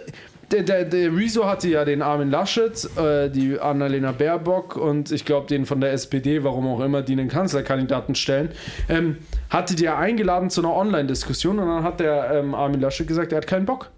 der, 0.51 0.63
der, 0.63 0.85
der 0.85 1.17
Rezo 1.17 1.47
hatte 1.47 1.69
ja 1.69 1.85
den 1.85 2.03
Armin 2.03 2.31
Laschet, 2.31 2.89
äh, 2.97 3.29
die 3.31 3.59
Annalena 3.59 4.13
Baerbock 4.13 4.77
und 4.77 5.11
ich 5.11 5.25
glaube 5.25 5.47
den 5.47 5.67
von 5.67 5.81
der 5.81 5.93
SPD, 5.93 6.45
warum 6.45 6.69
auch 6.69 6.81
immer, 6.81 7.03
die 7.03 7.13
einen 7.13 7.29
Kanzlerkandidaten 7.29 8.15
stellen, 8.15 8.51
ähm, 8.89 9.19
hatte 9.51 9.75
die 9.75 9.85
ja 9.85 9.99
eingeladen 9.99 10.51
zu 10.51 10.61
einer 10.61 10.75
Online-Diskussion 10.75 11.59
und 11.59 11.67
dann 11.67 11.83
hat 11.83 12.01
der 12.01 12.31
ähm, 12.33 12.55
Armin 12.55 12.81
Laschet 12.81 13.07
gesagt, 13.07 13.33
er 13.33 13.39
hat 13.39 13.47
keinen 13.47 13.67
Bock. 13.67 13.91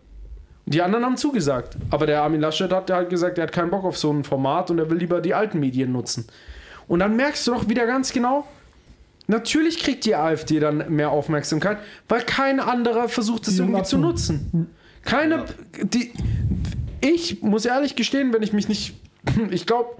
Die 0.69 0.83
anderen 0.83 1.05
haben 1.05 1.17
zugesagt. 1.17 1.77
Aber 1.91 2.07
der 2.07 2.23
Armin 2.23 2.41
Laschet 2.41 2.73
hat 2.73 2.91
halt 2.91 3.09
gesagt, 3.09 3.39
er 3.39 3.45
hat 3.45 3.53
keinen 3.53 3.71
Bock 3.71 3.85
auf 3.85 3.97
so 3.97 4.13
ein 4.13 4.25
Format 4.25 4.71
und 4.71 4.79
er 4.79 4.91
will 4.91 4.99
lieber 4.99 5.21
die 5.21 5.35
alten 5.35 5.61
Medien 5.61 5.93
nutzen. 5.93 6.27
Und 6.89 7.01
dann 7.01 7.17
merkst 7.17 7.47
du 7.47 7.53
doch 7.53 7.69
wieder 7.69 7.87
ganz 7.87 8.13
genau, 8.13 8.47
Natürlich 9.29 9.81
kriegt 9.81 10.05
die 10.05 10.15
AfD 10.15 10.61
dann 10.61 10.85
mehr 10.95 11.11
Aufmerksamkeit, 11.11 11.79
weil 12.09 12.23
kein 12.23 12.61
anderer 12.61 13.09
versucht, 13.09 13.49
es 13.49 13.59
irgendwie 13.59 13.83
zu 13.83 13.99
nutzen. 13.99 14.69
Keine. 15.05 15.45
Die, 15.83 16.13
ich 17.01 17.43
muss 17.43 17.65
ehrlich 17.65 17.97
gestehen, 17.97 18.33
wenn 18.33 18.43
ich 18.43 18.53
mich 18.53 18.69
nicht. 18.69 18.95
Ich 19.51 19.67
glaube, 19.67 19.97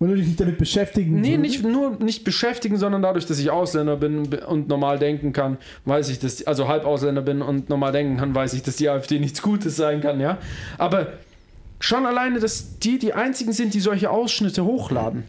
Wenn 0.00 0.08
du 0.08 0.16
dich 0.16 0.26
nicht 0.26 0.40
damit 0.40 0.58
beschäftigen 0.58 1.20
nee, 1.20 1.36
nicht 1.36 1.62
nur 1.62 1.96
nicht 2.02 2.24
beschäftigen, 2.24 2.76
sondern 2.76 3.02
dadurch, 3.02 3.26
dass 3.26 3.38
ich 3.38 3.50
Ausländer 3.50 3.96
bin 3.96 4.26
und 4.26 4.68
normal 4.68 4.98
denken 4.98 5.32
kann, 5.32 5.58
weiß 5.84 6.08
ich, 6.08 6.18
dass. 6.18 6.44
Also 6.46 6.66
halb 6.66 6.84
Ausländer 6.84 7.22
bin 7.22 7.42
und 7.42 7.68
normal 7.68 7.92
denken 7.92 8.16
kann, 8.16 8.34
weiß 8.34 8.54
ich, 8.54 8.62
dass 8.62 8.74
die 8.76 8.88
AfD 8.88 9.20
nichts 9.20 9.40
Gutes 9.40 9.76
sein 9.76 10.00
kann, 10.00 10.18
ja. 10.18 10.38
Aber 10.78 11.12
schon 11.78 12.06
alleine, 12.06 12.40
dass 12.40 12.78
die 12.80 12.98
die 12.98 13.12
einzigen 13.12 13.52
sind, 13.52 13.74
die 13.74 13.80
solche 13.80 14.10
Ausschnitte 14.10 14.64
hochladen. 14.64 15.24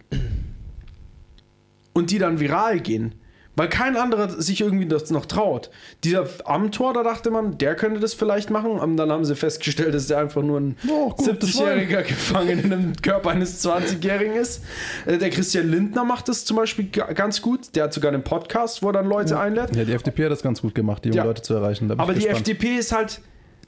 Und 1.97 2.11
die 2.11 2.19
dann 2.19 2.39
viral 2.39 2.79
gehen. 2.79 3.15
Weil 3.59 3.69
kein 3.69 3.95
anderer 3.97 4.29
sich 4.29 4.61
irgendwie 4.61 4.85
das 4.85 5.09
noch 5.09 5.25
traut. 5.25 5.71
Dieser 6.03 6.27
Amtor, 6.45 6.93
da 6.93 7.01
dachte 7.01 7.31
man, 7.31 7.57
der 7.57 7.73
könnte 7.73 7.99
das 7.99 8.13
vielleicht 8.13 8.51
machen. 8.51 8.69
Und 8.73 8.97
dann 8.97 9.11
haben 9.11 9.25
sie 9.25 9.35
festgestellt, 9.35 9.95
dass 9.95 10.05
der 10.05 10.19
einfach 10.19 10.43
nur 10.43 10.59
ein 10.59 10.77
Oh, 10.87 11.09
gut, 11.09 11.27
70-Jähriger 11.27 12.03
gefangen 12.03 12.59
in 12.59 12.71
einem 12.71 12.95
Körper 13.01 13.31
eines 13.31 13.65
20-Jährigen 13.67 14.35
ist. 14.35 14.63
Äh, 15.07 15.17
Der 15.17 15.31
Christian 15.31 15.71
Lindner 15.71 16.03
macht 16.05 16.29
das 16.29 16.45
zum 16.45 16.55
Beispiel 16.57 16.85
ga- 16.91 17.11
ganz 17.13 17.41
gut. 17.41 17.75
Der 17.75 17.85
hat 17.85 17.93
sogar 17.93 18.13
einen 18.13 18.21
Podcast, 18.23 18.83
wo 18.83 18.89
er 18.89 18.93
dann 18.93 19.07
Leute 19.07 19.39
einlädt. 19.39 19.75
Ja, 19.75 19.85
die 19.85 19.93
FDP 19.93 20.25
hat 20.25 20.31
das 20.33 20.43
ganz 20.43 20.61
gut 20.61 20.75
gemacht, 20.75 21.03
die 21.03 21.09
Ja. 21.09 21.23
Leute 21.23 21.41
zu 21.41 21.55
erreichen. 21.55 21.89
Aber 21.89 22.13
die 22.13 22.19
gespannt. 22.19 22.37
FDP 22.47 22.75
ist 22.77 22.91
halt 22.91 23.21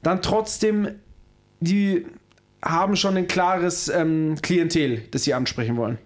dann 0.04 0.22
trotzdem, 0.22 0.86
die 1.58 2.06
haben 2.62 2.94
schon 2.94 3.16
ein 3.16 3.26
klares 3.26 3.88
ähm, 3.88 4.36
Klientel, 4.40 5.02
das 5.10 5.24
sie 5.24 5.34
ansprechen 5.34 5.76
wollen. 5.76 5.98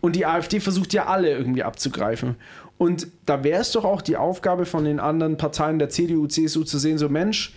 Und 0.00 0.14
die 0.16 0.26
AfD 0.26 0.60
versucht 0.60 0.92
ja 0.92 1.06
alle 1.06 1.30
irgendwie 1.30 1.62
abzugreifen. 1.62 2.36
Und 2.78 3.08
da 3.26 3.42
wäre 3.42 3.60
es 3.60 3.72
doch 3.72 3.84
auch 3.84 4.02
die 4.02 4.16
Aufgabe 4.16 4.64
von 4.64 4.84
den 4.84 5.00
anderen 5.00 5.36
Parteien 5.36 5.78
der 5.78 5.88
CDU, 5.88 6.26
CSU 6.26 6.62
zu 6.62 6.78
sehen, 6.78 6.98
so 6.98 7.08
Mensch, 7.08 7.54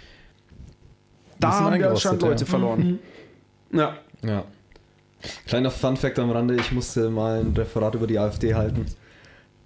da 1.40 1.60
haben 1.60 1.80
wir 1.80 1.90
anscheinend 1.90 2.22
Leute 2.22 2.44
ja. 2.44 2.50
verloren. 2.50 3.00
Ja. 3.74 3.98
Ja. 4.24 4.44
Kleiner 5.46 5.72
Fun-Fact 5.72 6.20
am 6.20 6.32
Rande: 6.32 6.56
Ich 6.56 6.72
musste 6.72 7.10
mal 7.10 7.42
ein 7.42 7.54
Referat 7.56 7.96
über 7.96 8.08
die 8.08 8.18
AfD 8.18 8.56
halten. 8.56 8.86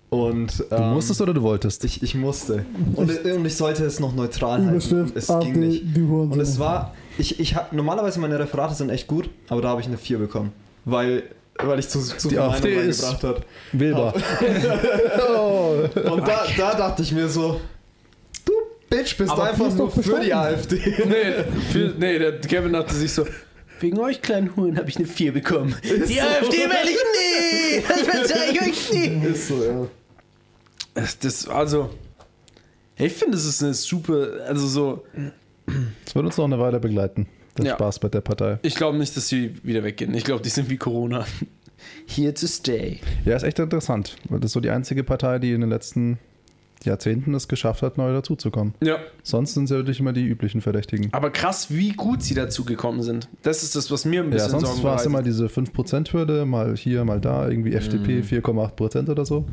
Und. 0.09 0.65
Du 0.69 0.81
musstest 0.81 1.21
oder 1.21 1.33
du 1.33 1.41
wolltest? 1.41 1.83
Ich, 1.83 2.01
ich 2.01 2.15
musste. 2.15 2.65
Und, 2.95 3.09
und 3.25 3.45
ich 3.45 3.55
sollte 3.55 3.83
es 3.85 3.99
noch 3.99 4.13
neutral 4.13 4.65
halten. 4.65 5.11
Es 5.15 5.29
AfD, 5.29 5.51
ging 5.51 5.59
nicht. 5.59 5.97
Und 5.97 6.39
es 6.39 6.59
war. 6.59 6.93
Ich, 7.17 7.39
ich 7.39 7.55
hab, 7.55 7.73
normalerweise 7.73 8.19
meine 8.19 8.37
Referate 8.39 8.75
sind 8.75 8.89
echt 8.89 9.07
gut, 9.07 9.29
aber 9.47 9.61
da 9.61 9.69
habe 9.69 9.81
ich 9.81 9.87
eine 9.87 9.97
4 9.97 10.17
bekommen. 10.17 10.51
Weil, 10.83 11.23
weil 11.57 11.79
ich 11.79 11.87
zu, 11.89 11.99
zu 12.01 12.27
Die 12.29 12.37
AfD 12.39 12.75
Meinung 12.75 12.89
ist- 12.89 13.03
reingebracht 13.03 13.23
hat. 13.23 13.45
Oh. 15.29 15.73
Und 16.11 16.27
da, 16.27 16.45
da 16.57 16.75
dachte 16.75 17.01
ich 17.01 17.11
mir 17.11 17.27
so, 17.29 17.61
du 18.45 18.53
Bitch 18.89 19.17
bist 19.17 19.31
Aber 19.31 19.43
einfach 19.45 19.67
ist 19.67 19.77
nur 19.77 19.89
für 19.91 20.19
die. 20.19 20.33
AfD. 20.33 20.75
Nee, 21.05 21.43
für, 21.71 21.93
nee, 21.97 22.19
der 22.19 22.39
Kevin 22.41 22.73
dachte 22.73 22.93
sich 22.95 23.11
so, 23.13 23.25
wegen 23.79 23.99
euch 23.99 24.21
kleinen 24.21 24.55
Huren 24.55 24.77
habe 24.77 24.89
ich 24.89 24.97
eine 24.97 25.05
4 25.07 25.33
bekommen. 25.33 25.75
Die 25.83 26.21
AfD 26.21 26.57
will 26.57 26.69
ich 26.85 26.95
nie! 26.95 27.83
Das 27.87 28.01
verzeih 28.01 28.49
ich 28.51 28.61
euch 28.61 28.93
nie! 28.93 29.25
Ist 29.27 29.47
so, 29.49 29.63
ja. 29.63 29.87
Das, 30.93 31.19
das 31.19 31.47
also, 31.49 31.89
ich 32.97 33.11
finde, 33.13 33.35
es 33.37 33.45
ist 33.45 33.61
eine 33.63 33.73
super, 33.73 34.27
also 34.47 34.65
so, 34.67 35.03
Das 36.05 36.15
wird 36.15 36.25
uns 36.25 36.37
noch 36.37 36.45
eine 36.45 36.57
Weile 36.59 36.79
begleiten. 36.79 37.27
Der 37.57 37.65
Ja. 37.65 37.73
Spaß 37.75 37.99
bei 37.99 38.09
der 38.09 38.21
Partei. 38.21 38.59
ich 38.63 38.75
glaube 38.75 38.97
nicht, 38.97 39.15
dass 39.15 39.27
sie 39.27 39.55
wieder 39.63 39.83
weggehen. 39.83 40.13
Ich 40.13 40.23
glaube, 40.25 40.41
die 40.43 40.49
sind 40.49 40.69
wie 40.69 40.77
Corona. 40.77 41.25
Here 42.07 42.33
to 42.33 42.47
stay. 42.47 42.99
Ja, 43.25 43.35
ist 43.35 43.43
echt 43.43 43.59
interessant, 43.59 44.15
weil 44.29 44.39
das 44.39 44.49
ist 44.49 44.53
so 44.53 44.59
die 44.59 44.69
einzige 44.69 45.03
Partei, 45.03 45.39
die 45.39 45.51
in 45.51 45.61
den 45.61 45.69
letzten 45.69 46.17
Jahrzehnten 46.83 47.33
es 47.33 47.47
geschafft 47.47 47.81
hat, 47.81 47.97
neu 47.97 48.11
dazuzukommen. 48.13 48.73
Ja. 48.83 48.97
Sonst 49.23 49.53
sind 49.53 49.67
sie 49.67 49.73
natürlich 49.75 49.99
immer 49.99 50.13
die 50.13 50.23
üblichen 50.25 50.61
Verdächtigen. 50.61 51.09
Aber 51.13 51.29
krass, 51.31 51.67
wie 51.69 51.93
gut 51.93 52.21
sie 52.21 52.33
dazu 52.35 52.63
gekommen 52.65 53.01
sind. 53.01 53.27
Das 53.43 53.63
ist 53.63 53.75
das, 53.75 53.89
was 53.91 54.05
mir 54.05 54.21
ein 54.21 54.25
Ja, 54.27 54.31
bisschen 54.33 54.49
sonst 54.51 54.67
Sorgen 54.67 54.83
war 54.83 54.95
es 54.97 55.05
immer 55.05 55.23
diese 55.23 55.47
5%-Hürde, 55.47 56.45
mal 56.45 56.75
hier, 56.75 57.03
mal 57.05 57.19
da, 57.21 57.47
irgendwie 57.49 57.73
FDP 57.73 58.19
4,8% 58.21 59.09
oder 59.09 59.25
so, 59.25 59.45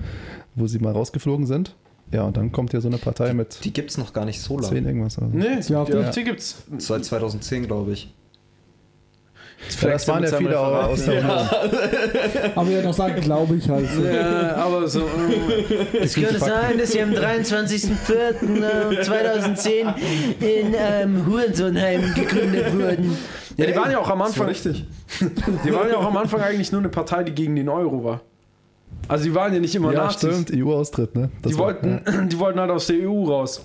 wo 0.54 0.66
sie 0.66 0.78
mal 0.78 0.92
rausgeflogen 0.92 1.46
sind. 1.46 1.74
Ja, 2.12 2.22
und 2.24 2.36
dann 2.36 2.52
kommt 2.52 2.70
hier 2.72 2.80
so 2.80 2.88
eine 2.88 2.98
Partei 2.98 3.32
mit 3.32 3.64
Die 3.64 3.72
gibt's 3.72 3.96
noch 3.98 4.12
gar 4.12 4.24
nicht 4.26 4.40
so 4.40 4.60
10 4.60 4.74
lange. 4.76 4.88
irgendwas. 4.88 5.18
Also. 5.18 5.30
Nee, 5.34 5.60
Die 5.66 5.74
AfD? 5.74 6.04
die 6.14 6.24
gibt's. 6.24 6.62
Seit 6.78 7.04
2010, 7.04 7.66
glaube 7.66 7.92
ich. 7.92 8.12
Ja, 9.80 9.90
das 9.90 10.08
waren 10.08 10.24
ja 10.24 10.36
viele 10.36 10.58
aus 10.58 11.04
der 11.04 11.20
Union. 11.22 11.48
Aber 12.56 12.68
ja 12.70 12.82
noch 12.82 12.92
sagen, 12.92 13.20
glaube 13.20 13.54
ich 13.54 13.68
halt. 13.68 13.88
So. 13.90 14.02
Ja, 14.04 14.56
aber 14.56 14.88
so. 14.88 15.02
äh, 15.02 15.98
Es 16.00 16.14
könnte 16.14 16.40
sein, 16.40 16.76
dass 16.78 16.90
sie 16.90 17.00
am 17.00 17.12
23.04.2010 17.12 19.94
in 20.40 20.74
ähm, 20.76 21.24
Hurensohnheim 21.26 22.12
gegründet 22.14 22.72
wurden. 22.76 23.16
Ja, 23.56 23.66
die 23.66 23.76
waren 23.76 23.90
ja 23.90 23.98
auch 23.98 24.08
am 24.10 24.22
Anfang. 24.22 24.48
richtig. 24.48 24.84
Die 25.64 25.72
waren 25.72 25.88
ja 25.90 25.96
auch 25.98 26.06
am 26.06 26.16
Anfang 26.16 26.40
eigentlich 26.40 26.72
nur 26.72 26.80
eine 26.80 26.88
Partei, 26.88 27.22
die 27.22 27.32
gegen 27.32 27.54
den 27.54 27.68
Euro 27.68 28.02
war. 28.02 28.22
Also 29.08 29.24
die 29.24 29.34
waren 29.34 29.52
ja 29.52 29.60
nicht 29.60 29.74
immer 29.74 29.92
Ja, 29.92 30.04
Nazis. 30.04 30.40
stimmt, 30.42 30.52
EU-Austritt, 30.64 31.14
ne? 31.14 31.30
Das 31.42 31.52
Die 31.52 31.58
war- 31.58 31.66
wollten, 31.66 32.28
die 32.28 32.38
wollten 32.38 32.60
halt 32.60 32.70
aus 32.70 32.86
der 32.86 33.08
EU 33.08 33.24
raus. 33.24 33.60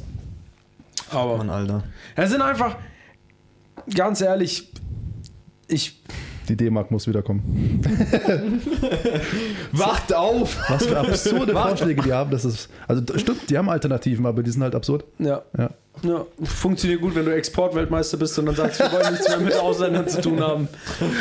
Aber 1.12 1.38
Mann, 1.38 1.50
Alter. 1.50 1.84
es 2.16 2.32
sind 2.32 2.42
einfach, 2.42 2.76
ganz 3.96 4.20
ehrlich, 4.22 4.72
ich. 5.68 6.02
Die 6.50 6.56
D-Mark 6.58 6.92
muss 6.92 7.08
wiederkommen. 7.08 7.82
Wacht 9.74 10.14
auf! 10.14 10.58
Was 10.70 10.86
für 10.86 10.98
absurde 10.98 11.54
Vorschläge 11.54 12.02
die 12.02 12.14
haben, 12.14 12.32
das 12.32 12.46
ist. 12.46 12.70
Also 12.88 13.04
stimmt, 13.18 13.50
die 13.50 13.58
haben 13.58 13.70
Alternativen, 13.70 14.26
aber 14.26 14.44
die 14.44 14.52
sind 14.52 14.64
halt 14.64 14.76
absurd. 14.76 15.06
Ja. 15.20 15.42
Ja. 15.58 15.70
Ja, 16.04 16.26
funktioniert 16.44 17.02
gut, 17.02 17.16
wenn 17.16 17.26
du 17.26 17.34
Exportweltmeister 17.34 18.18
bist 18.18 18.38
und 18.40 18.48
dann 18.48 18.56
sagst, 18.56 18.80
wir 18.80 18.92
wollen 18.92 19.12
nichts 19.12 19.28
mehr 19.28 19.40
mit 19.40 19.56
Ausländern 19.56 20.08
zu 20.08 20.22
tun 20.22 20.40
haben. 20.42 20.68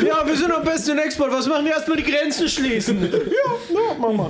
Ja, 0.05 0.25
wir 0.25 0.35
sind 0.35 0.51
am 0.51 0.63
besten 0.63 0.91
in 0.91 0.99
Export. 0.99 1.31
Was 1.31 1.47
machen 1.47 1.65
wir 1.65 1.73
erstmal 1.73 1.97
die 1.97 2.03
Grenzen 2.03 2.47
schließen? 2.47 3.01
Ja, 3.01 3.17
ja, 3.17 3.95
mach 3.99 4.11
mal. 4.11 4.29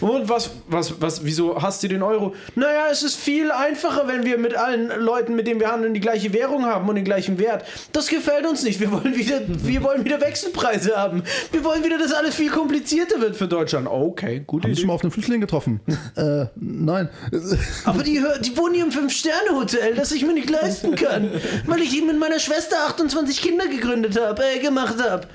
Und 0.00 0.28
was, 0.28 0.50
was, 0.68 1.00
was, 1.00 1.24
wieso 1.24 1.60
hast 1.60 1.82
du 1.82 1.88
den 1.88 2.02
Euro? 2.02 2.34
Naja, 2.54 2.86
es 2.90 3.02
ist 3.02 3.16
viel 3.16 3.50
einfacher, 3.50 4.06
wenn 4.06 4.24
wir 4.24 4.38
mit 4.38 4.56
allen 4.56 4.88
Leuten, 5.00 5.34
mit 5.34 5.46
denen 5.46 5.60
wir 5.60 5.70
handeln, 5.70 5.94
die 5.94 6.00
gleiche 6.00 6.32
Währung 6.32 6.66
haben 6.66 6.88
und 6.88 6.94
den 6.94 7.04
gleichen 7.04 7.38
Wert. 7.38 7.64
Das 7.92 8.08
gefällt 8.08 8.46
uns 8.46 8.62
nicht. 8.62 8.80
Wir 8.80 8.92
wollen 8.92 9.16
wieder, 9.16 9.40
wir 9.46 9.82
wollen 9.82 10.04
wieder 10.04 10.20
Wechselpreise 10.20 10.96
haben. 10.96 11.22
Wir 11.52 11.64
wollen 11.64 11.84
wieder, 11.84 11.98
dass 11.98 12.12
alles 12.12 12.34
viel 12.34 12.50
komplizierter 12.50 13.20
wird 13.20 13.36
für 13.36 13.48
Deutschland. 13.48 13.88
Okay, 13.88 14.42
gute 14.46 14.64
Haben 14.64 14.74
Sie 14.74 14.80
schon 14.80 14.88
mal 14.88 14.94
auf 14.94 15.02
einen 15.02 15.10
Flüchtling 15.10 15.40
getroffen? 15.40 15.80
äh, 16.16 16.46
nein. 16.56 17.08
Aber 17.84 18.02
die, 18.02 18.22
die 18.40 18.56
wohnen 18.56 18.74
hier 18.74 18.84
im 18.84 18.92
Fünf-Sterne-Hotel, 18.92 19.79
das 19.96 20.12
ich 20.12 20.24
mir 20.24 20.34
nicht 20.34 20.50
leisten 20.50 20.94
kann, 20.94 21.30
weil 21.66 21.80
ich 21.80 22.02
mit 22.02 22.18
meiner 22.18 22.38
Schwester 22.38 22.76
28 22.88 23.40
Kinder 23.40 23.68
gegründet 23.68 24.20
habe, 24.20 24.42
äh, 24.42 24.58
gemacht 24.58 24.96
habe. 24.98 25.26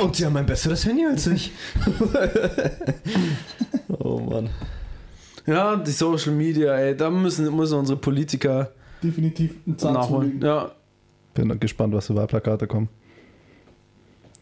Und 0.00 0.16
sie 0.16 0.24
haben 0.24 0.36
ein 0.36 0.46
besseres 0.46 0.84
Handy 0.84 1.06
als 1.06 1.26
ich. 1.26 1.52
oh 3.98 4.20
Mann. 4.20 4.48
Ja, 5.46 5.76
die 5.76 5.90
Social 5.90 6.32
Media, 6.32 6.74
ey, 6.76 6.96
da 6.96 7.10
müssen, 7.10 7.54
müssen 7.54 7.78
unsere 7.78 7.98
Politiker 7.98 8.72
Definitiv 9.02 9.54
ein 9.66 9.78
Zahn 9.78 9.94
nachholen. 9.94 10.40
Ja, 10.42 10.72
Bin 11.34 11.58
gespannt, 11.60 11.94
was 11.94 12.06
für 12.06 12.16
Wahlplakate 12.16 12.66
kommen. 12.66 12.88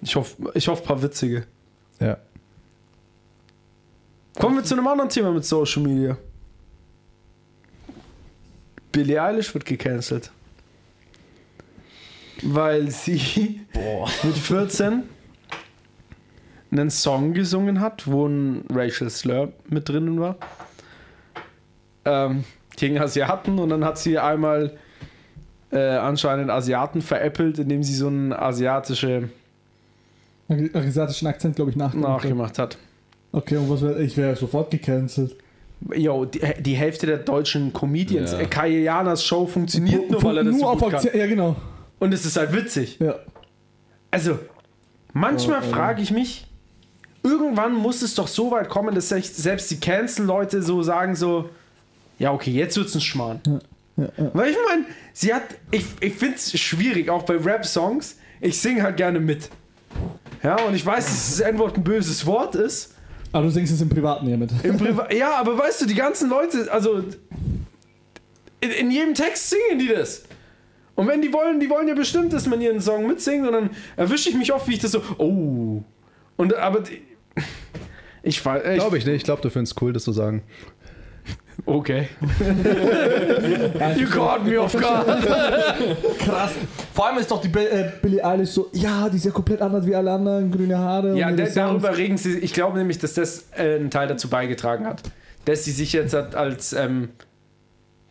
ich 0.01 0.16
hoffe, 0.16 0.37
ich 0.55 0.68
hoffe, 0.68 0.82
ein 0.82 0.87
paar 0.87 1.03
witzige. 1.03 1.45
Ja. 2.01 2.18
Kommen 4.39 4.57
wir 4.57 4.64
zu 4.64 4.74
einem 4.74 4.87
anderen 4.87 5.11
Thema 5.11 5.32
mit 5.32 5.45
Social 5.45 5.82
Media. 5.82 6.16
Billie 8.97 9.22
Eilish 9.22 9.53
wird 9.53 9.66
gecancelt. 9.66 10.30
Weil 12.42 12.90
sie 12.90 13.61
mit 14.22 14.38
14 14.38 15.03
einen 16.70 16.90
Song 16.90 17.34
gesungen 17.34 17.80
hat, 17.80 18.07
wo 18.07 18.26
ein 18.26 18.64
Racial 18.70 19.11
Slur 19.11 19.53
mit 19.68 19.86
drinnen 19.90 20.18
war. 20.18 20.36
Ähm, 22.07 22.44
gegen 22.74 22.99
Asiaten 22.99 23.59
und 23.59 23.68
dann 23.68 23.84
hat 23.84 23.99
sie 23.99 24.18
einmal 24.18 24.78
äh, 25.72 25.78
anscheinend 25.78 26.51
Asiaten 26.51 27.03
veräppelt, 27.03 27.59
indem 27.59 27.82
sie 27.82 27.94
so 27.94 28.07
einen 28.07 28.32
asiatische 28.32 29.28
Asiatischen 30.49 31.26
Akzent, 31.26 31.57
glaube 31.57 31.70
ich, 31.70 31.76
nachgemacht. 31.76 32.14
hat. 32.14 32.22
nachgemacht 32.22 32.59
hat. 32.59 32.78
Okay, 33.32 33.59
und 33.59 33.68
was 33.68 33.82
wäre, 33.82 34.03
ich 34.03 34.16
wäre 34.16 34.36
sofort 34.36 34.70
gecancelt. 34.70 35.36
Jo, 35.95 36.24
die, 36.24 36.41
die 36.61 36.74
Hälfte 36.74 37.07
der 37.07 37.18
deutschen 37.18 37.72
Comedians. 37.72 38.33
Ja. 38.33 38.41
Ja. 38.41 38.47
Kayanas 38.47 39.22
Show 39.24 39.47
funktioniert 39.47 40.11
nur, 40.11 40.22
weil 40.22 40.39
er 40.39 40.45
das 40.45 40.53
nur 40.53 40.61
so 40.61 40.66
auf 40.68 40.81
gut 40.81 40.93
kann. 40.93 41.09
Ja 41.12 41.27
genau. 41.27 41.57
Und 41.99 42.12
es 42.12 42.24
ist 42.24 42.37
halt 42.37 42.53
witzig. 42.53 42.99
Ja. 42.99 43.16
Also, 44.11 44.39
manchmal 45.12 45.62
Oh, 45.62 45.70
frage 45.70 46.03
ich 46.03 46.11
mich, 46.11 46.47
irgendwann 47.22 47.74
muss 47.74 48.03
es 48.03 48.14
doch 48.14 48.29
so 48.29 48.51
weit 48.51 48.68
kommen, 48.68 48.95
dass 48.95 49.09
selbst 49.09 49.70
die 49.70 49.81
Cancel-Leute 49.81 50.62
so 50.62 50.83
sagen 50.83 51.14
so, 51.14 51.51
ja 52.18 52.33
okay, 52.33 52.51
jetzt 52.51 52.77
wird's 52.77 52.95
ein 52.95 53.01
Schmarrn. 53.01 53.41
Ja, 53.97 54.05
ja. 54.16 54.31
Weil 54.33 54.51
ich 54.51 54.57
meine, 54.68 54.85
sie 55.12 55.33
hat, 55.35 55.43
ich, 55.70 55.85
ich 56.01 56.14
finde 56.14 56.37
es 56.37 56.59
schwierig, 56.59 57.11
auch 57.11 57.24
bei 57.24 57.37
Rap-Songs, 57.37 58.18
ich 58.41 58.61
singe 58.61 58.83
halt 58.83 58.97
gerne 58.97 59.20
mit. 59.20 59.51
Ja, 60.43 60.57
und 60.62 60.74
ich 60.74 60.85
weiß, 60.85 61.05
dass 61.05 61.37
das 61.37 61.41
N-Wort 61.41 61.77
ein 61.77 61.85
böses 61.85 62.27
Wort 62.27 62.55
ist, 62.55 62.95
Aber 63.33 63.45
du 63.45 63.51
singst 63.51 63.72
es 63.72 63.81
im 63.81 63.89
Privaten 63.89 64.27
hiermit. 64.27 64.51
Im 64.62 64.79
Priva 64.79 65.12
ja, 65.12 65.35
aber 65.37 65.59
weißt 65.59 65.83
du, 65.83 65.87
die 65.87 65.95
ganzen 65.95 66.31
Leute, 66.31 66.70
also 66.72 67.05
in, 68.61 68.70
in 68.70 68.91
jedem 68.91 69.14
Text 69.14 69.51
singen 69.51 69.79
die 69.79 69.89
das. 69.89 70.24
Und 70.95 71.09
wenn 71.09 71.20
die 71.20 71.33
wollen, 71.33 71.61
die 71.61 71.68
wollen 71.68 71.89
ja 71.89 71.95
bestimmt, 71.95 72.33
dass 72.33 72.47
man 72.47 72.61
ihren 72.61 72.81
Song 72.81 73.07
mitsingt 73.07 73.47
und 73.47 73.53
dann 73.53 73.70
erwische 73.97 74.31
ich 74.31 74.35
mich 74.35 74.53
oft, 74.53 74.66
wie 74.68 74.74
ich 74.74 74.79
das 74.79 74.93
so, 74.93 75.03
oh. 75.18 75.83
Und 76.37 76.55
aber 76.55 76.81
die, 76.81 77.03
ich 78.27 78.45
weiß, 78.45 78.62
ich, 78.66 78.74
Glaube 78.81 78.99
ich 78.99 79.07
nicht. 79.07 79.16
Ich 79.16 79.24
glaube, 79.24 79.41
du 79.41 79.51
findest 79.51 79.81
cool, 79.81 79.93
das 79.93 80.03
zu 80.03 80.12
sagen. 80.12 80.43
Okay. 81.64 82.09
you 83.96 84.07
caught 84.07 84.44
me 84.44 84.59
off 84.59 84.76
guard. 84.76 85.07
Krass. 86.18 86.52
Vor 86.92 87.07
allem 87.07 87.18
ist 87.18 87.30
doch 87.30 87.40
die 87.40 87.48
äh, 87.59 87.92
Billie 88.02 88.24
Eilish 88.24 88.50
so, 88.50 88.68
ja, 88.72 89.09
die 89.09 89.16
ist 89.16 89.24
ja 89.24 89.30
komplett 89.30 89.62
anders 89.62 89.86
wie 89.86 89.94
alle 89.94 90.12
anderen, 90.12 90.50
grüne 90.50 90.78
Haare. 90.78 91.16
Ja, 91.16 91.28
und 91.28 91.36
der, 91.36 91.48
darüber 91.48 91.96
regen 91.96 92.18
sie. 92.18 92.38
Ich 92.38 92.52
glaube 92.52 92.78
nämlich, 92.78 92.98
dass 92.98 93.14
das 93.14 93.46
äh, 93.57 93.76
einen 93.76 93.90
Teil 93.90 94.09
dazu 94.09 94.28
beigetragen 94.28 94.86
hat, 94.86 95.02
dass 95.44 95.64
sie 95.64 95.72
sich 95.72 95.92
jetzt 95.92 96.14
hat 96.14 96.34
als 96.34 96.72
ähm, 96.72 97.11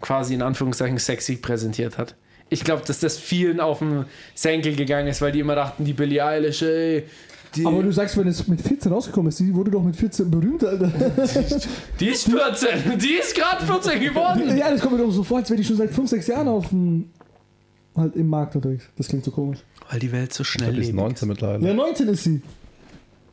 quasi 0.01 0.33
in 0.33 0.41
Anführungszeichen 0.41 0.97
sexy 0.97 1.37
präsentiert 1.37 1.97
hat. 1.97 2.15
Ich 2.49 2.63
glaube, 2.63 2.83
dass 2.85 2.99
das 2.99 3.17
vielen 3.17 3.59
auf 3.59 3.79
den 3.79 4.05
Senkel 4.35 4.75
gegangen 4.75 5.07
ist, 5.07 5.21
weil 5.21 5.31
die 5.31 5.39
immer 5.39 5.55
dachten, 5.55 5.83
die 5.83 5.93
Billie 5.93 6.23
Eilish, 6.23 6.61
ey, 6.61 7.05
die, 7.55 7.65
Aber 7.65 7.81
du 7.83 7.91
sagst, 7.91 8.17
wenn 8.17 8.27
es 8.27 8.47
mit 8.47 8.61
14 8.61 8.91
rausgekommen 8.91 9.29
ist, 9.29 9.39
die 9.39 9.53
wurde 9.53 9.71
doch 9.71 9.83
mit 9.83 9.95
14 9.95 10.29
berühmt, 10.29 10.63
Alter. 10.63 10.87
die 11.99 12.07
ist 12.07 12.29
14, 12.29 12.97
die 12.99 13.13
ist 13.13 13.35
gerade 13.35 13.65
14 13.65 13.99
geworden. 13.99 14.57
ja, 14.57 14.69
das 14.69 14.81
kommt 14.81 14.97
mir 14.97 15.03
doch 15.03 15.11
so 15.11 15.23
vor, 15.23 15.37
als 15.37 15.49
wäre 15.49 15.57
die 15.57 15.63
schon 15.63 15.77
seit 15.77 15.91
5, 15.91 16.09
6 16.09 16.27
Jahren 16.27 16.47
auf 16.47 16.69
dem, 16.69 17.09
halt 17.95 18.15
im 18.15 18.27
Markt 18.27 18.55
unterwegs. 18.55 18.85
Das 18.97 19.07
klingt 19.07 19.23
so 19.23 19.31
komisch. 19.31 19.59
Weil 19.89 19.99
die 19.99 20.11
Welt 20.11 20.33
so 20.33 20.43
schnell 20.43 20.69
glaube, 20.69 20.81
die 20.81 20.89
ist 20.89 20.95
19 20.95 21.27
mittlerweile. 21.27 21.67
Ja, 21.67 21.73
19 21.73 22.07
ist 22.09 22.23
sie. 22.23 22.41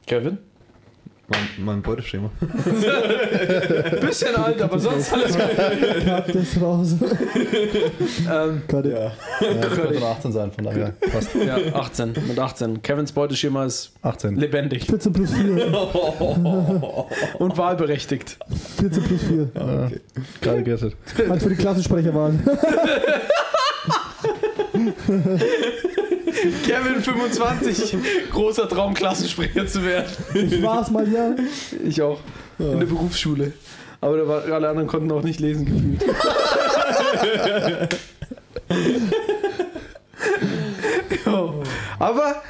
Kevin? 0.07 0.39
Mein, 1.33 1.65
mein 1.65 1.83
Beuteschema. 1.83 2.31
Bisschen 4.01 4.35
alt, 4.37 4.61
aber 4.61 4.79
sonst 4.81 5.13
alles 5.13 5.33
gut. 5.33 5.45
Cut 6.05 6.35
das 6.35 6.61
raus. 6.61 6.95
Ähm, 8.31 8.63
Cut 8.69 8.87
it. 8.87 8.93
Ja, 8.93 9.13
könnte 9.41 9.95
von 9.95 10.03
18 10.03 10.33
sein, 10.33 10.53
von 10.53 10.65
daher. 10.65 10.93
Passt. 11.13 11.35
ja, 11.47 11.57
18, 11.75 12.15
mit 12.29 12.39
18. 12.39 12.83
Kevins 12.83 13.13
Beuteschema 13.13 13.65
ist 13.65 13.93
18. 14.03 14.37
lebendig 14.37 14.87
14 14.87 15.13
plus 15.13 15.33
4. 15.33 15.67
und 17.39 17.57
wahlberechtigt. 17.57 18.39
14 18.79 19.03
plus 19.03 19.23
4. 19.23 19.49
Ja, 19.55 19.91
Gerade 20.41 20.63
gerettet. 20.63 20.97
Halt 21.29 21.43
für 21.43 21.49
die 21.49 21.57
Klassensprecherwahl. 21.57 22.35
Kevin 26.67 27.03
25, 27.03 27.97
großer 28.33 28.69
Traum, 28.69 28.95
Klassensprecher 28.95 29.67
zu 29.67 29.85
werden. 29.85 30.13
Ich 30.35 30.63
war's 30.63 30.91
mal, 30.91 31.07
ja. 31.11 31.35
Ich 31.85 32.01
auch. 32.03 32.21
In 32.59 32.79
der 32.79 32.87
Berufsschule. 32.87 33.53
Aber 34.01 34.17
da 34.17 34.29
war, 34.29 34.45
alle 34.45 34.69
anderen 34.69 34.89
konnten 34.89 35.11
auch 35.13 35.23
nicht 35.23 35.41
lesen 35.41 35.65
gefühlt. 35.65 36.05
Aber 41.99 42.43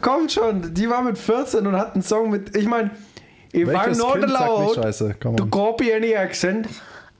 kommt 0.00 0.32
schon, 0.32 0.74
die 0.74 0.90
war 0.90 1.02
mit 1.02 1.16
14 1.16 1.66
und 1.66 1.76
hat 1.76 1.94
einen 1.94 2.02
Song 2.02 2.30
mit. 2.30 2.56
Ich 2.56 2.66
meine, 2.66 2.90
scheiße? 4.74 5.16
Komm 5.22 5.36
to 5.36 5.44
on. 5.44 5.50
copy 5.50 5.92
any 5.92 6.14
accent, 6.14 6.66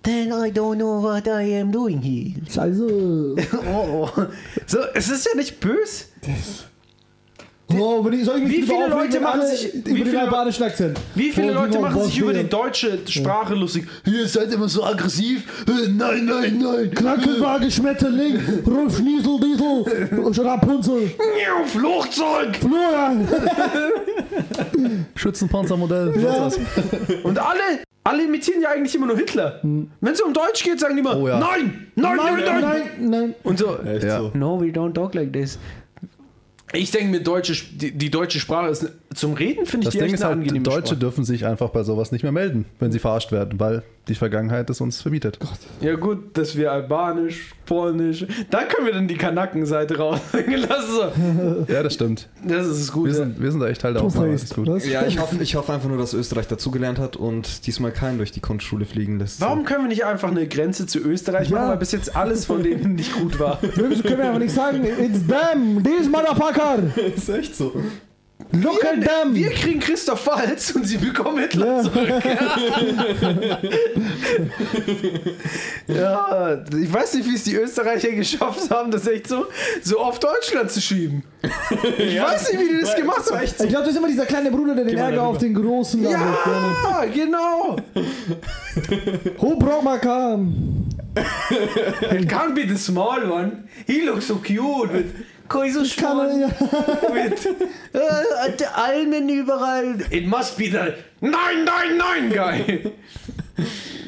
then 0.06 0.32
I 0.32 0.50
don't 0.50 0.76
know 0.78 1.02
what 1.02 1.26
I 1.26 1.60
am 1.60 1.70
doing 1.70 2.00
here. 2.00 2.32
Scheiße. 2.48 3.36
Oh, 3.68 4.08
oh. 4.16 4.22
So, 4.66 4.78
es 4.94 5.10
ist 5.10 5.26
ja 5.26 5.34
nicht 5.36 5.60
böse. 5.60 6.04
Oh, 7.78 8.04
wenn 8.04 8.12
ich, 8.12 8.24
soll 8.24 8.36
ich 8.38 8.44
mich 8.44 8.52
Wie 8.58 8.62
viele 8.62 8.76
aufregen, 8.86 8.96
Leute 8.98 9.20
machen 9.20 9.40
alle 9.40 9.56
sich- 9.56 9.74
über 9.74 9.90
wie 9.96 10.04
den 10.04 10.16
albanischen 10.16 10.62
Akzent? 10.64 11.00
Wie 11.16 11.30
viele 11.32 11.50
Oh, 11.50 11.54
Leute 11.64 11.80
machen 11.80 12.04
sich 12.04 12.18
über 12.18 12.32
die 12.32 12.48
deutsche 12.48 12.98
Sprache 13.08 13.54
lustig? 13.56 13.88
Ihr 14.06 14.26
seid 14.28 14.52
immer 14.52 14.68
so 14.68 14.84
aggressiv. 14.84 15.42
Äh, 15.66 15.88
Nein, 15.88 16.26
nein, 16.26 16.58
nein. 16.62 16.90
Krankenwagen, 16.94 17.68
Schmetterling, 17.68 18.38
Rolf 18.66 18.96
Schniesel, 18.96 19.40
Diesel, 19.40 20.44
Rapunzel, 20.46 21.10
Flugzeug. 21.66 22.56
Florian. 22.56 23.26
Schützenpanzermodell. 25.16 26.14
Ja. 26.22 26.44
das? 26.44 26.58
Und 27.24 27.38
alle, 27.38 27.82
alle 28.06 28.24
imitieren 28.24 28.60
ja 28.62 28.70
eigentlich 28.70 28.94
immer 28.94 29.06
nur 29.06 29.16
Hitler. 29.16 29.60
Wenn 29.62 30.12
es 30.12 30.20
um 30.20 30.32
Deutsch 30.32 30.62
geht, 30.62 30.78
sagen 30.80 30.94
die 30.96 31.00
immer, 31.00 31.16
Oh 31.16 31.26
ja. 31.28 31.38
nein, 31.38 31.88
nein, 31.96 32.16
nein, 32.16 32.34
nein, 32.44 32.60
nein, 32.60 32.82
nein. 33.10 33.34
Und 33.42 33.58
so, 33.58 33.78
Ja. 33.84 34.18
so. 34.20 34.30
no, 34.34 34.60
we 34.60 34.66
don't 34.66 34.92
talk 34.94 35.14
like 35.14 35.32
this. 35.32 35.58
Ich 36.72 36.90
denke 36.90 37.10
mir, 37.10 37.20
deutsche, 37.22 37.54
die, 37.72 37.92
die 37.92 38.10
deutsche 38.10 38.38
Sprache 38.40 38.68
ist 38.70 38.90
zum 39.16 39.32
Reden, 39.34 39.66
finde 39.66 39.84
ich 39.84 39.86
Das 39.86 39.92
die 39.92 39.98
Ding 39.98 40.06
echt 40.06 40.14
ist 40.14 40.20
eine 40.22 40.28
halt, 40.30 40.38
angenehme 40.40 40.62
Deutsche 40.64 40.80
Sprache. 40.88 40.96
dürfen 41.00 41.24
sich 41.24 41.44
einfach 41.46 41.70
bei 41.70 41.82
sowas 41.82 42.12
nicht 42.12 42.22
mehr 42.22 42.32
melden, 42.32 42.66
wenn 42.78 42.92
sie 42.92 42.98
verarscht 42.98 43.32
werden, 43.32 43.58
weil 43.58 43.82
die 44.08 44.14
Vergangenheit 44.14 44.70
es 44.70 44.80
uns 44.80 45.02
verbietet. 45.02 45.38
Ja 45.80 45.96
gut, 45.96 46.36
dass 46.38 46.56
wir 46.56 46.70
Albanisch, 46.70 47.54
Polnisch, 47.66 48.24
da 48.50 48.62
können 48.62 48.86
wir 48.86 48.92
dann 48.94 49.08
die 49.08 49.16
Kanakenseite 49.16 49.98
raushängen 49.98 50.60
lassen. 50.68 50.86
So. 51.66 51.66
Ja, 51.72 51.82
das 51.82 51.94
stimmt. 51.94 52.28
Das 52.46 52.66
ist 52.68 52.92
gut. 52.92 53.06
Wir 53.06 53.14
sind, 53.14 53.40
wir 53.42 53.50
sind 53.50 53.58
da 53.60 53.66
echt 53.66 53.80
Teil 53.80 53.94
der 53.94 54.02
Ausnahme. 54.04 54.30
Das 54.30 54.44
ist 54.44 54.54
gut. 54.54 54.68
Was? 54.68 54.86
Ja, 54.88 55.04
ich 55.06 55.18
hoffe, 55.18 55.36
ich 55.40 55.56
hoffe 55.56 55.72
einfach 55.72 55.88
nur, 55.88 55.98
dass 55.98 56.14
Österreich 56.14 56.46
dazugelernt 56.46 56.98
hat 57.00 57.16
und 57.16 57.66
diesmal 57.66 57.90
keinen 57.90 58.18
durch 58.18 58.30
die 58.30 58.40
Kunstschule 58.40 58.84
fliegen 58.84 59.18
lässt. 59.18 59.40
Warum 59.40 59.64
können 59.64 59.82
wir 59.84 59.88
nicht 59.88 60.04
einfach 60.04 60.30
eine 60.30 60.46
Grenze 60.46 60.86
zu 60.86 61.00
Österreich 61.00 61.48
Ja. 61.50 61.56
machen, 61.58 61.68
weil 61.70 61.76
bis 61.78 61.90
jetzt 61.92 62.14
alles 62.14 62.44
von 62.44 62.62
denen 62.62 62.94
nicht 62.94 63.12
gut 63.18 63.40
war? 63.40 63.58
Wieso 63.74 64.02
können 64.04 64.18
wir 64.18 64.28
aber 64.28 64.38
nicht 64.38 64.54
sagen, 64.54 64.84
it's 64.84 65.26
them, 65.26 65.82
these 65.82 66.08
motherfucker, 66.08 66.78
ist 67.16 67.28
echt 67.28 67.56
so. 67.56 67.72
Look 68.52 68.84
at 68.84 69.00
them. 69.04 69.34
Wir 69.34 69.50
kriegen 69.50 69.80
Christoph 69.80 70.26
Waltz 70.26 70.70
und 70.72 70.84
sie 70.86 70.98
bekommen 70.98 71.38
Hitler 71.38 71.66
Ja. 71.76 71.82
zurück. 71.82 72.22
Ja, 75.88 76.64
ich 76.70 76.92
weiß 76.92 77.14
nicht, 77.14 77.28
wie 77.28 77.34
es 77.34 77.44
die 77.44 77.54
Österreicher 77.54 78.10
geschafft 78.10 78.70
haben, 78.70 78.90
das 78.90 79.06
echt 79.06 79.28
so, 79.28 79.46
so 79.82 80.00
auf 80.00 80.18
Deutschland 80.18 80.70
zu 80.70 80.80
schieben. 80.80 81.22
Ich 81.98 82.20
weiß 82.20 82.52
nicht, 82.52 82.60
wie 82.62 82.68
die 82.74 82.80
das 82.80 82.96
gemacht 82.96 83.22
haben. 83.30 83.44
Ich 83.44 83.56
glaube, 83.56 83.78
das 83.84 83.88
ist 83.90 83.96
immer 83.96 84.08
dieser 84.08 84.26
kleine 84.26 84.50
Bruder, 84.50 84.74
der 84.74 84.84
den 84.84 84.96
Ärger 84.98 85.22
auf 85.22 85.38
den 85.38 85.54
Großen 85.54 86.02
ja. 86.02 86.10
Ja, 86.10 87.04
genau. 87.12 87.76
Who 89.38 89.56
brought 89.56 89.84
my 89.84 89.98
car? 89.98 90.38
It 92.12 92.28
can't 92.28 92.54
be 92.54 92.66
the 92.68 92.76
small 92.76 93.22
one. 93.30 93.64
He 93.86 94.00
looks 94.02 94.26
so 94.26 94.36
cute. 94.36 94.92
With, 94.92 95.04
So 95.48 96.00
Kann 96.00 96.40
ja. 96.40 96.48
mit 97.12 97.46
äh, 97.92 98.64
Almen 98.74 99.28
überall. 99.28 99.98
It 100.10 100.26
must 100.26 100.56
be 100.56 100.64
the 100.64 100.92
Nein, 101.20 101.64
nein, 101.64 101.96
nein, 101.96 102.30
Guy. 102.30 102.92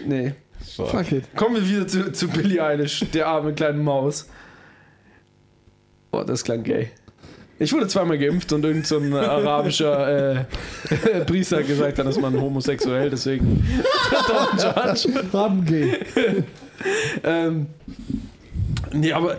Nee. 0.06 0.34
Fuck 0.86 1.12
it. 1.12 1.24
Kommen 1.34 1.56
wir 1.56 1.68
wieder 1.68 1.86
zu, 1.86 2.12
zu 2.12 2.28
Billie 2.28 2.62
Eilish, 2.62 3.04
der 3.12 3.26
arme 3.26 3.52
kleine 3.52 3.78
Maus. 3.78 4.28
Boah, 6.10 6.24
das 6.24 6.44
klang 6.44 6.62
gay. 6.62 6.90
Ich 7.60 7.72
wurde 7.72 7.88
zweimal 7.88 8.18
geimpft 8.18 8.52
und 8.52 8.64
irgend 8.64 8.86
so 8.86 8.98
ein 8.98 9.12
arabischer 9.12 10.38
äh, 10.38 10.44
Priester 11.26 11.58
hat 11.58 11.66
gesagt, 11.66 11.98
dann 11.98 12.06
ist 12.06 12.20
man 12.20 12.40
homosexuell, 12.40 13.10
deswegen. 13.10 13.64
Haben 15.32 15.64
gehen. 15.64 15.96
Ähm, 17.24 17.66
nee, 18.92 19.12
aber 19.12 19.38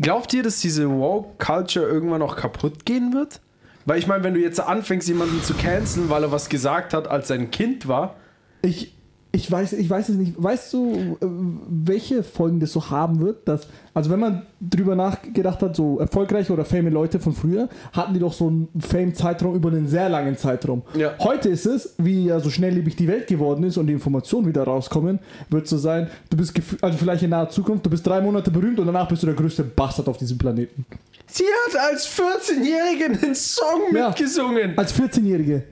glaubt 0.00 0.32
ihr, 0.34 0.42
dass 0.42 0.60
diese 0.60 0.88
Woke-Culture 0.90 1.86
irgendwann 1.86 2.20
noch 2.20 2.36
kaputt 2.36 2.84
gehen 2.84 3.12
wird? 3.12 3.40
Weil 3.84 3.98
ich 3.98 4.06
meine, 4.06 4.22
wenn 4.24 4.34
du 4.34 4.40
jetzt 4.40 4.60
anfängst, 4.60 5.08
jemanden 5.08 5.42
zu 5.42 5.54
canceln, 5.54 6.10
weil 6.10 6.22
er 6.24 6.32
was 6.32 6.48
gesagt 6.48 6.92
hat, 6.92 7.08
als 7.08 7.28
sein 7.28 7.50
Kind 7.50 7.88
war, 7.88 8.16
Ich, 8.62 8.94
ich, 9.38 9.50
weiß, 9.50 9.72
ich 9.74 9.88
weiß 9.88 10.08
es 10.10 10.16
nicht. 10.16 10.34
Weißt 10.36 10.72
du, 10.72 10.92
äh, 11.20 11.26
welche 11.68 12.22
Folgen 12.22 12.60
das 12.60 12.72
so 12.72 12.90
haben 12.90 13.20
wird? 13.20 13.46
Dass, 13.48 13.68
also 13.94 14.10
wenn 14.10 14.20
man 14.20 14.42
drüber 14.60 14.94
nachgedacht 14.96 15.62
hat, 15.62 15.76
so 15.76 15.98
erfolgreiche 15.98 16.52
oder 16.52 16.64
famous 16.64 16.92
Leute 16.92 17.20
von 17.20 17.32
früher, 17.32 17.68
hatten 17.92 18.14
die 18.14 18.20
doch 18.20 18.32
so 18.32 18.48
einen 18.48 18.68
Fame-Zeitraum 18.78 19.54
über 19.54 19.68
einen 19.70 19.86
sehr 19.86 20.08
langen 20.08 20.36
Zeitraum. 20.36 20.82
Ja. 20.96 21.14
Heute 21.20 21.48
ist 21.48 21.66
es, 21.66 21.94
wie 21.98 22.24
ja 22.26 22.40
so 22.40 22.50
schnelllebig 22.50 22.96
die 22.96 23.06
Welt 23.08 23.26
geworden 23.28 23.62
ist 23.64 23.76
und 23.76 23.86
die 23.86 23.92
Informationen 23.92 24.46
wieder 24.48 24.64
rauskommen, 24.64 25.20
wird 25.50 25.68
so 25.68 25.78
sein, 25.78 26.08
du 26.30 26.36
bist, 26.36 26.52
also 26.80 26.98
vielleicht 26.98 27.22
in 27.22 27.30
naher 27.30 27.48
Zukunft, 27.50 27.86
du 27.86 27.90
bist 27.90 28.06
drei 28.06 28.20
Monate 28.20 28.50
berühmt 28.50 28.78
und 28.80 28.86
danach 28.86 29.08
bist 29.08 29.22
du 29.22 29.26
der 29.26 29.36
größte 29.36 29.62
Bastard 29.64 30.08
auf 30.08 30.18
diesem 30.18 30.36
Planeten. 30.38 30.84
sie 31.26 31.44
hat 31.44 31.80
als 31.92 32.06
14-Jährige 32.08 33.04
einen 33.22 33.34
Song 33.34 33.94
Ja. 33.94 34.08
mitgesungen. 34.08 34.76
Als 34.76 34.92
14-Jährige. 34.94 35.62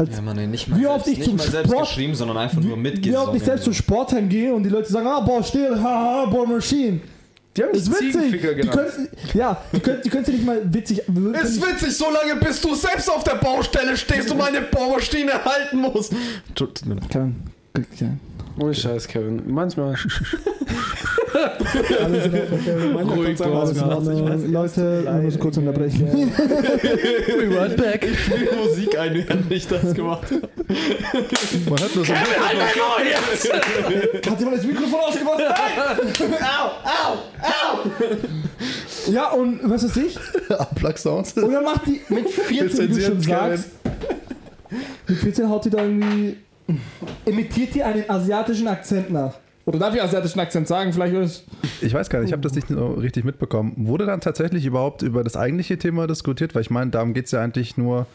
Als 0.00 0.16
Ja, 0.16 0.22
man, 0.22 0.50
nicht 0.50 0.66
mal 0.68 0.76
Wie 0.78 0.82
selbst, 0.84 0.96
oft 0.96 1.06
ich 1.08 1.18
nicht 1.18 1.28
zum 1.28 1.36
mal 1.36 1.46
selbst 1.50 1.70
Sport- 1.70 1.88
geschrieben, 1.88 2.14
sondern 2.14 2.36
einfach 2.38 2.60
nur 2.62 2.76
Wie 2.76 2.80
mitgesungen. 2.80 3.28
oft 3.28 3.36
ich 3.36 3.42
selbst 3.42 3.64
zum 3.64 3.74
Sportheim 3.74 4.28
gehe 4.28 4.54
und 4.54 4.62
die 4.62 4.70
Leute 4.70 4.90
sagen, 4.90 5.06
ah, 5.06 5.20
boah, 5.20 5.42
still, 5.42 5.76
haha, 5.78 6.24
boah, 6.26 6.46
Machine. 6.46 7.00
Die 7.56 7.62
haben 7.64 7.72
ist 7.74 7.90
witzig. 7.90 8.32
Die 8.32 8.38
genannt. 8.38 8.70
können, 8.72 9.08
ja, 9.34 9.60
die 9.72 9.80
können, 9.80 10.00
die 10.04 10.08
können 10.08 10.24
sie 10.24 10.32
nicht 10.32 10.46
mal 10.46 10.60
witzig. 10.72 11.02
nicht- 11.08 11.66
witzig, 11.66 11.96
so 11.96 12.06
lange 12.10 12.40
bis 12.40 12.60
du 12.60 12.74
selbst 12.74 13.10
auf 13.10 13.24
der 13.24 13.34
Baustelle 13.34 13.96
stehst 13.96 14.30
und 14.30 14.38
meine 14.38 14.60
Bohrmaschine 14.62 15.32
halten 15.44 15.78
musst. 15.78 16.12
Tut 16.54 16.86
mir 16.86 16.94
leid. 16.94 17.10
Kann, 17.10 17.36
ja. 17.98 18.08
Ohne 18.62 18.74
Scheiß, 18.74 19.08
Kevin. 19.08 19.42
Manchmal. 19.46 19.94
Alles 21.32 22.26
in 22.26 22.34
Ordnung, 22.34 22.64
Kevin. 22.64 22.92
Manchmal 22.92 23.16
Ruhig, 23.16 23.28
einfach 23.30 23.60
alles 23.60 23.76
in 23.76 23.84
Ordnung. 23.84 24.52
Leute, 24.52 25.04
wir 25.04 25.12
müssen 25.12 25.40
kurz 25.40 25.56
unterbrechen. 25.56 26.06
We 26.10 27.50
were 27.50 27.70
back. 27.70 28.06
Musik 28.56 28.98
ein, 28.98 29.14
während 29.14 29.50
ich 29.50 29.66
das 29.66 29.94
gemacht 29.94 30.30
habe. 30.30 30.48
Man 31.70 31.80
hat 31.80 31.94
nur 31.94 32.04
so 32.04 32.12
Hat 32.14 32.40
jemand 34.40 34.58
das 34.58 34.66
Mikrofon 34.66 35.00
ausgemacht? 35.00 35.38
Nein! 35.38 36.34
au, 36.42 36.66
au, 36.84 37.14
au! 37.42 39.10
Ja, 39.10 39.30
und 39.30 39.60
was 39.62 39.84
ist 39.84 39.96
ich? 39.96 40.18
Abplug-Sounds. 40.50 41.32
Und 41.34 41.52
dann 41.52 41.64
macht 41.64 41.86
die 41.86 42.02
mit 42.08 42.28
14, 42.28 42.90
wie 42.90 42.94
du 42.94 43.00
schon 43.00 43.20
sagst, 43.20 43.68
mit 45.06 45.18
14 45.18 45.48
haut 45.48 45.64
die 45.64 45.70
da 45.70 45.82
irgendwie, 45.82 46.36
imitiert 47.24 47.74
die 47.74 47.82
einen 47.82 48.08
asiatischen 48.08 48.68
Akzent 48.68 49.10
nach. 49.10 49.34
Oder 49.66 49.78
darf 49.78 49.94
ich 49.94 50.02
asiatischen 50.02 50.40
Akzent 50.40 50.66
sagen? 50.66 50.92
Vielleicht 50.92 51.14
ist 51.14 51.44
Ich 51.80 51.94
weiß 51.94 52.08
gar 52.08 52.20
nicht, 52.20 52.28
ich 52.28 52.32
habe 52.32 52.42
das 52.42 52.54
nicht 52.54 52.68
so 52.68 52.92
richtig 52.94 53.24
mitbekommen. 53.24 53.74
Wurde 53.76 54.06
dann 54.06 54.20
tatsächlich 54.20 54.64
überhaupt 54.64 55.02
über 55.02 55.22
das 55.22 55.36
eigentliche 55.36 55.78
Thema 55.78 56.06
diskutiert? 56.06 56.54
Weil 56.54 56.62
ich 56.62 56.70
meine, 56.70 56.90
darum 56.90 57.14
geht 57.14 57.26
es 57.26 57.32
ja 57.32 57.40
eigentlich 57.40 57.76
nur 57.76 58.06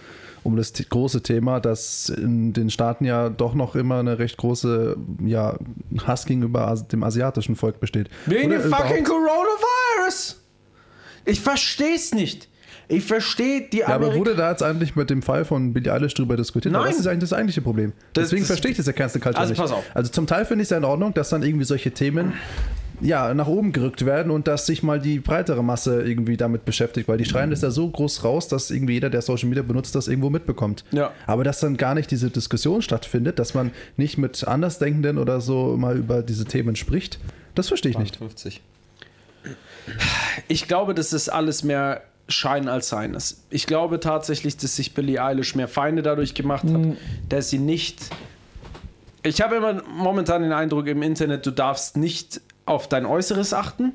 um 0.44 0.58
das 0.58 0.74
große 0.74 1.24
Thema, 1.24 1.60
dass 1.60 2.10
in 2.10 2.54
den 2.54 2.70
Staaten 2.70 3.06
ja 3.06 3.30
doch 3.30 3.56
noch 3.56 3.76
immer 3.76 4.00
eine 4.00 4.20
recht 4.20 4.38
große 4.38 4.96
ja, 5.24 5.58
Hass 6.06 6.26
gegenüber 6.26 6.68
As 6.68 6.88
dem 6.88 7.04
asiatischen 7.04 7.56
Volk 7.56 7.80
besteht. 7.80 8.10
Wegen 8.26 8.50
dem 8.50 8.62
fucking 8.62 9.04
Coronavirus. 9.04 10.42
Ich 11.26 11.42
versteh's 11.42 12.14
nicht. 12.14 12.48
Ich 12.88 13.04
verstehe 13.04 13.62
die 13.72 13.78
Ja, 13.80 13.88
aber 13.88 14.08
Amerik- 14.08 14.18
wurde 14.20 14.36
da 14.36 14.52
jetzt 14.52 14.64
eigentlich 14.64 14.96
mit 14.96 15.10
dem 15.10 15.22
Fall 15.22 15.46
von 15.46 15.74
Billie 15.74 15.92
Eilish 15.92 16.14
drüber 16.14 16.38
diskutiert? 16.38 16.74
Weil 16.74 16.82
Nein. 16.82 16.92
Das 16.92 17.00
ist 17.00 17.08
eigentlich 17.08 17.30
das 17.30 17.34
eigentliche 17.34 17.62
Problem. 17.62 17.94
Das- 18.14 18.26
Deswegen 18.26 18.42
das- 18.42 18.48
verstehe 18.48 18.72
ich 18.72 18.78
diese 18.78 18.94
Cancel 18.94 19.20
Culture 19.22 19.40
Also 19.42 19.52
nicht. 19.54 19.62
pass 19.62 19.72
auf. 19.72 19.84
Also 19.94 20.12
zum 20.12 20.28
Teil 20.28 20.46
finde 20.46 20.62
ich 20.64 20.68
es 20.68 20.70
ja 20.72 20.78
in 20.78 20.84
Ordnung, 20.86 21.14
dass 21.14 21.30
dann 21.30 21.44
irgendwie 21.44 21.66
solche 21.66 21.92
Themen 21.92 22.34
ja, 23.02 23.34
nach 23.34 23.48
oben 23.48 23.74
gerückt 23.74 24.06
werden 24.06 24.32
und 24.32 24.48
dass 24.48 24.68
sich 24.68 24.82
mal 24.82 25.02
die 25.02 25.20
breitere 25.20 25.62
Masse 25.62 26.04
irgendwie 26.04 26.38
damit 26.38 26.64
beschäftigt, 26.64 27.10
weil 27.10 27.18
die 27.18 27.26
schreien 27.26 27.50
das 27.50 27.60
ja 27.62 27.70
so 27.70 27.90
groß 27.90 28.24
raus, 28.24 28.48
dass 28.48 28.72
irgendwie 28.72 28.94
jeder, 28.94 29.10
der 29.10 29.22
Social 29.22 29.50
Media 29.50 29.64
benutzt, 29.64 29.96
das 29.96 30.08
irgendwo 30.08 30.30
mitbekommt. 30.30 30.86
Ja. 30.92 31.12
Aber 31.28 31.44
dass 31.44 31.60
dann 31.60 31.76
gar 31.76 31.94
nicht 31.94 32.10
diese 32.10 32.30
Diskussion 32.30 32.82
stattfindet, 32.82 33.38
dass 33.38 33.54
man 33.54 33.72
nicht 33.98 34.18
mit 34.18 34.48
Andersdenkenden 34.48 35.18
oder 35.18 35.42
so 35.42 35.76
mal 35.76 35.98
über 35.98 36.24
diese 36.24 36.46
Themen 36.46 36.78
spricht, 36.78 37.20
das 37.54 37.68
verstehe 37.68 37.92
ich 37.92 37.98
nicht. 37.98 38.16
50. 38.16 38.62
Ich 40.48 40.68
glaube, 40.68 40.94
das 40.94 41.12
alles 41.30 41.64
mehr 41.64 42.02
Schein 42.28 42.68
als 42.68 42.90
Sein 42.90 43.14
ist. 43.14 43.44
Ich 43.50 43.68
glaube 43.68 44.00
tatsächlich, 44.00 44.58
dass 44.58 44.76
sich 44.76 44.94
Billie 44.94 45.24
Eilish 45.24 45.56
mehr 45.56 45.68
Feinde 45.68 46.02
dadurch 46.02 46.34
gemacht 46.34 46.64
hat, 46.64 46.82
dass 47.30 47.50
sie 47.50 47.60
nicht. 47.60 48.10
Ich 49.24 49.42
habe 49.42 49.56
immer 49.56 49.82
momentan 49.84 50.42
den 50.42 50.52
Eindruck 50.52 50.88
im 50.88 51.02
Internet, 51.04 51.46
du 51.46 51.52
darfst 51.52 51.98
nicht 51.98 52.42
auf 52.66 52.88
dein 52.90 53.06
Äußeres 53.06 53.54
achten. 53.54 53.94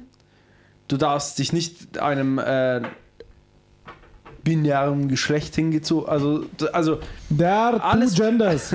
Du 0.89 0.97
darfst 0.97 1.39
dich 1.39 1.53
nicht 1.53 1.99
einem 1.99 2.39
äh, 2.39 2.83
binären 4.43 5.09
Geschlecht 5.09 5.55
hingezogen. 5.55 6.09
Also, 6.09 6.47
also 6.73 7.01
der 7.29 7.85
Alles- 7.85 8.15
Genders. 8.15 8.75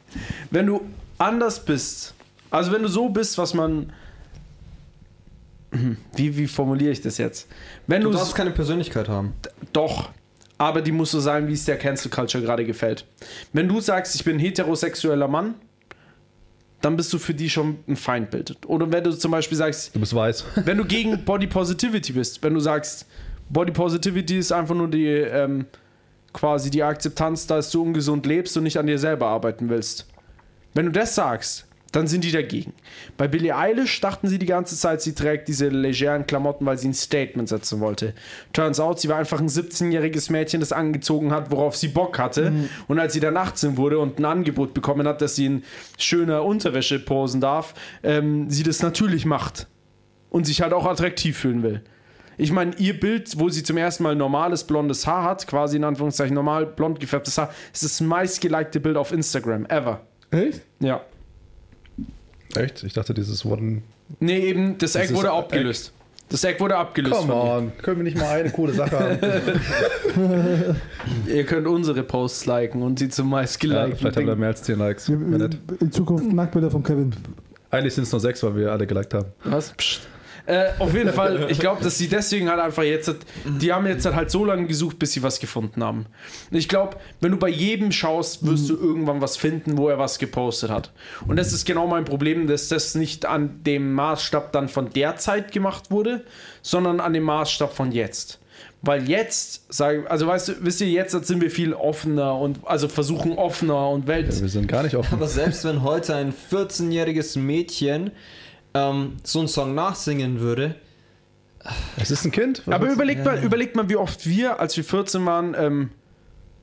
wenn 0.50 0.66
du 0.66 0.80
anders 1.18 1.64
bist, 1.64 2.14
also 2.50 2.72
wenn 2.72 2.82
du 2.82 2.88
so 2.88 3.08
bist, 3.08 3.38
was 3.38 3.54
man. 3.54 3.92
Wie, 6.16 6.36
wie 6.36 6.46
formuliere 6.46 6.92
ich 6.92 7.00
das 7.00 7.18
jetzt? 7.18 7.48
Wenn 7.86 8.02
Du 8.02 8.10
darfst 8.10 8.34
keine 8.34 8.50
Persönlichkeit 8.50 9.08
haben. 9.08 9.32
doch, 9.72 10.10
aber 10.58 10.82
die 10.82 10.92
muss 10.92 11.10
so 11.10 11.20
sein, 11.20 11.48
wie 11.48 11.52
es 11.52 11.64
der 11.64 11.76
Cancel 11.78 12.10
Culture 12.10 12.42
gerade 12.42 12.64
gefällt. 12.64 13.06
Wenn 13.52 13.68
du 13.68 13.80
sagst, 13.80 14.14
ich 14.14 14.24
bin 14.24 14.36
ein 14.36 14.40
heterosexueller 14.40 15.28
Mann, 15.28 15.54
dann 16.80 16.96
bist 16.96 17.12
du 17.12 17.18
für 17.18 17.34
die 17.34 17.48
schon 17.50 17.78
ein 17.88 17.96
Feindbild. 17.96 18.56
Oder 18.66 18.90
wenn 18.92 19.02
du 19.02 19.10
zum 19.12 19.30
Beispiel 19.30 19.56
sagst, 19.56 19.94
Du 19.94 20.00
bist 20.00 20.14
weiß. 20.14 20.44
wenn 20.64 20.78
du 20.78 20.84
gegen 20.84 21.24
Body 21.24 21.46
Positivity 21.46 22.12
bist, 22.12 22.42
wenn 22.42 22.54
du 22.54 22.60
sagst, 22.60 23.06
Body 23.48 23.72
Positivity 23.72 24.38
ist 24.38 24.52
einfach 24.52 24.74
nur 24.74 24.88
die 24.88 25.06
ähm, 25.06 25.66
quasi 26.32 26.70
die 26.70 26.82
Akzeptanz, 26.82 27.46
dass 27.46 27.70
du 27.70 27.82
ungesund 27.82 28.26
lebst 28.26 28.56
und 28.56 28.64
nicht 28.64 28.78
an 28.78 28.86
dir 28.86 28.98
selber 28.98 29.28
arbeiten 29.28 29.68
willst. 29.70 30.06
Wenn 30.74 30.86
du 30.86 30.92
das 30.92 31.14
sagst, 31.14 31.63
dann 31.94 32.08
sind 32.08 32.24
die 32.24 32.32
dagegen. 32.32 32.72
Bei 33.16 33.28
Billie 33.28 33.56
Eilish 33.56 34.00
dachten 34.00 34.26
sie 34.26 34.40
die 34.40 34.46
ganze 34.46 34.76
Zeit, 34.76 35.00
sie 35.00 35.14
trägt 35.14 35.46
diese 35.46 35.68
legeren 35.68 36.26
Klamotten, 36.26 36.66
weil 36.66 36.76
sie 36.76 36.88
ein 36.88 36.94
Statement 36.94 37.48
setzen 37.48 37.78
wollte. 37.78 38.14
Turns 38.52 38.80
out, 38.80 38.98
sie 38.98 39.08
war 39.08 39.18
einfach 39.18 39.38
ein 39.38 39.48
17-jähriges 39.48 40.32
Mädchen, 40.32 40.58
das 40.58 40.72
angezogen 40.72 41.30
hat, 41.30 41.52
worauf 41.52 41.76
sie 41.76 41.88
Bock 41.88 42.18
hatte. 42.18 42.52
Und 42.88 42.98
als 42.98 43.12
sie 43.12 43.20
dann 43.20 43.36
18 43.36 43.76
wurde 43.76 44.00
und 44.00 44.18
ein 44.18 44.24
Angebot 44.24 44.74
bekommen 44.74 45.06
hat, 45.06 45.22
dass 45.22 45.36
sie 45.36 45.46
in 45.46 45.62
schöner 45.96 46.44
Unterwäsche 46.44 46.98
posen 46.98 47.40
darf, 47.40 47.74
ähm, 48.02 48.50
sie 48.50 48.64
das 48.64 48.82
natürlich 48.82 49.24
macht 49.24 49.68
und 50.30 50.46
sich 50.46 50.62
halt 50.62 50.72
auch 50.72 50.86
attraktiv 50.86 51.38
fühlen 51.38 51.62
will. 51.62 51.82
Ich 52.36 52.50
meine, 52.50 52.74
ihr 52.78 52.98
Bild, 52.98 53.38
wo 53.38 53.48
sie 53.50 53.62
zum 53.62 53.76
ersten 53.76 54.02
Mal 54.02 54.16
normales 54.16 54.64
blondes 54.64 55.06
Haar 55.06 55.22
hat, 55.22 55.46
quasi 55.46 55.76
in 55.76 55.84
Anführungszeichen 55.84 56.34
normal 56.34 56.66
blond 56.66 56.98
gefärbtes 56.98 57.38
Haar, 57.38 57.54
ist 57.72 57.84
das 57.84 58.00
meistgelikte 58.00 58.80
Bild 58.80 58.96
auf 58.96 59.12
Instagram 59.12 59.66
ever. 59.66 60.00
Echt? 60.32 60.62
Ja. 60.80 61.02
Echt? 62.56 62.84
Ich 62.84 62.92
dachte, 62.92 63.14
dieses 63.14 63.44
One. 63.44 63.82
Nee, 64.20 64.38
eben, 64.38 64.78
das 64.78 64.94
Eck 64.94 65.02
Dieses 65.02 65.16
wurde 65.16 65.32
abgelöst. 65.32 65.92
Das 66.28 66.42
Eck 66.42 66.58
wurde 66.58 66.76
abgelöst. 66.76 67.14
Come 67.14 67.32
von 67.32 67.48
on, 67.48 67.72
können 67.78 67.98
wir 67.98 68.04
nicht 68.04 68.16
mal 68.16 68.40
eine 68.40 68.50
coole 68.50 68.72
Sache 68.72 68.98
haben? 68.98 69.18
Ihr 71.26 71.44
könnt 71.44 71.66
unsere 71.66 72.02
Posts 72.02 72.46
liken 72.46 72.82
und 72.82 72.98
sie 72.98 73.08
zum 73.10 73.26
ja, 73.26 73.36
meistgelikten. 73.36 73.96
vielleicht 73.96 74.16
haben 74.16 74.26
wir 74.26 74.36
mehr 74.36 74.48
als 74.48 74.62
10 74.62 74.78
Likes. 74.78 75.08
Nett. 75.08 75.58
In 75.80 75.92
Zukunft 75.92 76.32
Nacktbilder 76.32 76.70
von 76.70 76.82
Kevin. 76.82 77.14
Eigentlich 77.70 77.94
sind 77.94 78.04
es 78.04 78.12
nur 78.12 78.20
6, 78.20 78.42
weil 78.44 78.56
wir 78.56 78.72
alle 78.72 78.86
geliked 78.86 79.14
haben. 79.14 79.26
Was? 79.44 79.72
Psst. 79.72 80.08
Äh, 80.46 80.72
auf 80.78 80.92
jeden 80.92 81.12
Fall, 81.12 81.46
ich 81.48 81.58
glaube, 81.58 81.82
dass 81.82 81.96
sie 81.96 82.08
deswegen 82.08 82.50
halt 82.50 82.60
einfach 82.60 82.82
jetzt, 82.82 83.14
die 83.44 83.72
haben 83.72 83.86
jetzt 83.86 84.04
halt 84.04 84.30
so 84.30 84.44
lange 84.44 84.66
gesucht, 84.66 84.98
bis 84.98 85.12
sie 85.12 85.22
was 85.22 85.40
gefunden 85.40 85.82
haben. 85.82 86.06
Und 86.50 86.58
ich 86.58 86.68
glaube, 86.68 86.98
wenn 87.20 87.30
du 87.30 87.38
bei 87.38 87.48
jedem 87.48 87.92
schaust, 87.92 88.46
wirst 88.46 88.68
du 88.68 88.76
irgendwann 88.76 89.22
was 89.22 89.38
finden, 89.38 89.78
wo 89.78 89.88
er 89.88 89.98
was 89.98 90.18
gepostet 90.18 90.70
hat. 90.70 90.92
Und 91.26 91.36
das 91.36 91.54
ist 91.54 91.64
genau 91.64 91.86
mein 91.86 92.04
Problem, 92.04 92.46
dass 92.46 92.68
das 92.68 92.94
nicht 92.94 93.24
an 93.24 93.62
dem 93.64 93.94
Maßstab 93.94 94.52
dann 94.52 94.68
von 94.68 94.90
der 94.90 95.16
Zeit 95.16 95.50
gemacht 95.50 95.90
wurde, 95.90 96.24
sondern 96.60 97.00
an 97.00 97.14
dem 97.14 97.22
Maßstab 97.22 97.74
von 97.74 97.90
jetzt. 97.90 98.38
Weil 98.82 99.08
jetzt, 99.08 99.64
sag, 99.70 100.10
also 100.10 100.26
weißt 100.26 100.48
du, 100.48 100.52
wisst 100.60 100.82
ihr, 100.82 100.88
jetzt 100.88 101.12
sind 101.12 101.40
wir 101.40 101.50
viel 101.50 101.72
offener 101.72 102.38
und 102.38 102.58
also 102.64 102.86
versuchen 102.86 103.32
offener 103.32 103.88
und 103.88 104.06
Welt. 104.06 104.26
Wir 104.28 104.48
sind 104.48 104.68
gar 104.68 104.82
nicht 104.82 104.94
offen. 104.96 105.14
Aber 105.14 105.26
selbst 105.26 105.64
wenn 105.64 105.82
heute 105.82 106.14
ein 106.14 106.34
14-jähriges 106.52 107.38
Mädchen 107.38 108.10
ähm, 108.74 109.16
so 109.22 109.38
einen 109.38 109.48
Song 109.48 109.74
nachsingen 109.74 110.40
würde, 110.40 110.76
Es 111.96 112.10
ist 112.10 112.24
ein 112.24 112.32
Kind. 112.32 112.62
Was 112.66 112.74
Aber 112.74 112.90
überlegt 112.90 113.24
mal, 113.24 113.42
überlegt 113.42 113.76
mal, 113.76 113.88
wie 113.88 113.96
oft 113.96 114.26
wir, 114.26 114.60
als 114.60 114.76
wir 114.76 114.84
14 114.84 115.24
waren, 115.24 115.54
ähm, 115.58 115.90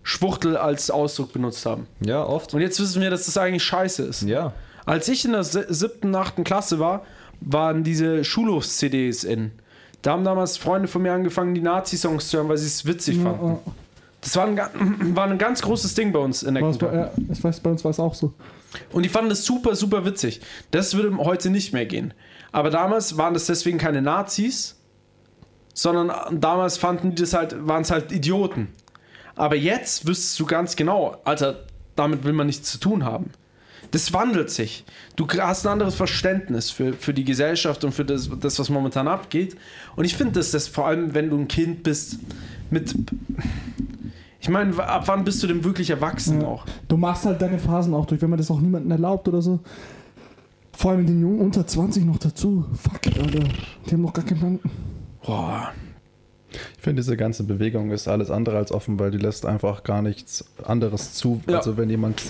Schwuchtel 0.04 0.58
als 0.58 0.92
Ausdruck 0.92 1.34
benutzt 1.34 1.66
haben. 1.66 1.88
ja, 2.00 2.24
oft. 2.24 2.54
Und 2.54 2.62
jetzt 2.62 2.80
wissen 2.80 3.02
wir, 3.02 3.10
dass 3.10 3.26
das 3.26 3.38
eigentlich 3.38 3.64
scheiße 3.64 4.04
ist. 4.04 4.24
Ja. 4.24 4.54
Als 4.86 5.08
ich 5.08 5.26
in 5.26 5.34
der 5.34 5.44
siebten, 5.44 6.14
achten 6.16 6.44
Klasse 6.44 6.80
war, 6.80 7.06
waren 7.40 7.84
diese 7.84 8.24
Schulhofs-CDs 8.24 9.24
in. 9.24 9.52
Da 10.02 10.14
haben 10.14 10.24
damals 10.24 10.58
Freunde 10.58 10.88
von 10.88 11.04
mir 11.04 11.14
angefangen, 11.14 11.54
die 11.54 11.62
Nazi-Songs 11.62 12.30
zu 12.30 12.38
hören, 12.38 12.50
weil 12.50 12.58
sie 12.58 12.66
es 12.66 12.86
witzig 12.86 13.20
fanden. 13.20 13.60
Das 14.22 14.36
war 14.36 14.48
ein, 14.48 14.58
war 15.16 15.28
ein 15.28 15.38
ganz 15.38 15.62
großes 15.62 15.94
Ding 15.94 16.12
bei 16.12 16.20
uns 16.20 16.42
in 16.44 16.56
der 16.56 16.64
Kindheit. 16.64 16.94
ja, 16.94 17.12
ich 17.32 17.44
weiß, 17.44 17.60
bei 17.60 17.70
uns 17.70 17.84
war 17.84 17.92
es 17.92 18.00
auch 18.00 18.16
so. 18.16 18.34
Und 18.92 19.04
die 19.04 19.10
fanden 19.10 19.30
das 19.30 19.46
super, 19.46 19.76
super 19.76 20.06
witzig. 20.06 20.42
Das 20.72 20.96
würde 20.96 21.16
heute 21.18 21.50
nicht 21.50 21.74
mehr 21.74 21.86
gehen. 21.86 22.14
Aber 22.52 22.70
damals 22.70 23.18
waren 23.18 23.34
das 23.34 23.46
deswegen 23.46 23.78
keine 23.78 24.02
Nazis, 24.02 24.78
sondern 25.74 26.40
damals 26.40 26.78
fanden 26.78 27.16
die 27.16 27.22
das 27.22 27.34
halt, 27.34 27.56
waren 27.68 27.82
es 27.84 27.92
halt 27.92 28.12
Idioten. 28.12 28.70
Aber 29.36 29.56
jetzt 29.56 30.08
wüsstest 30.08 30.40
du 30.40 30.46
ganz 30.46 30.76
genau, 30.76 31.18
Alter, 31.24 31.66
damit 31.96 32.24
will 32.24 32.34
man 32.34 32.48
nichts 32.48 32.72
zu 32.72 32.80
tun 32.80 33.06
haben. 33.06 33.32
Das 33.92 34.14
wandelt 34.14 34.50
sich. 34.50 34.86
Du 35.16 35.28
hast 35.28 35.66
ein 35.66 35.74
anderes 35.74 35.96
Verständnis 35.96 36.72
für, 36.72 36.94
für 36.94 37.14
die 37.14 37.26
Gesellschaft 37.26 37.84
und 37.84 37.92
für 37.92 38.06
das, 38.06 38.30
das, 38.40 38.58
was 38.58 38.70
momentan 38.70 39.08
abgeht. 39.08 39.58
Und 39.96 40.06
ich 40.06 40.16
finde, 40.16 40.34
dass 40.34 40.52
das 40.52 40.68
vor 40.68 40.88
allem, 40.88 41.14
wenn 41.14 41.30
du 41.30 41.38
ein 41.38 41.48
Kind 41.48 41.84
bist, 41.84 42.20
mit. 42.70 42.96
Ich 44.42 44.50
meine, 44.50 44.76
ab 44.84 45.04
wann 45.06 45.24
bist 45.24 45.42
du 45.44 45.48
denn 45.48 45.64
wirklich 45.64 45.92
erwachsen 45.92 46.42
Ja. 46.42 46.48
auch? 46.48 46.66
Du 46.88 46.98
machst 46.98 47.26
halt 47.26 47.42
deine 47.42 47.60
Phasen 47.60 47.94
auch 47.94 48.08
durch, 48.08 48.22
wenn 48.22 48.30
man 48.32 48.38
das 48.40 48.50
auch 48.50 48.60
niemandem 48.60 48.92
erlaubt 48.92 49.28
oder 49.28 49.42
so. 49.42 49.60
Vor 50.74 50.92
allem 50.92 51.06
den 51.06 51.22
Jungen 51.22 51.40
unter 51.42 51.68
20 51.68 52.06
noch 52.06 52.18
dazu. 52.18 52.66
Fuck 52.74 53.06
it, 53.06 53.20
Alter. 53.20 53.44
Die 53.86 53.92
haben 53.92 54.02
noch 54.02 54.14
gar 54.14 54.26
keinen 54.26 54.40
Plan. 54.40 54.60
Boah. 55.24 55.72
Ich 56.54 56.84
finde, 56.84 57.02
diese 57.02 57.16
ganze 57.16 57.44
Bewegung 57.44 57.92
ist 57.92 58.08
alles 58.08 58.32
andere 58.32 58.58
als 58.58 58.72
offen, 58.72 59.00
weil 59.00 59.12
die 59.12 59.20
lässt 59.20 59.46
einfach 59.46 59.84
gar 59.84 60.02
nichts 60.02 60.44
anderes 60.66 61.14
zu. 61.14 61.42
Ja. 61.48 61.58
Also 61.58 61.78
wenn 61.78 61.90
jemand 61.90 62.22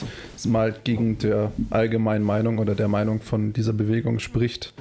mal 0.45 0.75
gegen 0.83 1.17
der 1.17 1.51
allgemeinen 1.69 2.25
Meinung 2.25 2.57
oder 2.59 2.75
der 2.75 2.89
Meinung 2.89 3.21
von 3.21 3.53
dieser 3.53 3.73
Bewegung 3.73 4.19
spricht, 4.19 4.73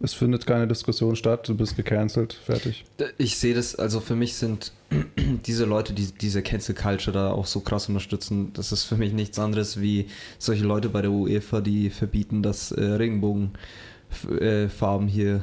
Es 0.00 0.12
findet 0.12 0.46
keine 0.46 0.68
Diskussion 0.68 1.16
statt, 1.16 1.48
du 1.48 1.56
bist 1.56 1.74
gecancelt, 1.74 2.34
fertig. 2.34 2.84
Ich 3.16 3.38
sehe 3.38 3.54
das, 3.54 3.76
also 3.76 4.00
für 4.00 4.14
mich 4.14 4.34
sind 4.34 4.72
diese 5.46 5.64
Leute, 5.64 5.94
die 5.94 6.12
diese 6.12 6.42
Cancel 6.42 6.74
Culture 6.74 7.12
da 7.12 7.30
auch 7.30 7.46
so 7.46 7.60
krass 7.60 7.88
unterstützen, 7.88 8.52
das 8.52 8.72
ist 8.72 8.84
für 8.84 8.96
mich 8.96 9.14
nichts 9.14 9.38
anderes 9.38 9.80
wie 9.80 10.08
solche 10.38 10.64
Leute 10.64 10.90
bei 10.90 11.00
der 11.00 11.10
UEFA, 11.10 11.62
die 11.62 11.88
verbieten, 11.88 12.42
dass 12.42 12.72
äh, 12.72 12.84
Regenbogenfarben 12.84 15.08
hier, 15.08 15.40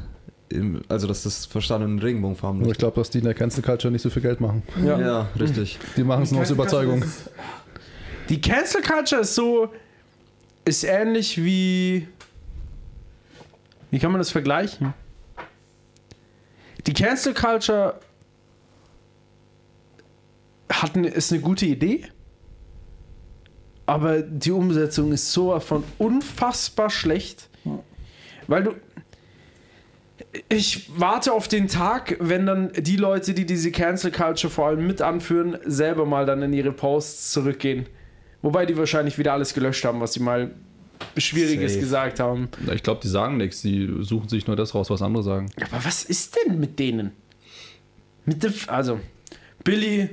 im, 0.50 0.84
also 0.88 1.08
dass 1.08 1.24
das 1.24 1.48
verstanden 1.48 1.94
in 1.94 2.00
Regenbogenfarben 2.00 2.62
Aber 2.62 2.72
ich 2.72 2.78
glaube, 2.78 3.00
dass 3.00 3.10
die 3.10 3.18
in 3.20 3.26
der 3.26 3.34
Cancel 3.34 3.64
Culture 3.64 3.92
nicht 3.92 4.04
so 4.04 4.12
viel 4.12 4.22
Geld 4.22 4.40
machen. 4.40 4.62
Ja. 4.86 5.00
Ja, 5.00 5.30
richtig. 5.40 5.80
Die 5.98 6.04
machen 6.04 6.24
es 6.24 6.32
nur 6.32 6.42
aus 6.42 6.52
Überzeugung. 6.52 7.04
Die 8.30 8.40
Cancel 8.40 8.84
Culture 8.84 9.22
ist 9.22 9.34
so, 9.34 9.70
ist 10.64 10.84
ähnlich 10.84 11.44
wie, 11.44 12.08
wie 13.94 14.00
kann 14.00 14.12
man 14.12 14.18
das 14.18 14.32
vergleichen? 14.32 14.96
Die 16.88 16.94
Cancel 16.94 17.36
Culture 17.36 18.00
hat 20.68 20.96
eine, 20.96 21.10
ist 21.10 21.32
eine 21.32 21.42
gute 21.42 21.68
Idee, 21.68 22.06
aber 23.86 24.24
die 24.24 24.50
Umsetzung 24.50 25.12
ist 25.12 25.32
so 25.32 25.60
von 25.60 25.84
unfassbar 26.00 26.90
schlecht, 26.90 27.52
weil 28.48 28.64
du 28.64 28.72
ich 30.50 30.90
warte 31.00 31.32
auf 31.32 31.48
den 31.48 31.68
Tag, 31.68 32.18
wenn 32.20 32.48
dann 32.48 32.74
die 32.74 32.98
Leute, 32.98 33.36
die 33.36 33.46
diese 33.46 33.70
Cancel 33.70 34.10
Culture 34.10 34.52
vor 34.52 34.70
allem 34.70 34.88
mit 34.88 35.04
anführen, 35.04 35.60
selber 35.66 36.08
mal 36.08 36.26
dann 36.26 36.42
in 36.42 36.52
ihre 36.52 36.72
Posts 36.72 37.32
zurückgehen. 37.32 37.86
Wobei 38.42 38.66
die 38.66 38.76
wahrscheinlich 38.76 39.20
wieder 39.20 39.34
alles 39.34 39.54
gelöscht 39.54 39.86
haben, 39.86 40.02
was 40.02 40.14
sie 40.14 40.20
mal 40.20 40.56
Schwieriges 41.18 41.74
Safe. 41.74 41.82
gesagt 41.82 42.20
haben. 42.20 42.50
Ich 42.74 42.84
glaube, 42.84 43.02
die 43.04 43.08
sagen 43.08 43.38
nichts, 43.38 43.62
die 43.62 43.90
suchen 44.02 44.30
sich 44.30 44.48
nur 44.48 44.56
das 44.56 44.74
raus, 44.76 44.90
was 44.90 45.02
andere 45.02 45.24
sagen. 45.24 45.52
Aber 45.58 45.86
was 45.86 46.04
ist 46.04 46.36
denn 46.38 46.60
mit 46.60 46.80
denen? 46.80 47.12
Mit 48.26 48.44
dem, 48.44 48.54
also, 48.68 49.00
Billy, 49.64 50.10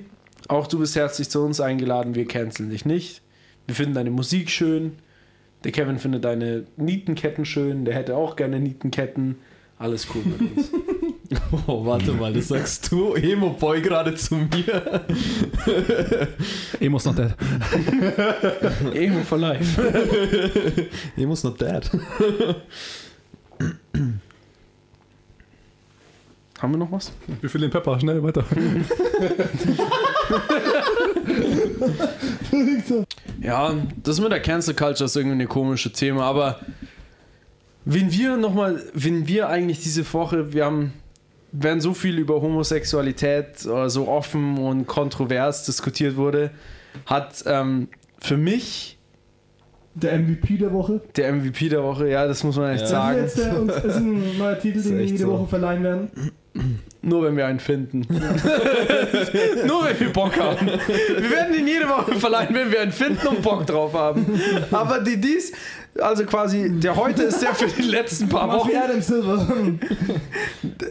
auch 0.48 0.66
du 0.66 0.78
bist 0.78 0.96
herzlich 0.96 1.28
zu 1.28 1.40
uns 1.44 1.60
eingeladen, 1.60 2.14
wir 2.14 2.26
canceln 2.26 2.70
dich 2.70 2.84
nicht. 2.84 3.22
Wir 3.66 3.74
finden 3.74 3.94
deine 3.94 4.10
Musik 4.10 4.50
schön. 4.50 4.92
Der 5.64 5.72
Kevin 5.72 5.98
findet 5.98 6.24
deine 6.24 6.66
Nietenketten 6.76 7.44
schön, 7.44 7.84
der 7.84 7.94
hätte 7.94 8.16
auch 8.16 8.36
gerne 8.36 8.58
Nietenketten. 8.58 9.36
Alles 9.78 10.06
cool 10.14 10.22
mit 10.24 10.56
uns. 10.56 10.70
Oh, 11.66 11.84
warte 11.86 12.12
mal, 12.12 12.32
das 12.32 12.48
sagst 12.48 12.90
du, 12.90 13.14
Emo-Boy, 13.14 13.82
gerade 13.82 14.14
zu 14.14 14.34
mir. 14.34 15.04
Emos 16.80 17.04
not 17.04 17.18
dead. 17.18 17.34
Emo 18.94 19.20
for 19.22 19.38
life. 19.38 19.80
Emo's 21.16 21.44
not 21.44 21.60
dead. 21.60 21.88
Haben 26.60 26.72
wir 26.72 26.78
noch 26.78 26.90
was? 26.92 27.12
Wir 27.40 27.48
füllen 27.48 27.62
den 27.62 27.70
Pepper, 27.70 27.98
schnell 28.00 28.22
weiter. 28.22 28.44
Ja, 33.40 33.74
das 34.02 34.20
mit 34.20 34.30
der 34.32 34.40
Cancel 34.40 34.74
Culture 34.74 35.06
ist 35.06 35.16
irgendwie 35.16 35.42
ein 35.42 35.48
komisches 35.48 35.92
Thema, 35.92 36.24
aber 36.24 36.60
wenn 37.84 38.12
wir 38.12 38.36
nochmal, 38.36 38.82
wenn 38.92 39.26
wir 39.26 39.48
eigentlich 39.48 39.80
diese 39.80 40.10
Woche, 40.12 40.52
wir 40.52 40.66
haben, 40.66 40.92
wenn 41.52 41.80
so 41.80 41.94
viel 41.94 42.18
über 42.18 42.40
Homosexualität 42.40 43.64
äh, 43.66 43.88
so 43.88 44.08
offen 44.08 44.58
und 44.58 44.86
kontrovers 44.86 45.64
diskutiert 45.66 46.16
wurde, 46.16 46.50
hat 47.06 47.42
ähm, 47.46 47.88
für 48.18 48.36
mich 48.36 48.98
Der 49.94 50.18
MVP 50.18 50.56
der 50.58 50.72
Woche. 50.72 51.00
der 51.16 51.32
MVP 51.32 51.68
der 51.68 51.82
Woche, 51.82 52.08
ja, 52.08 52.26
das 52.26 52.44
muss 52.44 52.56
man 52.56 52.70
echt 52.72 52.82
Ja. 52.82 52.82
Das 52.82 52.90
sagen, 52.90 53.24
ist, 53.24 53.36
jetzt 53.36 53.46
der, 53.46 53.60
uns, 53.60 53.76
ist 53.76 53.96
ein 53.96 54.38
neuer 54.38 54.58
Titel, 54.58 54.82
den 54.82 54.98
wir 54.98 55.04
jede 55.04 55.18
so. 55.18 55.30
Woche 55.32 55.46
verleihen 55.48 55.82
werden. 55.82 56.10
nur 57.02 57.22
wenn 57.24 57.36
wir 57.36 57.46
einen 57.46 57.60
finden. 57.60 58.00
nur 59.66 59.84
wenn 59.84 60.00
wir 60.00 60.12
Bock 60.12 60.36
haben. 60.38 60.66
Wir 60.66 61.30
werden 61.30 61.54
ihn 61.56 61.66
jede 61.68 61.88
Woche 61.88 62.14
verleihen, 62.16 62.54
wenn 62.54 62.70
wir 62.72 62.80
einen 62.80 62.92
finden 62.92 63.26
und 63.28 63.42
Bock 63.42 63.66
drauf 63.66 63.92
haben. 63.94 64.26
Aber 64.70 65.00
die 65.00 65.20
dies, 65.20 65.52
also 66.00 66.24
quasi, 66.24 66.70
der 66.80 66.96
heute 66.96 67.22
ist 67.24 67.40
der 67.42 67.54
für 67.54 67.66
die 67.66 67.88
letzten 67.88 68.28
paar 68.28 68.48
Wochen. 68.52 68.70
Adam 68.74 69.00
Silver. 69.00 69.46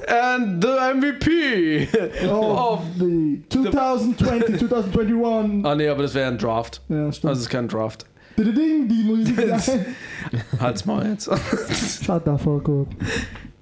And 0.07 0.63
the 0.63 0.69
MVP 0.95 1.87
Oh, 2.27 2.55
of. 2.73 2.81
the 2.97 3.41
2020, 3.49 4.57
2021. 4.59 5.65
Ah, 5.65 5.75
nee, 5.75 5.87
aber 5.87 6.03
das 6.03 6.13
wäre 6.13 6.29
ein 6.31 6.37
Draft. 6.37 6.81
Ja, 6.89 7.11
stimmt. 7.11 7.31
Das 7.31 7.39
ist 7.39 7.49
kein 7.49 7.67
Draft. 7.67 8.05
Ding, 8.37 8.87
die 8.87 9.03
Musik. 9.03 9.37
Halt's 10.59 10.85
mal 10.85 11.05
jetzt. 11.09 11.25
Shut 12.05 12.23
the 12.25 12.41
fuck 12.41 12.69
up. 12.69 12.87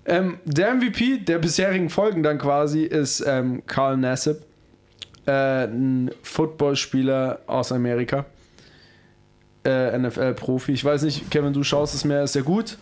ähm, 0.05 0.37
der 0.45 0.75
MVP 0.75 1.17
der 1.19 1.39
bisherigen 1.39 1.89
Folgen 1.89 2.21
dann 2.21 2.37
quasi 2.37 2.83
ist 2.83 3.23
ähm, 3.25 3.63
Carl 3.65 3.97
Nassib, 3.97 4.37
äh, 5.25 5.63
ein 5.65 6.11
Footballspieler 6.21 7.39
aus 7.47 7.71
Amerika. 7.71 8.25
Äh, 9.67 9.97
NFL-Profi. 9.97 10.71
Ich 10.71 10.85
weiß 10.85 11.01
nicht, 11.03 11.29
Kevin, 11.29 11.51
du 11.53 11.63
schaust 11.63 11.93
es 11.93 12.05
mehr, 12.05 12.23
ist 12.23 12.35
er 12.35 12.43
gut? 12.43 12.77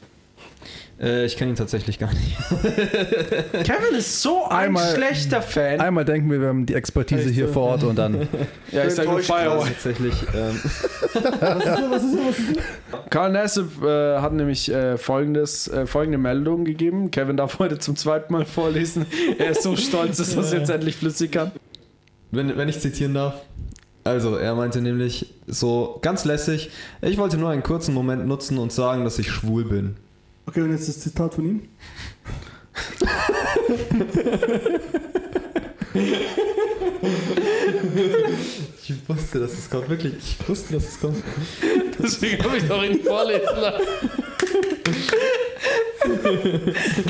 Äh, 1.02 1.26
ich 1.26 1.36
kenne 1.36 1.52
ihn 1.52 1.56
tatsächlich 1.58 2.00
gar 2.00 2.14
nicht. 2.14 2.38
Kevin 3.66 3.96
ist 3.98 4.22
so 4.22 4.46
ein 4.46 4.52
Einmal- 4.68 4.96
schlechter 4.96 5.42
Fan. 5.42 5.82
Einmal 5.82 6.06
denken 6.06 6.30
wir, 6.32 6.40
wir 6.40 6.48
haben 6.48 6.66
die 6.66 6.74
Expertise 6.74 7.24
Echt 7.26 7.34
hier 7.34 7.50
vor 7.50 7.64
Ort 7.64 7.84
und 7.84 7.96
dann. 7.98 8.28
ja, 8.72 8.86
ich 8.86 8.94
sag 8.94 9.06
nur 9.08 9.20
Firewall. 9.20 9.68
tatsächlich. 9.68 10.14
Ähm, 10.34 10.62
Was 11.42 11.66
ist 11.66 11.78
so, 11.78 11.92
was 11.92 12.04
ist 12.04 12.12
so? 12.14 12.60
Karl 13.10 13.32
Nassib 13.32 13.84
äh, 13.84 14.20
hat 14.20 14.34
nämlich 14.34 14.72
äh, 14.72 14.98
folgendes, 14.98 15.68
äh, 15.68 15.86
folgende 15.86 16.18
Meldung 16.18 16.64
gegeben. 16.66 17.12
Kevin 17.12 17.36
darf 17.38 17.60
heute 17.60 17.78
zum 17.80 17.96
zweiten 17.96 18.32
Mal 18.32 18.46
vorlesen. 18.46 19.06
Er 19.38 19.50
ist 19.52 19.64
so 19.64 19.76
stolz, 19.76 20.18
dass 20.18 20.34
er 20.36 20.42
es 20.42 20.52
jetzt 20.54 20.70
endlich 20.70 20.96
flüssig 20.96 21.32
kann. 21.32 21.52
wenn, 22.32 22.56
wenn 22.58 22.70
ich 22.70 22.80
zitieren 22.80 23.14
darf. 23.14 23.36
Also, 24.06 24.36
er 24.36 24.54
meinte 24.54 24.82
nämlich 24.82 25.34
so 25.48 25.98
ganz 26.04 26.26
lässig, 26.26 26.70
ich 27.02 27.18
wollte 27.18 27.38
nur 27.38 27.50
einen 27.50 27.64
kurzen 27.64 27.92
Moment 27.94 28.28
nutzen 28.28 28.60
und 28.60 28.72
sagen, 28.72 29.04
dass 29.04 29.18
ich 29.18 29.32
schwul 29.32 29.66
bin. 29.66 29.98
Okay, 30.46 30.62
und 30.62 30.72
jetzt 30.72 30.88
das 30.88 31.00
Zitat 31.00 31.34
von 31.34 31.44
ihm. 31.44 31.62
Ich 38.84 38.94
wusste, 39.10 39.40
dass 39.40 39.54
es 39.54 39.70
kommt, 39.70 39.90
wirklich. 39.90 40.14
Ich 40.20 40.50
wusste, 40.50 40.74
dass 40.76 40.84
es 40.84 41.00
kommt. 41.00 41.24
Deswegen 42.02 42.44
habe 42.44 42.58
ich 42.58 42.68
doch 42.68 42.84
ihn 42.84 43.02
vorlesen 43.02 43.48
lassen. 43.60 43.88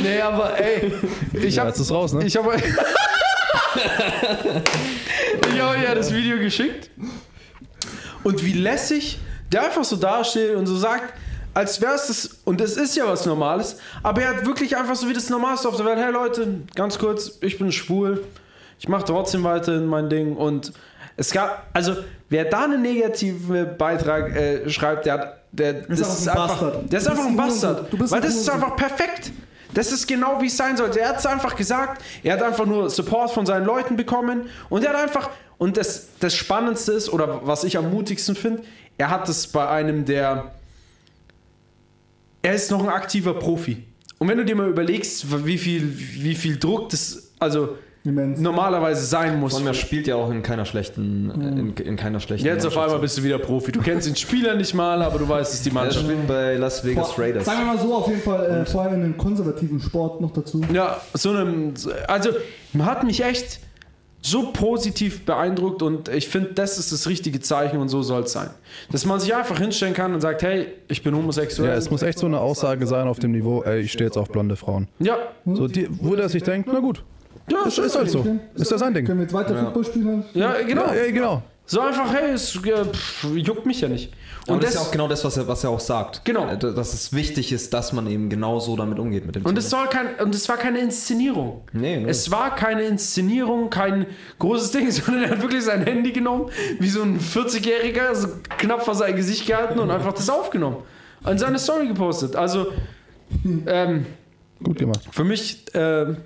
nee, 0.01 0.21
aber 0.21 0.57
ey, 0.59 0.93
ich 1.33 1.55
Ja, 1.55 1.61
habe 1.61 1.69
jetzt 1.71 1.79
ist 1.81 1.91
raus, 1.91 2.13
ne? 2.13 2.25
ich 2.25 2.37
habe 2.37 2.55
ich 5.53 5.61
habe 5.61 5.77
ja 5.83 5.95
das 5.95 6.13
Video 6.13 6.37
geschickt 6.37 6.89
und 8.23 8.43
wie 8.43 8.53
lässig 8.53 9.19
der 9.51 9.63
einfach 9.65 9.83
so 9.83 9.95
dasteht 9.95 10.55
und 10.55 10.65
so 10.65 10.75
sagt, 10.75 11.13
als 11.53 11.79
wäre 11.81 11.93
es 11.93 12.07
das 12.07 12.29
und 12.43 12.59
es 12.61 12.75
ist 12.77 12.95
ja 12.95 13.07
was 13.07 13.25
Normales, 13.25 13.77
aber 14.03 14.21
er 14.23 14.35
hat 14.35 14.45
wirklich 14.45 14.75
einfach 14.75 14.95
so 14.95 15.07
wie 15.07 15.13
das 15.13 15.29
Normalste 15.29 15.67
auf 15.69 15.77
der 15.77 15.85
Welt. 15.85 15.97
Hey 15.99 16.11
Leute, 16.11 16.61
ganz 16.75 16.97
kurz, 16.99 17.37
ich 17.41 17.57
bin 17.57 17.71
schwul, 17.71 18.23
ich 18.79 18.89
mache 18.89 19.05
trotzdem 19.05 19.43
weiterhin 19.43 19.85
mein 19.85 20.09
Ding 20.09 20.35
und 20.35 20.73
es 21.17 21.31
gab, 21.31 21.67
also 21.73 21.95
wer 22.29 22.45
da 22.45 22.65
einen 22.65 22.81
negativen 22.81 23.77
Beitrag 23.77 24.35
äh, 24.35 24.69
schreibt, 24.69 25.05
der 25.05 25.13
hat, 25.13 25.41
der 25.53 25.87
Ist 25.89 26.01
das 26.01 26.19
ist 26.19 26.27
einfach 26.27 26.41
ein 26.49 26.49
einfach, 26.49 26.61
Bastard. 26.61 26.91
der 26.91 26.99
ist 26.99 27.05
Du 27.05 27.11
einfach 27.11 27.23
bist 27.23 27.29
ein 27.29 27.37
Bastard, 27.37 28.11
weil 28.11 28.21
das 28.21 28.35
ist 28.35 28.49
einfach 28.49 28.75
perfekt. 28.75 29.31
Das 29.75 29.91
ist 29.91 30.07
genau 30.07 30.41
wie 30.41 30.47
es 30.47 30.57
sein 30.57 30.77
sollte. 30.77 31.01
Er 31.01 31.09
hat 31.09 31.19
es 31.19 31.25
einfach 31.25 31.55
gesagt. 31.55 32.01
Er 32.23 32.33
hat 32.33 32.41
einfach 32.41 32.65
nur 32.65 32.89
Support 32.89 33.31
von 33.31 33.45
seinen 33.45 33.65
Leuten 33.65 33.95
bekommen 33.95 34.49
und 34.69 34.83
er 34.83 34.93
hat 34.93 34.97
einfach 34.97 35.29
und 35.57 35.77
das 35.77 36.07
das 36.19 36.33
Spannendste 36.33 36.93
ist 36.93 37.09
oder 37.09 37.45
was 37.45 37.63
ich 37.63 37.77
am 37.77 37.91
mutigsten 37.91 38.35
finde, 38.35 38.63
er 38.97 39.09
hat 39.09 39.29
es 39.29 39.47
bei 39.47 39.67
einem 39.67 40.05
der 40.05 40.51
er 42.41 42.53
ist 42.53 42.71
noch 42.71 42.83
ein 42.83 42.89
aktiver 42.89 43.33
Profi. 43.33 43.83
Und 44.17 44.29
wenn 44.29 44.37
du 44.37 44.45
dir 44.45 44.55
mal 44.55 44.69
überlegst, 44.69 45.45
wie 45.45 45.57
viel 45.57 45.93
wie 45.97 46.35
viel 46.35 46.57
Druck 46.57 46.89
das 46.89 47.31
also 47.39 47.77
Immens. 48.05 48.39
normalerweise 48.39 49.05
sein 49.05 49.39
muss. 49.39 49.53
Von 49.55 49.63
mir 49.63 49.73
spielt 49.73 50.07
ja 50.07 50.15
auch 50.15 50.29
in 50.29 50.43
keiner 50.43 50.65
schlechten, 50.65 51.31
in, 51.31 51.73
in 51.75 51.95
keiner 51.95 52.19
schlechten 52.19 52.45
Jetzt 52.45 52.65
auf 52.65 52.77
einmal 52.77 52.99
bist 52.99 53.17
du 53.17 53.23
wieder 53.23 53.39
Profi. 53.39 53.71
Du 53.71 53.81
kennst 53.81 54.07
den 54.07 54.15
Spieler 54.15 54.55
nicht 54.55 54.73
mal, 54.73 55.01
aber 55.01 55.17
du 55.19 55.27
weißt, 55.27 55.51
es 55.51 55.57
ist 55.59 55.65
die 55.65 55.69
Er 55.69 55.73
Mannschaft. 55.73 56.05
spielt 56.05 56.27
bei 56.27 56.55
Las 56.55 56.85
Vegas 56.85 57.11
Vor- 57.11 57.23
Raiders. 57.23 57.45
Sagen 57.45 57.59
wir 57.59 57.73
mal 57.73 57.79
so, 57.79 57.93
auf 57.95 58.07
jeden 58.07 58.21
Fall, 58.21 58.45
äh, 58.45 58.65
vor 58.65 58.81
allem 58.83 58.93
in 58.95 59.03
einem 59.03 59.17
konservativen 59.17 59.79
Sport 59.81 60.21
noch 60.21 60.31
dazu. 60.31 60.61
Ja, 60.71 61.01
so 61.13 61.31
einem. 61.31 61.73
Also, 62.07 62.29
man 62.73 62.85
hat 62.87 63.03
mich 63.03 63.23
echt 63.23 63.59
so 64.21 64.51
positiv 64.53 65.23
beeindruckt 65.25 65.83
und 65.83 66.09
ich 66.09 66.27
finde, 66.29 66.53
das 66.55 66.79
ist 66.79 66.91
das 66.91 67.07
richtige 67.07 67.39
Zeichen 67.41 67.77
und 67.77 67.89
so 67.89 68.01
soll 68.01 68.23
es 68.23 68.31
sein. 68.31 68.49
Dass 68.91 69.05
man 69.05 69.19
sich 69.19 69.35
einfach 69.35 69.59
hinstellen 69.59 69.93
kann 69.93 70.13
und 70.15 70.21
sagt: 70.21 70.41
Hey, 70.41 70.67
ich 70.87 71.03
bin 71.03 71.15
homosexuell. 71.15 71.69
Ja, 71.69 71.75
es 71.75 71.91
muss 71.91 72.01
echt 72.01 72.17
so 72.19 72.25
eine 72.25 72.39
Aussage 72.39 72.87
sein 72.87 73.07
auf 73.07 73.19
dem 73.19 73.31
Niveau, 73.33 73.61
ey, 73.63 73.81
ich 73.81 73.91
stehe 73.91 74.07
jetzt 74.07 74.17
auf 74.17 74.29
blonde 74.29 74.55
Frauen. 74.55 74.87
Ja, 74.99 75.17
So, 75.45 75.67
die, 75.67 75.87
wo 76.01 76.15
der 76.15 76.29
sich 76.29 76.41
denkt, 76.41 76.69
na 76.71 76.79
gut, 76.79 77.03
ja, 77.49 77.63
ist, 77.67 77.77
ist 77.77 77.95
halt 77.95 78.09
so. 78.09 78.25
Ist 78.55 78.71
ja 78.71 78.77
sein 78.77 78.93
Ding. 78.93 79.05
Können 79.05 79.19
wir 79.19 79.23
jetzt 79.25 79.33
weiter 79.33 79.55
Ja. 79.55 79.63
Football 79.65 79.85
spielen? 79.85 80.23
ja 80.33 80.53
genau. 80.61 80.85
Ja, 80.93 81.11
genau. 81.11 81.43
So 81.67 81.79
einfach, 81.81 82.13
hey, 82.13 82.31
es 82.33 82.55
äh, 82.57 82.85
pff, 82.85 83.25
juckt 83.35 83.65
mich 83.65 83.81
ja 83.81 83.87
nicht. 83.87 84.13
Und 84.47 84.55
Und 84.55 84.63
das 84.63 84.69
ist 84.69 84.75
das- 84.75 84.83
ja 84.83 84.87
auch 84.87 84.91
genau 84.91 85.07
das, 85.07 85.25
was 85.25 85.35
er, 85.37 85.47
was 85.47 85.63
er 85.63 85.71
auch 85.71 85.79
sagt. 85.79 86.23
Genau. 86.23 86.47
Äh, 86.47 86.59
Dass 86.59 86.93
es 86.93 87.11
wichtig 87.13 87.51
ist, 87.51 87.73
dass 87.73 87.91
man 87.91 88.05
eben 88.05 88.29
genau 88.29 88.59
so 88.59 88.75
damit 88.75 88.99
umgeht 88.99 89.25
mit 89.25 89.33
dem 89.35 89.41
Und 89.43 89.55
Thema. 89.55 89.59
es 89.59 89.69
soll 89.71 89.87
kein, 89.87 90.13
und 90.23 90.35
es 90.35 90.47
war 90.47 90.57
keine 90.57 90.77
Inszenierung. 90.77 91.61
Nee, 91.73 91.97
nee. 91.97 92.07
Es 92.07 92.29
war 92.29 92.53
keine 92.55 92.83
Inszenierung, 92.83 93.71
kein 93.71 94.05
großes 94.37 94.69
Ding, 94.71 94.91
sondern 94.91 95.23
er 95.23 95.29
hat 95.31 95.41
wirklich 95.41 95.63
sein 95.63 95.81
Handy 95.83 96.11
genommen, 96.11 96.51
wie 96.79 96.87
so 96.89 97.01
ein 97.01 97.19
40-Jähriger, 97.19 98.13
so 98.13 98.27
knapp 98.59 98.83
vor 98.85 98.93
sein 98.93 99.15
Gesicht 99.15 99.47
gehalten 99.47 99.79
und 99.79 99.89
einfach 99.89 100.13
das 100.13 100.29
aufgenommen. 100.29 100.77
Und 101.23 101.39
seine 101.39 101.57
Story 101.57 101.87
gepostet. 101.87 102.35
Also, 102.35 102.67
ähm, 103.65 104.05
Gut 104.63 104.77
gemacht. 104.77 105.01
für 105.11 105.23
mich 105.23 105.65
ähm, 105.73 106.17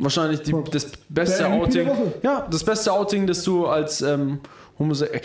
wahrscheinlich 0.00 0.42
die, 0.42 0.54
das 0.70 0.90
beste 1.08 1.44
Der 1.44 1.52
Outing. 1.52 1.88
Ja, 2.22 2.46
das 2.50 2.64
beste 2.64 2.92
Outing, 2.92 3.26
das 3.26 3.42
du 3.44 3.66
als 3.66 4.02
ähm, 4.02 4.40
homosexuell. 4.78 5.22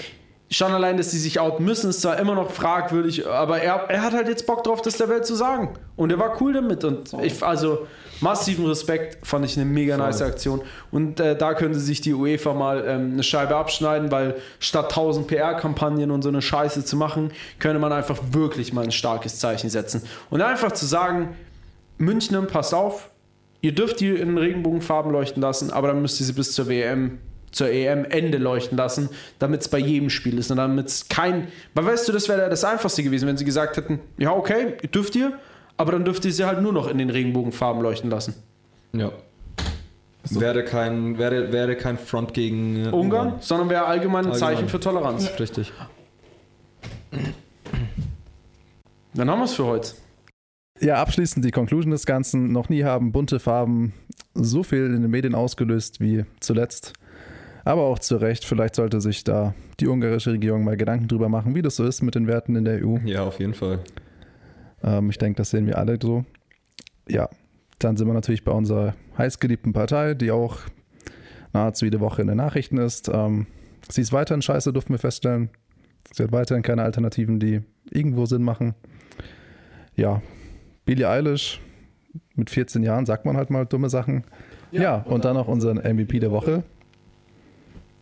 Schon 0.52 0.72
allein, 0.72 0.96
dass 0.98 1.10
sie 1.10 1.18
sich 1.18 1.40
outen 1.40 1.66
müssen, 1.66 1.90
ist 1.90 2.02
zwar 2.02 2.20
immer 2.20 2.36
noch 2.36 2.52
fragwürdig, 2.52 3.28
aber 3.28 3.62
er, 3.62 3.90
er 3.90 4.04
hat 4.04 4.14
halt 4.14 4.28
jetzt 4.28 4.46
Bock 4.46 4.64
drauf, 4.64 4.80
das 4.80 4.96
der 4.98 5.10
Welt 5.10 5.26
zu 5.26 5.34
sagen. 5.34 5.74
Und 5.96 6.12
er 6.12 6.20
war 6.20 6.40
cool 6.40 6.54
damit. 6.54 6.84
Und 6.84 7.14
ich, 7.24 7.42
also 7.42 7.88
massiven 8.22 8.68
Respekt, 8.68 9.26
fand 9.26 9.44
ich 9.44 9.58
eine 9.58 9.66
mega 9.66 9.98
nice 9.98 10.22
Aktion. 10.22 10.62
Und 10.92 11.20
äh, 11.20 11.36
da 11.36 11.56
könnte 11.56 11.80
sich 11.80 12.00
die 12.00 12.14
UEFA 12.14 12.54
mal 12.54 12.86
ähm, 12.88 13.14
eine 13.14 13.24
Scheibe 13.24 13.56
abschneiden, 13.56 14.12
weil 14.12 14.36
statt 14.60 14.86
1000 14.86 15.26
PR-Kampagnen 15.26 16.12
und 16.12 16.22
so 16.22 16.30
eine 16.30 16.44
Scheiße 16.44 16.86
zu 16.86 16.96
machen, 16.96 17.32
könnte 17.58 17.80
man 17.80 17.92
einfach 17.92 18.20
wirklich 18.32 18.72
mal 18.72 18.84
ein 18.84 18.92
starkes 18.92 19.40
Zeichen 19.40 19.72
setzen. 19.72 20.04
Und 20.30 20.44
einfach 20.44 20.74
zu 20.74 20.86
sagen, 20.86 21.36
München, 21.98 22.46
passt 22.48 22.76
auf, 22.76 23.10
ihr 23.66 23.74
dürft 23.74 24.00
die 24.00 24.10
in 24.10 24.38
Regenbogenfarben 24.38 25.12
leuchten 25.12 25.42
lassen, 25.42 25.72
aber 25.72 25.88
dann 25.88 26.02
müsst 26.02 26.20
ihr 26.20 26.26
sie 26.28 26.34
bis 26.34 26.54
zur 26.54 26.68
WM, 26.68 27.18
zur 27.52 27.68
EM-Ende 27.70 28.38
leuchten 28.38 28.78
lassen, 28.78 29.10
damit 29.40 29.62
es 29.62 29.70
bei 29.70 29.80
jedem 29.80 30.12
Spiel 30.12 30.38
ist 30.38 30.52
und 30.52 30.58
damit 30.58 30.88
es 30.88 31.10
kein. 31.10 31.48
Weil 31.74 31.86
weißt 31.86 32.08
du, 32.08 32.12
das 32.12 32.30
wäre 32.30 32.48
das 32.48 32.64
Einfachste 32.64 33.02
gewesen, 33.02 33.28
wenn 33.28 33.38
sie 33.38 33.46
gesagt 33.46 33.78
hätten, 33.78 34.00
ja, 34.20 34.32
okay, 34.32 34.78
dürft 34.94 35.16
ihr, 35.16 35.40
aber 35.78 35.94
dann 35.94 36.06
dürft 36.06 36.24
ihr 36.26 36.32
sie 36.32 36.46
halt 36.46 36.62
nur 36.62 36.74
noch 36.74 36.88
in 36.88 37.00
den 37.00 37.10
Regenbogenfarben 37.10 37.82
leuchten 37.82 38.10
lassen. 38.10 38.36
ja. 38.94 39.12
Wäre 40.32 40.66
kein, 40.66 41.20
wäre, 41.20 41.52
wäre 41.52 41.76
kein 41.76 42.00
Front 42.00 42.34
gegen 42.34 42.88
äh, 42.88 42.90
Ungarn, 42.90 43.36
sondern 43.42 43.70
wäre 43.70 43.86
allgemein 43.86 44.26
ein 44.26 44.32
Allgemein. 44.32 44.56
Zeichen 44.56 44.70
für 44.70 44.80
Toleranz. 44.80 45.30
Richtig. 45.40 45.72
Dann 49.14 49.30
haben 49.30 49.40
wir 49.40 49.46
es 49.46 49.54
für 49.54 49.66
heute. 49.66 49.90
Ja, 50.82 51.02
abschließend 51.02 51.46
die 51.46 51.52
Conclusion 51.52 51.92
des 51.92 52.06
Ganzen. 52.06 52.52
Noch 52.52 52.70
nie 52.70 52.84
haben 52.84 53.12
bunte 53.12 53.40
Farben 53.40 53.94
so 54.34 54.64
viel 54.64 54.86
in 54.88 55.02
den 55.02 55.12
Medien 55.12 55.34
ausgelöst 55.34 56.02
wie 56.02 56.26
zuletzt. 56.42 56.94
Aber 57.64 57.84
auch 57.84 57.98
zu 57.98 58.18
Recht, 58.18 58.46
vielleicht 58.46 58.76
sollte 58.76 59.02
sich 59.02 59.24
da 59.24 59.56
die 59.80 59.88
ungarische 59.88 60.34
Regierung 60.34 60.64
mal 60.64 60.78
Gedanken 60.78 61.08
drüber 61.08 61.30
machen, 61.30 61.56
wie 61.56 61.62
das 61.62 61.78
so 61.78 61.86
ist 61.86 62.04
mit 62.04 62.14
den 62.14 62.28
Werten 62.28 62.56
in 62.56 62.66
der 62.66 62.86
EU. 62.86 62.98
Ja, 63.06 63.24
auf 63.24 63.40
jeden 63.40 63.56
Fall. 63.56 63.80
Ähm, 64.84 65.10
ich 65.10 65.18
denke, 65.18 65.38
das 65.38 65.50
sehen 65.50 65.66
wir 65.66 65.78
alle 65.78 65.98
so. 66.00 66.26
Ja, 67.08 67.30
dann 67.80 67.98
sind 67.98 68.08
wir 68.08 68.14
natürlich 68.14 68.44
bei 68.44 68.52
unserer 68.52 68.96
heißgeliebten 69.18 69.74
Partei, 69.74 70.14
die 70.14 70.32
auch 70.32 70.60
nahezu 71.54 71.86
jede 71.86 72.02
Woche 72.02 72.22
in 72.22 72.28
den 72.28 72.38
Nachrichten 72.38 72.78
ist. 72.78 73.10
Ähm, 73.12 73.48
sie 73.90 74.02
ist 74.02 74.14
weiterhin 74.14 74.42
scheiße, 74.42 74.74
durften 74.74 74.94
wir 74.94 75.00
feststellen. 75.00 75.50
Sie 76.14 76.22
hat 76.22 76.32
weiterhin 76.32 76.64
keine 76.64 76.84
Alternativen, 76.84 77.40
die 77.40 77.62
irgendwo 77.90 78.26
Sinn 78.26 78.44
machen. 78.44 78.76
Ja, 79.96 80.22
Billie 80.86 81.10
Eilish 81.10 81.60
mit 82.36 82.50
14 82.50 82.84
Jahren 82.84 83.06
sagt 83.06 83.26
man 83.26 83.38
halt 83.38 83.50
mal 83.50 83.66
dumme 83.66 83.90
Sachen. 83.90 84.24
Ja, 84.72 84.98
und 84.98 85.26
dann 85.26 85.36
noch 85.36 85.48
unseren 85.48 85.78
MVP 85.78 86.20
der 86.20 86.32
Woche. 86.32 86.64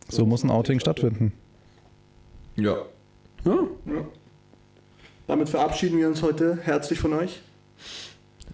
So 0.09 0.25
muss 0.25 0.43
ein 0.43 0.49
Outing 0.49 0.79
stattfinden. 0.79 1.34
Ja. 2.55 2.77
Ja. 3.45 3.59
Damit 5.27 5.49
verabschieden 5.49 5.97
wir 5.97 6.07
uns 6.07 6.21
heute 6.21 6.57
herzlich 6.61 6.99
von 6.99 7.13
euch. 7.13 7.41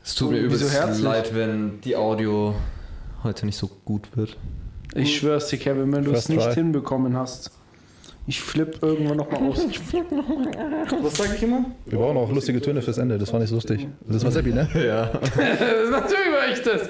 Es 0.04 0.16
tut 0.16 0.32
mir 0.32 0.40
übelst 0.40 0.72
herzlich? 0.74 1.04
leid, 1.04 1.36
wenn 1.36 1.82
die 1.82 1.96
Audio 1.96 2.56
heute 3.24 3.46
nicht 3.46 3.58
so 3.58 3.70
gut 3.86 4.16
wird. 4.16 4.38
Ich 4.96 5.18
schwör's 5.18 5.48
dir, 5.48 5.58
Kevin, 5.58 5.92
wenn 5.92 6.04
du 6.04 6.12
es 6.12 6.30
nicht 6.30 6.44
try. 6.44 6.56
hinbekommen 6.56 7.16
hast. 7.16 7.52
Ich 8.30 8.40
flipp 8.44 8.78
irgendwann 8.84 9.18
nochmal 9.18 9.42
aus. 9.42 9.58
Was 11.02 11.18
sage 11.18 11.32
ich 11.36 11.42
immer? 11.42 11.66
Wir 11.88 11.98
brauchen 11.98 12.16
auch 12.16 12.32
lustige 12.32 12.62
Töne 12.62 12.80
fürs 12.80 13.00
Ende, 13.00 13.18
das 13.18 13.34
war 13.34 13.40
nicht 13.40 13.50
so 13.50 13.56
lustig. 13.56 13.88
Das 14.08 14.24
war 14.24 14.30
Seppi, 14.32 14.52
ne? 14.52 14.70
Ja. 14.76 15.06
Natürlich 15.90 16.32
war 16.32 16.48
ich 16.54 16.62
das. 16.62 16.90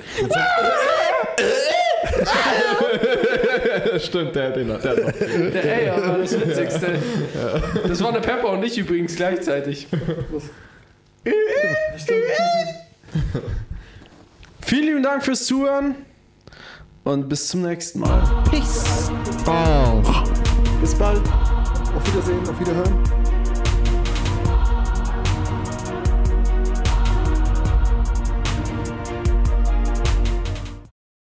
Stimmt, 4.04 4.36
der 4.36 4.48
hat 4.50 4.56
den 4.58 4.68
noch. 4.68 4.82
Der 4.82 4.92
hat 4.92 5.02
noch. 5.02 5.12
Der 5.14 5.64
Ey 5.64 5.90
war 5.90 6.18
das 6.18 6.38
Witzigste. 6.38 7.00
Das 7.88 8.04
war 8.04 8.10
eine 8.10 8.20
Pepper 8.20 8.50
und 8.50 8.64
ich 8.66 8.78
übrigens 8.78 9.16
gleichzeitig. 9.16 9.88
Vielen 14.60 14.84
lieben 14.84 15.04
Dank 15.04 15.24
fürs 15.24 15.46
Zuhören 15.46 15.96
und 17.06 17.30
bis 17.30 17.48
zum 17.48 17.62
nächsten 17.62 18.02
Mal. 18.02 18.24
Bis 20.80 20.96
bald. 20.96 21.22
Auf 21.96 22.08
Wiedersehen, 22.08 22.48
auf 22.48 22.60
Wiederhören. 22.60 23.19